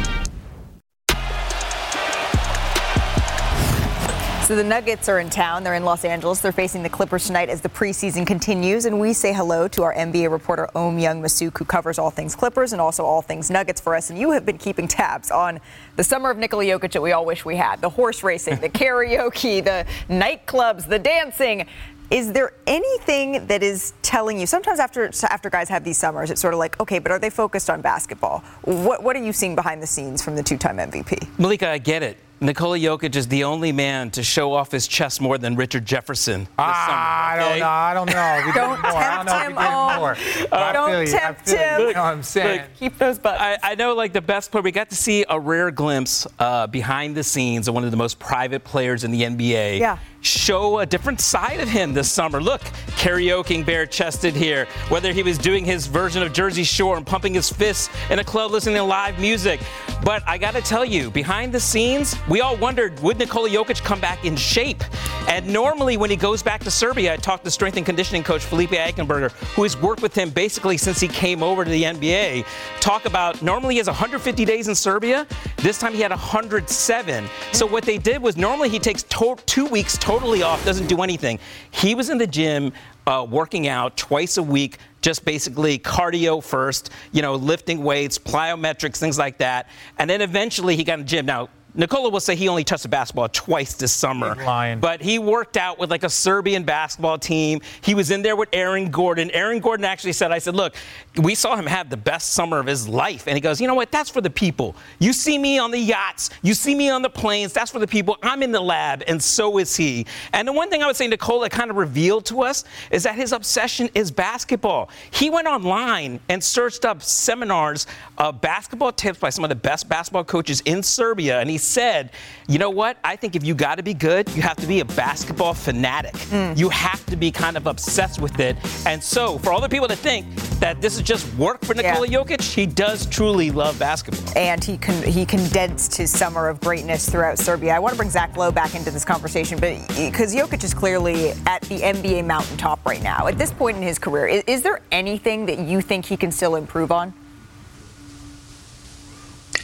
So 4.51 4.57
the 4.57 4.65
Nuggets 4.65 5.09
are 5.09 5.21
in 5.21 5.31
town. 5.31 5.63
They're 5.63 5.77
in 5.77 5.85
Los 5.85 6.05
Angeles. 6.05 6.41
They're 6.41 6.51
facing 6.51 6.83
the 6.83 6.89
Clippers 6.89 7.25
tonight 7.25 7.49
as 7.49 7.61
the 7.61 7.69
preseason 7.69 8.27
continues. 8.27 8.85
And 8.85 8.99
we 8.99 9.13
say 9.13 9.33
hello 9.33 9.69
to 9.69 9.85
our 9.85 9.95
NBA 9.95 10.29
reporter, 10.29 10.69
Ohm 10.75 10.99
Youngmisuk, 10.99 11.57
who 11.57 11.65
covers 11.65 12.01
all 12.01 12.11
things 12.11 12.35
Clippers 12.35 12.73
and 12.73 12.81
also 12.81 13.05
all 13.05 13.23
things 13.23 13.49
Nuggets 13.49 13.81
for 13.81 13.95
us. 13.95 14.11
And 14.11 14.19
you 14.19 14.33
have 14.33 14.45
been 14.45 14.59
keeping 14.59 14.89
tabs 14.89 15.31
on 15.31 15.61
the 15.95 16.03
summer 16.03 16.31
of 16.31 16.37
Nikola 16.37 16.65
Jokic 16.65 16.91
that 16.91 17.01
we 17.01 17.13
all 17.13 17.25
wish 17.25 17.45
we 17.45 17.55
had 17.55 17.81
the 17.81 17.91
horse 17.91 18.25
racing, 18.25 18.57
the 18.57 18.69
karaoke, 18.69 19.63
the 19.63 19.87
nightclubs, 20.13 20.89
the 20.89 20.99
dancing. 20.99 21.69
Is 22.11 22.33
there 22.33 22.53
anything 22.67 23.47
that 23.47 23.63
is 23.63 23.93
telling 24.03 24.41
you? 24.41 24.47
Sometimes 24.49 24.81
after 24.81 25.13
after 25.31 25.49
guys 25.49 25.69
have 25.69 25.85
these 25.85 25.97
summers, 25.97 26.29
it's 26.29 26.41
sort 26.41 26.55
of 26.55 26.59
like, 26.59 26.81
okay, 26.81 26.99
but 26.99 27.13
are 27.13 27.21
they 27.21 27.31
focused 27.31 27.71
on 27.71 27.83
basketball? 27.83 28.41
What 28.63 29.05
what 29.05 29.15
are 29.15 29.23
you 29.23 29.33
seeing 29.33 29.55
behind 29.55 29.81
the 29.81 29.87
scenes 29.87 30.25
from 30.25 30.35
the 30.35 30.43
two-time 30.43 30.79
MVP? 30.79 31.39
Malika, 31.39 31.71
I 31.71 31.79
get 31.79 32.03
it. 32.03 32.17
Nikola 32.43 32.79
Jokic 32.79 33.17
is 33.17 33.29
the 33.29 33.45
only 33.45 33.71
man 33.71 34.11
to 34.13 34.23
show 34.23 34.55
off 34.55 34.73
his 34.73 34.89
chest 34.89 35.21
more 35.21 35.37
than 35.37 35.57
Richard 35.57 35.85
Jefferson 35.85 36.41
this 36.45 36.49
Ah, 36.59 37.31
I 37.33 37.37
don't 37.39 37.59
know. 37.59 37.69
I 37.69 37.95
don't 37.95 38.07
know. 38.07 38.43
We 38.47 38.53
Don't 38.55 38.77
did 38.77 38.83
more. 38.83 38.93
I 38.93 39.17
don't 39.17 39.27
know 39.27 39.33
if 39.43 39.49
we 39.49 39.55
tempt 39.55 39.61
him, 39.93 40.01
more. 40.01 40.59
I 40.59 40.73
Don't 40.73 40.91
feel 40.91 41.03
you. 41.03 41.09
I 41.15 41.19
tempt 41.19 41.49
feel 41.49 41.55
you. 41.59 41.61
him. 41.65 41.81
You 41.81 41.93
know 41.95 42.03
what 42.03 42.13
I'm 42.13 42.23
saying? 42.23 42.63
Keep 42.79 42.97
those 42.97 43.19
buttons. 43.19 43.59
I, 43.63 43.73
I 43.73 43.75
know, 43.75 43.95
like 43.95 44.15
the 44.15 44.23
best 44.23 44.51
player. 44.51 44.63
we 44.63 44.73
got 44.73 44.89
to 44.89 44.97
see 44.97 45.27
a 45.29 45.39
rare 45.39 45.71
glimpse 45.71 46.27
uh, 46.39 46.67
behind 46.67 47.15
the 47.15 47.25
scenes 47.25 47.69
of 47.69 47.75
one 47.75 47.85
of 47.85 47.91
the 47.91 47.97
most 47.99 48.19
private 48.19 48.65
players 48.65 49.05
in 49.05 49.11
the 49.11 49.21
NBA. 49.23 49.79
Yeah. 49.79 49.99
Show 50.23 50.81
a 50.81 50.87
different 50.87 51.19
side 51.21 51.61
of 51.61 51.69
him 51.69 51.95
this 51.95 52.11
summer. 52.13 52.43
Look, 52.43 52.61
karaokeing 53.01 53.65
bare 53.65 53.87
chested 53.87 54.35
here. 54.35 54.67
Whether 54.91 55.15
he 55.15 55.23
was 55.23 55.39
doing 55.39 55.65
his 55.65 55.87
version 55.87 56.23
of 56.23 56.35
Jersey 56.35 56.63
Shore 56.63 56.99
and 56.99 57.07
pumping 57.07 57.33
his 57.33 57.51
fists 57.51 57.89
in 58.11 58.19
a 58.19 58.25
club 58.25 58.51
listening 58.51 58.77
to 58.77 58.83
live 58.83 59.19
music. 59.19 59.61
But 60.05 60.23
I 60.27 60.37
got 60.37 60.53
to 60.55 60.61
tell 60.61 60.85
you, 60.85 61.11
behind 61.11 61.55
the 61.55 61.61
scenes, 61.61 62.17
we 62.29 62.43
all 62.43 62.57
wondered 62.57 63.01
would 63.01 63.19
Nikola 63.19 63.49
Jokic 63.49 63.83
come 63.83 64.01
back 64.01 64.25
in 64.27 64.37
shape? 64.37 64.85
And 65.29 65.47
normally, 65.47 65.97
when 65.97 66.11
he 66.11 66.17
goes 66.17 66.43
back 66.43 66.63
to 66.65 66.71
Serbia, 66.71 67.15
I 67.15 67.17
talked 67.17 67.45
to 67.45 67.51
strength 67.51 67.77
and 67.77 67.87
conditioning 67.87 68.23
coach 68.23 68.43
Felipe 68.43 68.71
Eichenberger, 68.71 69.31
who 69.55 69.63
has 69.63 69.77
worked 69.81 70.03
with 70.03 70.15
him 70.15 70.29
basically 70.31 70.77
since 70.77 71.01
he 71.01 71.09
came 71.09 71.43
over 71.43 71.65
to 71.65 71.71
the 71.71 71.85
NBA. 71.85 72.45
Talk 72.81 73.05
about 73.07 73.41
normally 73.41 73.75
he 73.75 73.79
has 73.79 73.87
150 73.87 74.45
days 74.45 74.69
in 74.69 74.75
Serbia. 74.75 75.27
This 75.59 75.79
time 75.79 75.95
he 75.95 76.01
had 76.01 76.11
107. 76.11 77.25
So 77.53 77.67
what 77.67 77.85
they 77.85 77.97
did 77.97 78.21
was 78.21 78.37
normally 78.37 78.69
he 78.69 78.79
takes 78.79 79.03
to- 79.05 79.37
two 79.47 79.67
weeks 79.67 79.97
totally 80.11 80.43
off, 80.43 80.65
doesn't 80.65 80.89
do 80.89 81.03
anything. 81.03 81.39
He 81.71 81.95
was 81.95 82.11
in 82.11 82.19
the 82.19 82.27
gym 82.27 82.73
uh, 83.07 83.25
working 83.31 83.69
out 83.69 83.97
twice 83.97 84.39
a 84.39 84.43
week, 84.43 84.79
just 85.03 85.25
basically 85.25 85.79
cardio 85.79 86.43
first, 86.43 86.91
you 87.13 87.23
know, 87.23 87.37
lifting 87.37 87.85
weights, 87.85 88.19
plyometrics, 88.19 88.97
things 88.97 89.19
like 89.19 89.39
that. 89.39 89.69
And 90.01 90.11
then 90.11 90.21
eventually 90.21 90.75
he 90.75 90.83
got 90.83 90.95
in 90.95 91.01
the 91.01 91.07
gym. 91.07 91.27
Now, 91.27 91.49
Nikola 91.75 92.09
will 92.09 92.21
say 92.21 92.35
he 92.35 92.49
only 92.49 92.65
touched 92.65 92.83
the 92.83 92.89
basketball 92.89 93.29
twice 93.29 93.75
this 93.75 93.93
summer. 93.93 94.35
But 94.81 95.01
he 95.01 95.19
worked 95.19 95.57
out 95.57 95.79
with 95.79 95.91
like 95.91 96.03
a 96.03 96.11
Serbian 96.11 96.65
basketball 96.65 97.19
team. 97.19 97.61
He 97.83 97.95
was 97.95 98.11
in 98.11 98.23
there 98.23 98.37
with 98.37 98.49
Aaron 98.53 98.91
Gordon. 98.91 99.31
Aaron 99.31 99.61
Gordon 99.61 99.85
actually 99.85 100.13
said, 100.13 100.33
I 100.33 100.39
said, 100.39 100.55
look, 100.55 100.75
we 101.17 101.35
saw 101.35 101.57
him 101.57 101.67
have 101.67 101.91
the 101.91 101.97
best 101.97 102.33
summer 102.33 102.59
of 102.59 102.67
his 102.67 102.89
life. 102.89 103.27
And 103.27 103.37
he 103.37 103.41
goes, 103.41 103.61
you 103.61 103.67
know 103.67 103.75
what? 103.75 103.93
That's 103.93 104.11
for 104.11 104.21
the 104.21 104.31
people. 104.31 104.75
You 104.99 105.13
see 105.13 105.39
me 105.39 105.59
on 105.59 105.71
the 105.71 105.79
yachts. 105.79 106.31
You 106.43 106.55
see 106.55 106.75
me 106.75 106.91
on 106.91 107.03
the 107.03 107.11
planes. 107.11 107.53
That's 107.53 107.71
for 107.71 107.79
the 107.79 107.87
people. 107.87 108.17
I'm 108.23 108.43
in 108.43 108.53
the 108.53 108.61
lab, 108.61 109.03
and 109.07 109.23
so 109.23 109.59
is 109.59 109.77
he. 109.77 110.07
And 110.33 110.47
the 110.49 110.53
one 110.53 110.71
thing 110.71 110.83
I 110.83 110.87
would 110.87 110.97
say 110.97 111.07
Nikola 111.07 111.49
kind 111.49 111.71
of 111.71 111.77
revealed 111.77 112.27
to 112.27 112.43
us 112.43 112.65
is 112.91 113.05
that 113.05 113.15
his 113.15 113.33
obsession 113.33 113.89
is 113.95 114.11
basketball. 114.11 114.91
He 115.11 115.31
went 115.31 115.47
online 115.47 116.21
and 116.29 116.43
searched 116.43 116.85
up 116.85 117.03
seminars 117.03 117.87
of 118.19 118.41
basketball 118.41 118.93
tips 118.93 119.19
by 119.19 119.31
some 119.31 119.45
of 119.45 119.49
the 119.49 119.55
best 119.55 119.89
basketball 119.89 120.25
coaches 120.25 120.63
in 120.65 120.83
Serbia. 120.83 121.41
And 121.41 121.49
he 121.49 121.59
said, 121.61 122.11
you 122.49 122.59
know 122.59 122.71
what? 122.71 122.97
I 123.05 123.15
think 123.17 123.37
if 123.37 123.45
you 123.45 123.55
got 123.55 123.77
to 123.77 123.83
be 123.83 123.95
good, 123.95 124.29
you 124.35 124.43
have 124.43 124.57
to 124.57 124.67
be 124.67 124.81
a 124.81 124.85
basketball 124.85 125.55
fanatic. 125.55 126.15
You 126.59 126.69
have 126.71 127.05
to 127.07 127.17
be 127.17 127.31
kind 127.31 127.57
of 127.57 127.67
obsessed 127.67 128.21
with 128.21 128.41
it. 128.41 128.57
And 128.87 129.03
so, 129.03 129.39
for 129.39 129.53
all 129.53 129.61
the 129.61 129.69
people 129.69 129.87
that 129.89 129.99
think 129.99 130.27
that 130.59 130.81
this 130.83 130.97
is 130.97 131.03
just 131.03 131.33
work 131.37 131.65
for 131.65 131.75
Nikola 131.75 132.09
Jokic, 132.09 132.43
he 132.43 132.67
does 132.67 133.07
truly 133.07 133.51
love 133.51 133.79
basketball. 133.79 134.37
and 134.37 134.63
he 134.65 134.77
con- 134.79 135.03
he 135.03 135.25
condensed 135.25 135.95
his 135.97 136.11
summer 136.11 136.49
of 136.49 136.61
greatness 136.61 137.09
throughout 137.09 137.39
Serbia. 137.39 137.73
I 137.75 137.79
want 137.79 137.93
to 137.93 137.97
bring 137.97 138.11
Zach 138.11 138.37
Lowe 138.37 138.51
back 138.51 138.75
into 138.75 138.91
this 138.91 139.05
conversation, 139.05 139.59
but 139.61 139.77
because 139.97 140.35
Jokic 140.35 140.65
is 140.65 140.75
clearly 140.75 141.31
at 141.47 141.63
the 141.63 141.81
NBA 141.81 142.27
mountaintop 142.27 142.85
right 142.85 143.03
now. 143.03 143.27
At 143.29 143.39
this 143.39 143.53
point 143.53 143.77
in 143.77 143.83
his 143.83 143.99
career, 143.99 144.27
is, 144.27 144.43
is 144.47 144.63
there 144.63 144.81
anything 144.91 145.47
that 145.47 145.59
you 145.59 145.81
think 145.81 146.05
he 146.07 146.17
can 146.17 146.33
still 146.33 146.57
improve 146.57 146.91
on? 146.91 147.13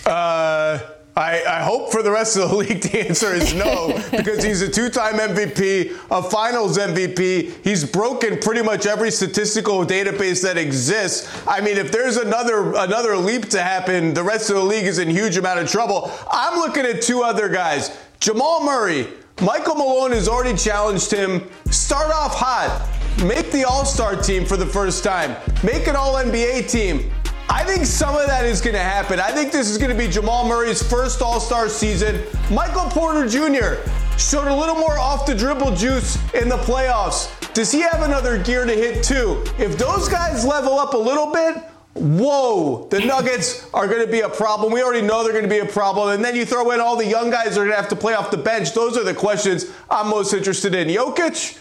Uh, 0.05 0.79
I, 1.17 1.43
I 1.49 1.63
hope 1.63 1.91
for 1.91 2.03
the 2.03 2.11
rest 2.11 2.37
of 2.37 2.51
the 2.51 2.57
league 2.57 2.83
the 2.83 3.09
answer 3.09 3.33
is 3.33 3.55
no, 3.55 3.99
because 4.11 4.45
he's 4.45 4.61
a 4.61 4.71
two-time 4.71 5.15
MVP, 5.15 5.99
a 6.11 6.23
Finals 6.23 6.77
MVP. 6.77 7.65
He's 7.65 7.91
broken 7.91 8.39
pretty 8.39 8.63
much 8.63 8.85
every 8.85 9.11
statistical 9.11 9.87
database 9.87 10.43
that 10.43 10.59
exists. 10.59 11.43
I 11.49 11.63
mean, 11.63 11.79
if 11.79 11.91
there's 11.91 12.19
another 12.19 12.75
another 12.75 13.17
leap 13.17 13.49
to 13.51 13.63
happen, 13.63 14.13
the 14.13 14.23
rest 14.23 14.51
of 14.51 14.57
the 14.57 14.63
league 14.63 14.85
is 14.85 14.99
in 14.99 15.09
huge 15.09 15.39
amount 15.39 15.61
of 15.61 15.71
trouble. 15.71 16.13
I'm 16.31 16.59
looking 16.59 16.85
at 16.85 17.01
two 17.01 17.23
other 17.23 17.49
guys: 17.49 17.99
Jamal 18.21 18.63
Murray. 18.63 19.09
Michael 19.43 19.75
Malone 19.75 20.13
has 20.13 20.29
already 20.29 20.57
challenged 20.57 21.11
him. 21.11 21.47
Start 21.71 22.11
off 22.11 22.35
hot. 22.35 22.89
Make 23.23 23.51
the 23.53 23.65
All-Star 23.65 24.17
team 24.17 24.47
for 24.47 24.57
the 24.57 24.65
first 24.65 25.05
time. 25.05 25.37
Make 25.63 25.89
an 25.89 25.97
All-NBA 25.97 26.71
team. 26.71 27.11
I 27.49 27.63
think 27.65 27.87
some 27.87 28.17
of 28.17 28.27
that 28.27 28.45
is 28.45 28.61
going 28.61 28.75
to 28.75 28.81
happen. 28.81 29.21
I 29.21 29.31
think 29.31 29.53
this 29.53 29.71
is 29.71 29.79
going 29.79 29.91
to 29.91 29.97
be 29.97 30.09
Jamal 30.09 30.49
Murray's 30.49 30.83
first 30.83 31.23
All 31.23 31.39
Star 31.41 31.69
season. 31.69 32.23
Michael 32.51 32.91
Porter 32.91 33.29
Jr. 33.29 33.89
showed 34.19 34.49
a 34.49 34.55
little 34.55 34.75
more 34.75 34.99
off 34.99 35.27
the 35.27 35.35
dribble 35.35 35.77
juice 35.77 36.17
in 36.35 36.49
the 36.49 36.59
playoffs. 36.59 37.33
Does 37.55 37.71
he 37.71 37.81
have 37.81 38.03
another 38.03 38.43
gear 38.43 38.65
to 38.65 38.73
hit 38.73 39.05
too? 39.05 39.45
If 39.59 39.79
those 39.79 40.09
guys 40.09 40.45
level 40.45 40.79
up 40.79 40.95
a 40.95 40.99
little 40.99 41.33
bit, 41.33 41.57
whoa, 41.95 42.89
the 42.91 43.01
Nuggets 43.01 43.73
are 43.73 43.87
going 43.87 44.05
to 44.05 44.11
be 44.11 44.21
a 44.21 44.29
problem. 44.29 44.73
We 44.73 44.83
already 44.83 45.07
know 45.07 45.23
they're 45.23 45.33
going 45.33 45.45
to 45.45 45.49
be 45.49 45.61
a 45.61 45.65
problem. 45.65 46.11
And 46.11 46.25
then 46.25 46.35
you 46.35 46.45
throw 46.45 46.73
in 46.73 46.81
all 46.81 46.97
the 46.97 47.07
young 47.07 47.31
guys 47.31 47.55
that 47.55 47.61
are 47.61 47.65
going 47.65 47.71
to 47.71 47.77
have 47.77 47.89
to 47.89 47.97
play 47.97 48.15
off 48.15 48.31
the 48.31 48.37
bench. 48.37 48.75
Those 48.75 48.99
are 48.99 49.05
the 49.05 49.15
questions 49.15 49.67
I'm 49.89 50.09
most 50.09 50.35
interested 50.35 50.75
in. 50.75 50.89
Jokic, 50.89 51.59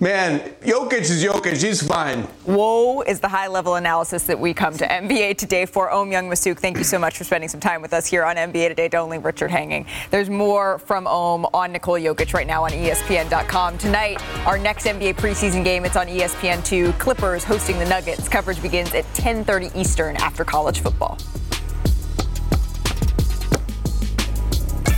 man, 0.00 0.40
Jokic 0.60 1.00
is 1.00 1.24
Jokic. 1.24 1.62
He's 1.62 1.86
fine. 1.86 2.22
Whoa 2.44 3.02
is 3.02 3.20
the 3.20 3.28
high 3.28 3.48
level 3.48 3.74
analysis 3.74 4.24
that 4.24 4.38
we 4.38 4.54
come 4.54 4.76
to 4.76 4.86
NBA 4.86 5.38
Today 5.38 5.66
for. 5.66 5.90
Ohm 5.90 6.10
Youngmisuk, 6.10 6.58
thank 6.58 6.76
you 6.76 6.84
so 6.84 6.98
much 6.98 7.16
for 7.16 7.24
spending 7.24 7.48
some 7.48 7.60
time 7.60 7.82
with 7.82 7.92
us 7.92 8.06
here 8.06 8.24
on 8.24 8.36
NBA 8.36 8.68
Today. 8.68 8.88
Don't 8.88 9.10
leave 9.10 9.24
Richard 9.24 9.50
hanging. 9.50 9.86
There's 10.10 10.30
more 10.30 10.78
from 10.80 11.06
Om 11.06 11.46
on 11.54 11.72
Nikola 11.72 12.00
Jokic 12.00 12.34
right 12.34 12.46
now 12.46 12.64
on 12.64 12.70
ESPN.com. 12.70 13.78
Tonight, 13.78 14.22
our 14.46 14.58
next 14.58 14.84
NBA 14.84 15.14
preseason 15.16 15.64
game, 15.64 15.84
it's 15.84 15.96
on 15.96 16.08
E 16.08 16.18
ESPN2. 16.20 16.98
Clippers 16.98 17.44
hosting 17.44 17.78
the 17.78 17.86
Nuggets. 17.86 18.28
Coverage 18.28 18.60
begins 18.60 18.92
at 18.94 19.04
10.30 19.14 19.74
Eastern 19.76 20.16
after 20.16 20.44
college 20.44 20.80
football. 20.80 21.18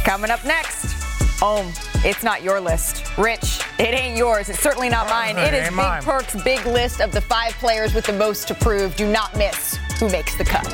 Coming 0.05 0.31
up 0.31 0.45
next, 0.45 1.00
Om, 1.43 1.73
it's 2.05 2.23
not 2.23 2.43
your 2.43 2.61
list. 2.61 3.17
Rich, 3.17 3.61
it 3.79 3.95
ain't 3.95 4.17
yours. 4.17 4.51
It's 4.51 4.61
certainly 4.61 4.91
not 4.91 5.09
mine. 5.09 5.39
It 5.39 5.55
is 5.55 5.69
Big 5.69 5.73
mine. 5.73 6.03
Perk's 6.03 6.41
big 6.43 6.65
list 6.67 7.01
of 7.01 7.13
the 7.13 7.21
five 7.21 7.53
players 7.55 7.95
with 7.95 8.05
the 8.05 8.13
most 8.13 8.47
to 8.49 8.55
prove. 8.55 8.95
Do 8.95 9.11
not 9.11 9.35
miss 9.37 9.77
who 9.99 10.11
makes 10.11 10.37
the 10.37 10.45
cut. 10.45 10.65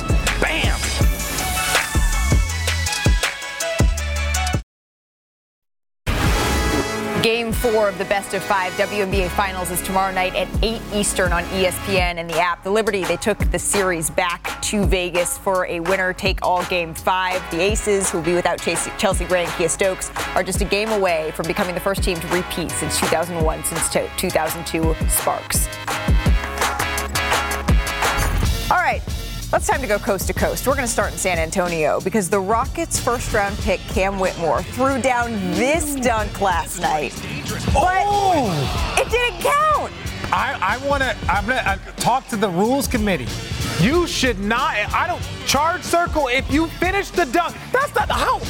Bam! 0.41 0.79
Game 7.27 7.51
four 7.51 7.89
of 7.89 7.99
the 7.99 8.05
best 8.05 8.35
of 8.35 8.43
five 8.45 8.73
WNBA 8.75 9.29
finals 9.31 9.73
is 9.73 9.83
tomorrow 9.83 10.15
night 10.15 10.37
at 10.37 10.47
8 10.63 10.81
Eastern 10.95 11.33
on 11.33 11.43
ESPN 11.47 12.19
and 12.19 12.31
the 12.31 12.39
app. 12.39 12.63
The 12.63 12.71
Liberty, 12.71 13.03
they 13.03 13.17
took 13.17 13.37
the 13.51 13.59
series 13.59 14.11
back 14.11 14.63
to 14.63 14.85
Vegas 14.87 15.37
for 15.37 15.67
a 15.67 15.81
winner 15.81 16.13
take 16.13 16.41
all 16.47 16.65
game 16.67 16.95
five. 16.95 17.43
The 17.51 17.61
Aces, 17.61 18.11
who 18.11 18.19
will 18.19 18.25
be 18.25 18.35
without 18.35 18.61
Chelsea 18.61 19.25
Gray 19.25 19.43
and 19.43 19.51
Kiah 19.55 19.69
Stokes, 19.69 20.13
are 20.37 20.45
just 20.45 20.61
a 20.61 20.65
game 20.65 20.91
away 20.91 21.33
from 21.35 21.49
becoming 21.49 21.75
the 21.75 21.81
first 21.81 22.05
team 22.05 22.17
to 22.17 22.29
repeat 22.29 22.71
since 22.71 23.01
2001, 23.01 23.65
since 23.65 23.89
2002 23.91 24.95
Sparks. 25.09 25.67
All 28.71 28.79
right, 28.79 29.03
let's 29.57 29.69
time 29.69 29.81
to 29.81 29.87
go 29.87 29.99
coast 29.99 30.27
to 30.27 30.35
coast. 30.35 30.67
We're 30.67 30.75
going 30.75 30.85
to 30.85 30.93
start 30.93 31.13
in 31.13 31.19
San 31.19 31.39
Antonio 31.39 31.99
because 32.03 32.29
the 32.29 32.39
Rockets' 32.39 33.01
first 33.01 33.33
round 33.33 33.57
pick, 33.61 33.81
Cam 33.89 34.19
Whitmore, 34.19 34.63
threw 34.63 35.01
down 35.01 35.33
this 35.53 35.95
dunk 35.95 36.43
last 36.43 36.79
night. 36.79 37.15
But 37.73 38.05
it 39.01 39.11
didn't 39.11 39.41
count. 39.41 39.93
I, 40.31 40.59
I 40.61 40.87
want 40.87 41.05
to. 41.05 41.17
I'm 41.27 41.47
gonna 41.47 41.63
uh, 41.65 41.79
talk 41.97 42.29
to 42.29 42.37
the 42.37 42.51
rules 42.51 42.87
committee. 42.87 43.29
You 43.81 44.07
should 44.07 44.39
not. 44.41 44.75
I 44.93 45.07
don't 45.07 45.23
charge 45.47 45.83
circle. 45.83 46.29
If 46.29 46.53
you 46.53 46.67
finish 46.67 47.09
the 47.09 47.25
dunk, 47.25 47.57
that's 47.73 47.95
not 47.95 48.09
the 48.09 48.15
how. 48.15 48.41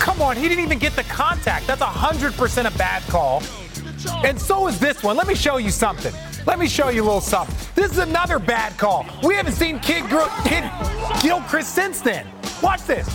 Come 0.00 0.20
on, 0.20 0.36
he 0.36 0.48
didn't 0.48 0.64
even 0.64 0.80
get 0.80 0.96
the 0.96 1.04
contact. 1.04 1.68
That's 1.68 1.80
hundred 1.80 2.32
percent 2.32 2.66
a 2.66 2.76
bad 2.76 3.04
call. 3.04 3.40
And 4.24 4.40
so 4.40 4.66
is 4.66 4.80
this 4.80 5.04
one. 5.04 5.16
Let 5.16 5.28
me 5.28 5.36
show 5.36 5.58
you 5.58 5.70
something. 5.70 6.12
Let 6.46 6.58
me 6.60 6.68
show 6.68 6.90
you 6.90 7.02
a 7.02 7.04
little 7.04 7.20
something. 7.20 7.54
This 7.74 7.90
is 7.92 7.98
another 7.98 8.38
bad 8.38 8.78
call. 8.78 9.04
We 9.24 9.34
haven't 9.34 9.54
seen 9.54 9.80
Kidd, 9.80 10.08
Gro- 10.08 10.28
Kid 10.44 10.64
Gilchrist 11.20 11.74
since 11.74 12.00
then. 12.00 12.26
Watch 12.62 12.82
this. 12.84 13.06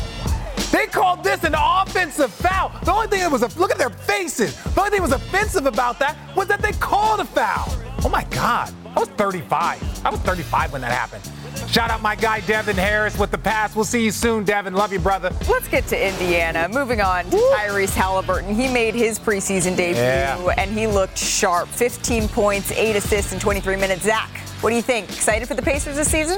They 0.72 0.86
called 0.86 1.24
this 1.24 1.44
an 1.44 1.56
offensive 1.58 2.32
foul. 2.32 2.72
The 2.84 2.92
only 2.92 3.08
thing 3.08 3.20
that 3.22 3.32
was 3.32 3.42
a 3.42 3.60
look 3.60 3.72
at 3.72 3.78
their 3.78 3.90
faces. 3.90 4.56
The 4.64 4.80
only 4.80 4.92
thing 4.92 5.02
that 5.02 5.10
was 5.10 5.14
offensive 5.14 5.66
about 5.66 5.98
that 6.00 6.18
was 6.36 6.48
that 6.48 6.62
they 6.62 6.72
called 6.74 7.22
a 7.22 7.26
foul. 7.26 7.66
Oh 8.04 8.10
my 8.10 8.24
God. 8.26 8.74
I 8.96 9.00
was 9.00 9.10
35. 9.10 10.06
I 10.06 10.10
was 10.10 10.20
35 10.22 10.74
when 10.74 10.82
that 10.82 10.92
happened. 10.92 11.24
Shout 11.68 11.90
out 11.90 12.02
my 12.02 12.16
guy 12.16 12.42
Devin 12.42 12.76
Harris 12.76 13.18
with 13.18 13.32
the 13.32 13.38
pass. 13.38 13.76
We'll 13.76 13.86
see 13.86 14.04
you 14.04 14.12
soon, 14.12 14.44
Devin. 14.44 14.74
Love 14.74 14.92
you, 14.92 15.00
brother. 15.00 15.32
Let's 15.50 15.68
get 15.68 15.88
to 15.88 16.08
Indiana. 16.08 16.68
Moving 16.70 17.02
on 17.02 17.26
to 17.30 17.38
Tyrese 17.38 17.94
Halliburton. 17.96 18.54
He 18.56 18.68
made 18.68 18.94
his 18.96 19.18
preseason 19.20 19.76
debut 19.78 20.02
Yeah. 20.02 20.38
and 20.58 20.72
he 20.72 20.88
looked 20.88 21.18
sharp. 21.18 21.70
15 21.70 22.28
points, 22.30 22.72
8 22.72 22.96
assists 22.96 23.32
in 23.34 23.40
23 23.40 23.76
minutes. 23.78 24.04
Zach, 24.04 24.30
what 24.62 24.70
do 24.72 24.76
you 24.76 24.82
think? 24.82 25.10
Excited 25.10 25.48
for 25.48 25.54
the 25.56 25.62
Pacers 25.62 25.96
this 25.96 26.10
season? 26.12 26.38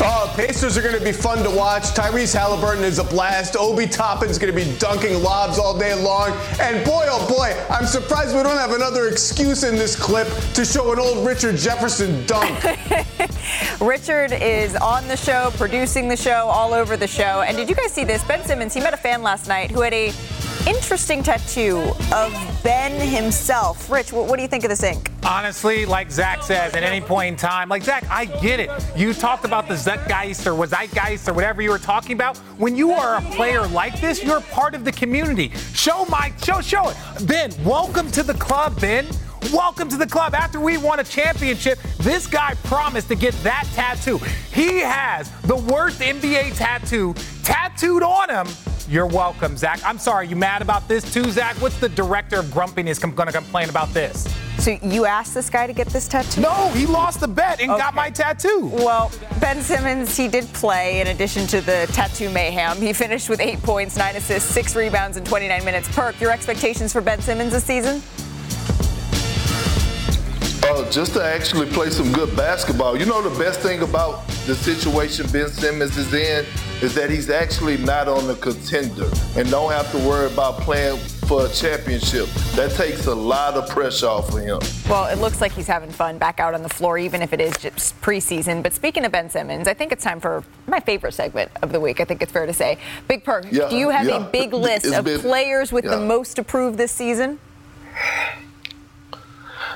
Oh, 0.00 0.32
Pacers 0.36 0.76
are 0.76 0.82
going 0.82 0.98
to 0.98 1.02
be 1.02 1.12
fun 1.12 1.42
to 1.42 1.50
watch. 1.50 1.84
Tyrese 1.94 2.34
Halliburton 2.34 2.84
is 2.84 2.98
a 2.98 3.04
blast. 3.04 3.56
Obi 3.56 3.86
Toppin's 3.86 4.38
going 4.38 4.54
to 4.54 4.64
be 4.64 4.76
dunking 4.78 5.22
lobs 5.22 5.58
all 5.58 5.78
day 5.78 5.94
long. 5.94 6.30
And 6.60 6.84
boy, 6.84 7.06
oh 7.08 7.26
boy, 7.28 7.56
I'm 7.70 7.86
surprised 7.86 8.36
we 8.36 8.42
don't 8.42 8.58
have 8.58 8.72
another 8.72 9.08
excuse 9.08 9.64
in 9.64 9.76
this 9.76 9.96
clip 9.96 10.28
to 10.54 10.64
show 10.64 10.92
an 10.92 10.98
old 10.98 11.26
Richard 11.26 11.56
Jefferson 11.56 12.26
dunk. 12.26 12.62
Richard 13.80 14.32
is 14.32 14.76
on 14.76 15.08
the 15.08 15.16
show, 15.16 15.50
producing 15.54 16.08
the 16.08 16.16
show, 16.16 16.46
all 16.48 16.74
over 16.74 16.96
the 16.96 17.08
show. 17.08 17.42
And 17.42 17.56
did 17.56 17.68
you 17.68 17.74
guys 17.74 17.92
see 17.92 18.04
this? 18.04 18.22
Ben 18.24 18.44
Simmons, 18.44 18.74
he 18.74 18.80
met 18.80 18.92
a 18.92 18.98
fan 18.98 19.22
last 19.22 19.48
night 19.48 19.70
who 19.70 19.80
had 19.80 19.94
a 19.94 20.12
interesting 20.66 21.22
tattoo 21.22 21.92
of 22.14 22.60
Ben 22.62 23.00
himself. 23.00 23.90
Rich, 23.90 24.12
what, 24.12 24.28
what 24.28 24.36
do 24.36 24.42
you 24.42 24.48
think 24.48 24.64
of 24.64 24.70
this 24.70 24.82
ink? 24.82 25.10
Honestly, 25.24 25.86
like 25.86 26.10
Zach 26.10 26.42
says, 26.42 26.74
at 26.74 26.82
any 26.82 27.00
point 27.00 27.28
in 27.28 27.36
time, 27.36 27.68
like 27.68 27.82
Zach, 27.82 28.04
I 28.08 28.26
get 28.26 28.60
it. 28.60 28.70
You 28.96 29.12
talked 29.12 29.44
about 29.44 29.68
the 29.68 29.74
Zeitgeist 29.74 30.46
or 30.46 30.54
was 30.54 30.70
Zeitgeist 30.70 31.28
or 31.28 31.32
whatever 31.34 31.62
you 31.62 31.70
were 31.70 31.78
talking 31.78 32.12
about. 32.12 32.36
When 32.58 32.76
you 32.76 32.92
are 32.92 33.16
a 33.16 33.22
player 33.32 33.66
like 33.66 34.00
this, 34.00 34.22
you're 34.22 34.40
part 34.40 34.74
of 34.74 34.84
the 34.84 34.92
community. 34.92 35.50
Show 35.74 36.04
Mike, 36.06 36.38
show, 36.44 36.60
show 36.60 36.88
it. 36.90 36.96
Ben, 37.26 37.52
welcome 37.64 38.10
to 38.12 38.22
the 38.22 38.34
club, 38.34 38.80
Ben. 38.80 39.06
Welcome 39.52 39.88
to 39.90 39.96
the 39.96 40.06
club. 40.06 40.34
After 40.34 40.58
we 40.58 40.76
won 40.76 40.98
a 41.00 41.04
championship, 41.04 41.78
this 41.98 42.26
guy 42.26 42.54
promised 42.64 43.08
to 43.08 43.14
get 43.14 43.32
that 43.42 43.68
tattoo. 43.74 44.18
He 44.52 44.78
has 44.78 45.30
the 45.42 45.56
worst 45.56 46.00
NBA 46.00 46.56
tattoo 46.56 47.14
tattooed 47.44 48.02
on 48.02 48.28
him. 48.28 48.46
You're 48.88 49.06
welcome, 49.06 49.56
Zach. 49.56 49.80
I'm 49.84 49.98
sorry, 49.98 50.28
you 50.28 50.36
mad 50.36 50.62
about 50.62 50.86
this 50.86 51.12
too, 51.12 51.28
Zach? 51.32 51.56
What's 51.56 51.78
the 51.80 51.88
director 51.88 52.38
of 52.38 52.52
grumpiness 52.52 53.00
com- 53.00 53.16
gonna 53.16 53.32
complain 53.32 53.68
about 53.68 53.92
this? 53.92 54.32
So 54.58 54.78
you 54.80 55.06
asked 55.06 55.34
this 55.34 55.50
guy 55.50 55.66
to 55.66 55.72
get 55.72 55.88
this 55.88 56.06
tattoo? 56.06 56.40
No, 56.40 56.70
he 56.70 56.86
lost 56.86 57.18
the 57.18 57.26
bet 57.26 57.60
and 57.60 57.68
got 57.68 57.94
my 57.96 58.10
tattoo. 58.10 58.70
Well, 58.72 59.10
Ben 59.40 59.60
Simmons, 59.60 60.16
he 60.16 60.28
did 60.28 60.44
play 60.52 61.00
in 61.00 61.08
addition 61.08 61.48
to 61.48 61.60
the 61.60 61.88
tattoo 61.92 62.30
mayhem. 62.30 62.80
He 62.80 62.92
finished 62.92 63.28
with 63.28 63.40
eight 63.40 63.60
points, 63.62 63.96
nine 63.96 64.14
assists, 64.14 64.48
six 64.48 64.76
rebounds 64.76 65.16
in 65.16 65.24
29 65.24 65.64
minutes. 65.64 65.88
Perk, 65.88 66.20
your 66.20 66.30
expectations 66.30 66.92
for 66.92 67.00
Ben 67.00 67.20
Simmons 67.20 67.52
this 67.52 67.64
season? 67.64 68.00
Uh, 70.62 70.88
just 70.90 71.12
to 71.14 71.24
actually 71.24 71.66
play 71.66 71.90
some 71.90 72.12
good 72.12 72.34
basketball. 72.36 72.96
You 72.96 73.06
know 73.06 73.20
the 73.20 73.36
best 73.38 73.60
thing 73.60 73.82
about 73.82 74.26
the 74.46 74.54
situation 74.54 75.26
Ben 75.32 75.48
Simmons 75.48 75.96
is 75.96 76.12
in 76.14 76.46
is 76.82 76.94
that 76.94 77.08
he's 77.10 77.30
actually 77.30 77.78
not 77.78 78.06
on 78.08 78.26
the 78.26 78.34
contender 78.34 79.08
and 79.36 79.50
don't 79.50 79.72
have 79.72 79.90
to 79.92 79.98
worry 79.98 80.26
about 80.30 80.60
playing 80.60 80.98
for 81.26 81.46
a 81.46 81.48
championship. 81.48 82.26
That 82.54 82.70
takes 82.72 83.06
a 83.06 83.14
lot 83.14 83.54
of 83.54 83.68
pressure 83.68 84.06
off 84.06 84.28
of 84.28 84.38
him. 84.40 84.60
Well, 84.88 85.06
it 85.06 85.18
looks 85.18 85.40
like 85.40 85.52
he's 85.52 85.66
having 85.66 85.90
fun 85.90 86.18
back 86.18 86.38
out 86.38 86.52
on 86.54 86.62
the 86.62 86.68
floor, 86.68 86.98
even 86.98 87.22
if 87.22 87.32
it 87.32 87.40
is 87.40 87.56
just 87.56 88.00
preseason. 88.02 88.62
But 88.62 88.74
speaking 88.74 89.04
of 89.04 89.10
Ben 89.12 89.30
Simmons, 89.30 89.66
I 89.66 89.74
think 89.74 89.90
it's 89.90 90.04
time 90.04 90.20
for 90.20 90.44
my 90.66 90.78
favorite 90.80 91.14
segment 91.14 91.50
of 91.62 91.72
the 91.72 91.80
week. 91.80 92.00
I 92.00 92.04
think 92.04 92.22
it's 92.22 92.30
fair 92.30 92.46
to 92.46 92.52
say. 92.52 92.78
Big 93.08 93.24
Perk, 93.24 93.46
Yeah, 93.50 93.68
do 93.68 93.76
you 93.76 93.88
have 93.88 94.06
yeah. 94.06 94.26
a 94.26 94.30
big 94.30 94.52
list 94.52 94.86
It's 94.86 94.94
of 94.96 95.04
been- 95.06 95.20
players 95.20 95.72
with 95.72 95.84
the 95.84 95.98
most 95.98 96.38
approved 96.38 96.76
this 96.78 96.92
season? 96.92 97.38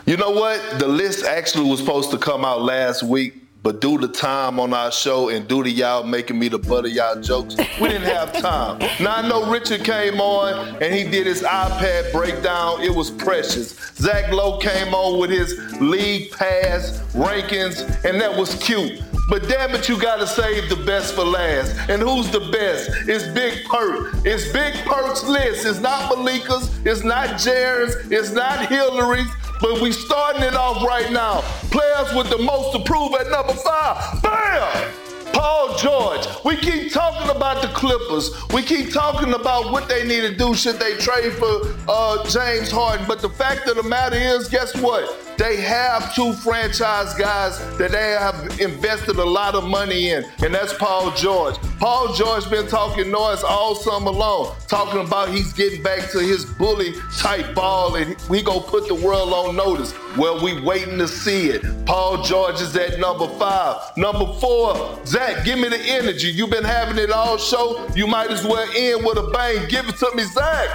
You 0.07 0.16
know 0.16 0.30
what? 0.30 0.78
The 0.78 0.88
list 0.88 1.24
actually 1.24 1.68
was 1.68 1.78
supposed 1.80 2.11
to 2.11 2.18
come 2.18 2.44
out 2.44 2.62
last 2.62 3.03
week, 3.03 3.39
but 3.62 3.80
due 3.80 3.98
to 3.98 4.08
time 4.08 4.58
on 4.58 4.72
our 4.72 4.90
show 4.90 5.28
and 5.28 5.46
due 5.46 5.62
to 5.62 5.70
y'all 5.70 6.02
making 6.02 6.38
me 6.38 6.48
the 6.48 6.58
butt 6.58 6.86
of 6.86 6.92
y'all 6.92 7.20
jokes, 7.20 7.56
we 7.80 7.88
didn't 7.88 8.08
have 8.08 8.32
time. 8.32 8.78
Now 9.00 9.16
I 9.16 9.28
know 9.28 9.50
Richard 9.50 9.84
came 9.84 10.20
on 10.20 10.76
and 10.82 10.94
he 10.94 11.04
did 11.04 11.26
his 11.26 11.42
iPad 11.42 12.11
breakdown. 12.12 12.80
It 12.82 12.94
was 12.94 13.11
precious. 13.11 13.76
Zach 13.96 14.32
Lowe 14.32 14.58
came 14.58 14.94
on 14.94 15.20
with 15.20 15.30
his 15.30 15.58
league 15.80 16.30
pass 16.32 17.00
rankings, 17.12 17.82
and 18.04 18.20
that 18.20 18.34
was 18.36 18.54
cute. 18.62 19.02
But 19.31 19.49
damn 19.49 19.72
it, 19.76 19.89
you 19.89 19.97
gotta 19.97 20.26
save 20.26 20.68
the 20.68 20.74
best 20.85 21.14
for 21.14 21.24
last. 21.24 21.76
And 21.89 22.03
who's 22.03 22.28
the 22.31 22.41
best? 22.41 22.91
It's 23.09 23.28
Big 23.28 23.64
Perk. 23.64 24.14
It's 24.24 24.53
Big 24.53 24.74
Perk's 24.85 25.22
list. 25.22 25.64
It's 25.64 25.78
not 25.78 26.11
Malika's. 26.11 26.68
It's 26.85 27.05
not 27.05 27.39
Jared's. 27.39 27.95
It's 28.11 28.33
not 28.33 28.68
Hillary's. 28.68 29.31
But 29.61 29.81
we 29.81 29.93
starting 29.93 30.43
it 30.43 30.55
off 30.55 30.83
right 30.83 31.12
now. 31.12 31.43
Players 31.70 32.12
with 32.12 32.28
the 32.28 32.39
most 32.39 32.72
to 32.72 32.83
prove 32.83 33.14
at 33.14 33.31
number 33.31 33.55
five. 33.55 34.20
Bam! 34.20 34.93
Paul 35.33 35.76
George. 35.78 36.26
We 36.45 36.57
keep 36.57 36.93
talking 36.93 37.35
about 37.35 37.62
the 37.62 37.68
Clippers. 37.68 38.31
We 38.53 38.62
keep 38.62 38.93
talking 38.93 39.33
about 39.33 39.70
what 39.70 39.89
they 39.89 40.07
need 40.07 40.22
to 40.22 40.37
do 40.37 40.55
should 40.55 40.78
they 40.78 40.97
trade 40.97 41.33
for 41.35 41.74
uh, 41.89 42.28
James 42.28 42.70
Harden. 42.70 43.07
But 43.07 43.20
the 43.20 43.28
fact 43.28 43.68
of 43.68 43.76
the 43.76 43.83
matter 43.83 44.16
is, 44.16 44.49
guess 44.49 44.76
what? 44.81 45.16
They 45.39 45.57
have 45.57 46.14
two 46.14 46.33
franchise 46.35 47.14
guys 47.14 47.59
that 47.78 47.93
they 47.93 48.11
have 48.11 48.39
invested 48.61 49.16
a 49.16 49.24
lot 49.24 49.54
of 49.54 49.64
money 49.64 50.11
in, 50.11 50.24
and 50.42 50.54
that's 50.54 50.72
Paul 50.74 51.11
George. 51.12 51.56
Paul 51.78 52.12
George 52.14 52.48
been 52.50 52.66
talking 52.66 53.11
noise 53.11 53.42
all 53.42 53.74
summer 53.74 54.11
long, 54.11 54.54
talking 54.68 55.00
about 55.00 55.28
he's 55.30 55.52
getting 55.52 55.82
back 55.82 56.11
to 56.11 56.18
his 56.18 56.44
bully 56.44 56.94
type 57.18 57.54
ball, 57.54 57.96
and 57.96 58.16
we 58.28 58.42
gonna 58.42 58.61
put 58.61 58.88
the 58.88 58.94
world 58.94 59.32
on 59.32 59.56
notice. 59.56 59.94
Well, 60.16 60.42
we 60.42 60.61
waiting 60.61 60.98
to 60.98 61.08
see 61.08 61.50
it. 61.50 61.62
Paul 61.86 62.22
George 62.22 62.61
is 62.61 62.76
at 62.76 62.98
number 62.98 63.28
five. 63.38 63.96
Number 63.96 64.32
four, 64.40 64.98
Zach, 65.06 65.44
give 65.44 65.58
me 65.58 65.68
the 65.68 65.80
energy. 65.80 66.28
You've 66.28 66.50
been 66.50 66.64
having 66.64 66.98
it 66.98 67.11
all 67.11 67.38
show. 67.38 67.86
You 67.94 68.06
might 68.06 68.30
as 68.30 68.44
well 68.44 68.68
end 68.74 69.04
with 69.04 69.18
a 69.18 69.30
bang. 69.32 69.68
Give 69.68 69.88
it 69.88 69.96
to 69.96 70.11
me, 70.14 70.24
Zach. 70.24 70.68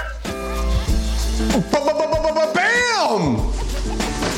Bam! 2.54 3.38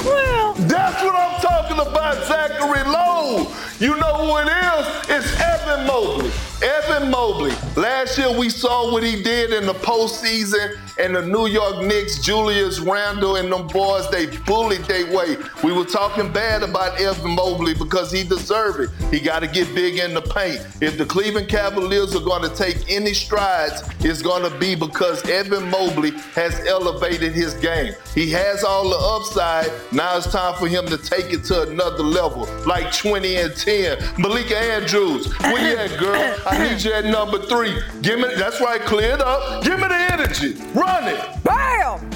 Well, 0.06 0.47
that's 0.66 1.04
what 1.04 1.16
I'm 1.16 1.40
talking 1.42 1.80
about, 1.80 2.26
Zachary 2.26 2.84
Lowe. 2.84 3.54
You 3.80 3.96
know 3.98 4.14
who 4.16 4.38
it 4.38 4.48
is? 4.48 5.10
It's 5.10 5.40
Evan 5.40 5.86
Mobley. 5.86 6.32
Evan 6.64 7.12
Mobley. 7.12 7.52
Last 7.76 8.18
year 8.18 8.36
we 8.36 8.50
saw 8.50 8.92
what 8.92 9.04
he 9.04 9.22
did 9.22 9.54
in 9.54 9.68
the 9.68 9.76
postseason, 9.76 10.76
and 11.00 11.16
the 11.16 11.22
New 11.22 11.46
York 11.46 11.86
Knicks, 11.86 12.20
Julius 12.20 12.80
Randle 12.80 13.36
and 13.36 13.52
them 13.52 13.68
boys, 13.68 14.10
they 14.10 14.26
bullied 14.46 14.82
their 14.86 15.06
way. 15.16 15.38
We 15.64 15.72
were 15.72 15.86
talking 15.86 16.34
bad 16.34 16.64
about 16.64 17.00
Evan 17.00 17.36
Mobley 17.36 17.76
because 17.76 18.12
he 18.12 18.24
deserved 18.24 18.80
it. 18.80 19.14
He 19.14 19.20
got 19.20 19.42
to 19.42 19.48
get 19.48 19.74
big 19.76 20.00
in 20.00 20.16
the 20.16 20.22
paint. 20.22 20.66
If 20.82 20.98
the 20.98 21.06
Cleveland 21.06 21.50
Cavaliers 21.50 22.16
are 22.16 22.24
going 22.24 22.50
to 22.50 22.56
take 22.56 22.90
any 22.90 23.14
strides, 23.14 23.84
it's 24.00 24.24
going 24.24 24.50
to 24.50 24.58
be 24.58 24.74
because 24.74 25.24
Evan 25.30 25.70
Mobley 25.70 26.12
has 26.34 26.60
elevated 26.66 27.34
his 27.34 27.54
game. 27.56 27.94
He 28.16 28.32
has 28.32 28.64
all 28.64 28.90
the 28.90 28.98
upside. 28.98 29.72
Now 29.92 30.18
it's 30.18 30.32
time 30.32 30.47
for 30.54 30.68
him 30.68 30.86
to 30.88 30.98
take 30.98 31.32
it 31.32 31.44
to 31.46 31.64
another 31.64 32.04
level, 32.04 32.48
like 32.66 32.94
20 32.96 33.36
and 33.38 33.56
10. 33.56 33.98
Malika 34.18 34.58
Andrews, 34.58 35.28
where 35.40 35.72
you 35.72 35.78
at, 35.78 36.00
girl? 36.00 36.36
I 36.46 36.58
need 36.70 36.84
you 36.84 36.94
at 36.94 37.06
number 37.06 37.40
three. 37.46 37.78
Give 38.02 38.20
me, 38.20 38.28
that's 38.36 38.60
right, 38.62 38.82
clear 38.82 39.14
it 39.14 39.22
up. 39.22 39.64
Give 39.64 39.80
me 39.80 39.88
the 39.88 40.08
energy. 40.12 40.54
Run 40.74 41.08
it. 41.08 41.44
Bam! 41.44 42.10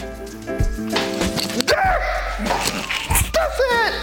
That's 3.34 3.59
it. 3.59 3.93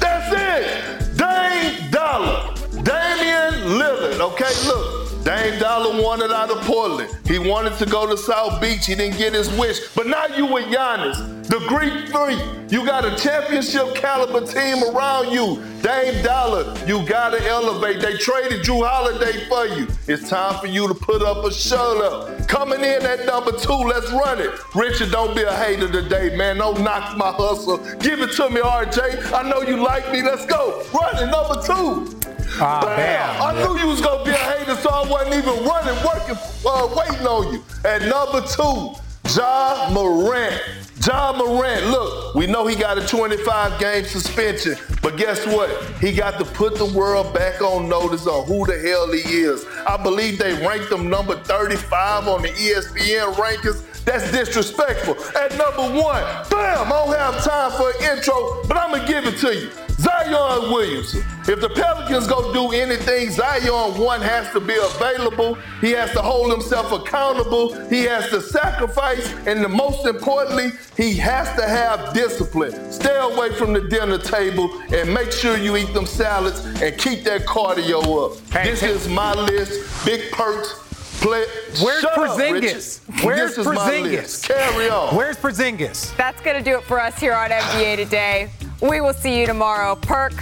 That's 0.00 0.32
it. 0.32 1.16
Dame 1.16 1.90
Dollar. 1.90 2.54
Damian 2.82 3.78
Lillard. 3.78 4.20
Okay, 4.20 4.68
look. 4.68 5.01
Dame 5.24 5.56
Dollar 5.60 6.02
wanted 6.02 6.32
out 6.32 6.50
of 6.50 6.58
Portland. 6.64 7.08
He 7.26 7.38
wanted 7.38 7.78
to 7.78 7.86
go 7.86 8.08
to 8.08 8.16
South 8.16 8.60
Beach. 8.60 8.86
He 8.86 8.96
didn't 8.96 9.18
get 9.18 9.32
his 9.32 9.48
wish. 9.56 9.78
But 9.94 10.08
now 10.08 10.26
you 10.26 10.46
with 10.46 10.64
Giannis, 10.64 11.46
the 11.46 11.60
Greek 11.68 12.08
Freak. 12.08 12.40
You 12.72 12.84
got 12.84 13.04
a 13.04 13.16
championship 13.16 13.94
caliber 13.94 14.44
team 14.44 14.82
around 14.82 15.30
you. 15.30 15.62
Dame 15.80 16.24
Dollar, 16.24 16.76
you 16.86 17.06
gotta 17.06 17.40
elevate. 17.46 18.00
They 18.00 18.16
traded 18.16 18.62
Jrue 18.62 18.84
Holiday 18.84 19.46
for 19.46 19.66
you. 19.66 19.86
It's 20.08 20.28
time 20.28 20.58
for 20.58 20.66
you 20.66 20.88
to 20.88 20.94
put 20.94 21.22
up 21.22 21.44
a 21.44 21.52
shut 21.52 21.98
up. 21.98 22.48
Coming 22.48 22.80
in 22.80 23.02
at 23.06 23.24
number 23.24 23.52
two, 23.52 23.72
let's 23.72 24.10
run 24.10 24.40
it. 24.40 24.50
Richard, 24.74 25.12
don't 25.12 25.36
be 25.36 25.42
a 25.42 25.52
hater 25.54 25.90
today, 25.90 26.36
man. 26.36 26.56
Don't 26.56 26.80
knock 26.80 27.16
my 27.16 27.30
hustle. 27.30 27.78
Give 28.00 28.20
it 28.22 28.32
to 28.32 28.50
me, 28.50 28.60
RJ. 28.60 29.32
I 29.32 29.48
know 29.48 29.62
you 29.62 29.76
like 29.82 30.10
me. 30.10 30.22
Let's 30.22 30.46
go. 30.46 30.82
Run 30.92 31.22
it, 31.22 31.30
number 31.30 31.62
two. 31.62 32.21
Ah, 32.60 32.82
bam. 32.84 33.42
I 33.42 33.64
knew 33.64 33.78
you 33.78 33.86
was 33.88 34.00
gonna 34.00 34.24
be 34.24 34.30
a 34.30 34.34
hater, 34.34 34.76
so 34.76 34.90
I 34.90 35.08
wasn't 35.08 35.34
even 35.34 35.64
running, 35.64 35.96
working, 36.04 36.36
uh, 36.66 36.88
waiting 36.96 37.26
on 37.26 37.54
you. 37.54 37.64
At 37.84 38.02
number 38.02 38.40
two, 38.46 38.94
Ja 39.34 39.88
Morant. 39.90 40.60
Ja 41.04 41.32
Morant, 41.32 41.86
look, 41.86 42.34
we 42.36 42.46
know 42.46 42.66
he 42.66 42.76
got 42.76 42.96
a 42.98 43.06
25 43.06 43.80
game 43.80 44.04
suspension, 44.04 44.76
but 45.02 45.16
guess 45.16 45.44
what? 45.46 45.68
He 46.00 46.12
got 46.12 46.38
to 46.38 46.44
put 46.44 46.76
the 46.76 46.86
world 46.86 47.34
back 47.34 47.60
on 47.60 47.88
notice 47.88 48.26
on 48.26 48.46
who 48.46 48.64
the 48.66 48.78
hell 48.78 49.10
he 49.10 49.20
is. 49.20 49.64
I 49.86 49.96
believe 50.00 50.38
they 50.38 50.54
ranked 50.64 50.92
him 50.92 51.10
number 51.10 51.36
35 51.36 52.28
on 52.28 52.42
the 52.42 52.48
ESPN 52.48 53.34
rankings. 53.34 53.82
That's 54.04 54.30
disrespectful. 54.32 55.16
At 55.36 55.56
number 55.56 56.00
one, 56.00 56.22
bam, 56.50 56.86
I 56.86 56.88
don't 56.90 57.16
have 57.16 57.42
time 57.42 57.70
for 57.72 57.90
an 57.90 58.16
intro, 58.16 58.62
but 58.68 58.76
I'm 58.76 58.90
gonna 58.92 59.06
give 59.06 59.26
it 59.26 59.38
to 59.38 59.54
you. 59.54 59.70
Zion 60.02 60.72
Williamson. 60.72 61.22
If 61.48 61.60
the 61.60 61.68
Pelicans 61.68 62.26
go 62.26 62.52
do 62.52 62.72
anything, 62.72 63.30
Zion 63.30 63.98
one 63.98 64.20
has 64.20 64.50
to 64.52 64.60
be 64.60 64.74
available. 64.74 65.56
He 65.80 65.92
has 65.92 66.10
to 66.12 66.22
hold 66.22 66.50
himself 66.50 66.90
accountable. 66.90 67.74
He 67.88 68.02
has 68.04 68.28
to 68.30 68.40
sacrifice, 68.40 69.32
and 69.46 69.62
the 69.62 69.68
most 69.68 70.04
importantly, 70.06 70.70
he 70.96 71.14
has 71.14 71.48
to 71.56 71.66
have 71.66 72.14
discipline. 72.14 72.90
Stay 72.90 73.16
away 73.16 73.52
from 73.54 73.72
the 73.72 73.82
dinner 73.82 74.18
table 74.18 74.70
and 74.92 75.12
make 75.12 75.30
sure 75.30 75.56
you 75.56 75.76
eat 75.76 75.92
them 75.94 76.06
salads 76.06 76.64
and 76.82 76.98
keep 76.98 77.22
that 77.24 77.42
cardio 77.42 78.02
up. 78.24 78.36
this 78.64 78.82
is 78.82 79.08
my 79.08 79.34
list. 79.34 80.04
Big 80.04 80.32
perks. 80.32 80.81
Play. 81.22 81.44
Where's 81.82 82.00
Shut 82.00 82.14
Porzingis? 82.14 83.00
Richard. 83.08 83.24
Where's 83.24 83.56
This 83.56 83.58
is. 83.58 83.66
Porzingis? 83.66 84.44
Carry 84.46 84.90
on. 84.90 85.14
Where's 85.14 85.36
Porzingis? 85.36 86.16
That's 86.16 86.40
going 86.42 86.56
to 86.56 86.62
do 86.68 86.76
it 86.76 86.84
for 86.84 87.00
us 87.00 87.18
here 87.18 87.32
on 87.32 87.50
NBA 87.50 87.96
Today. 87.96 88.50
We 88.80 89.00
will 89.00 89.14
see 89.14 89.38
you 89.38 89.46
tomorrow. 89.46 89.94
Perk, 89.94 90.34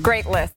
great 0.00 0.26
list. 0.26 0.54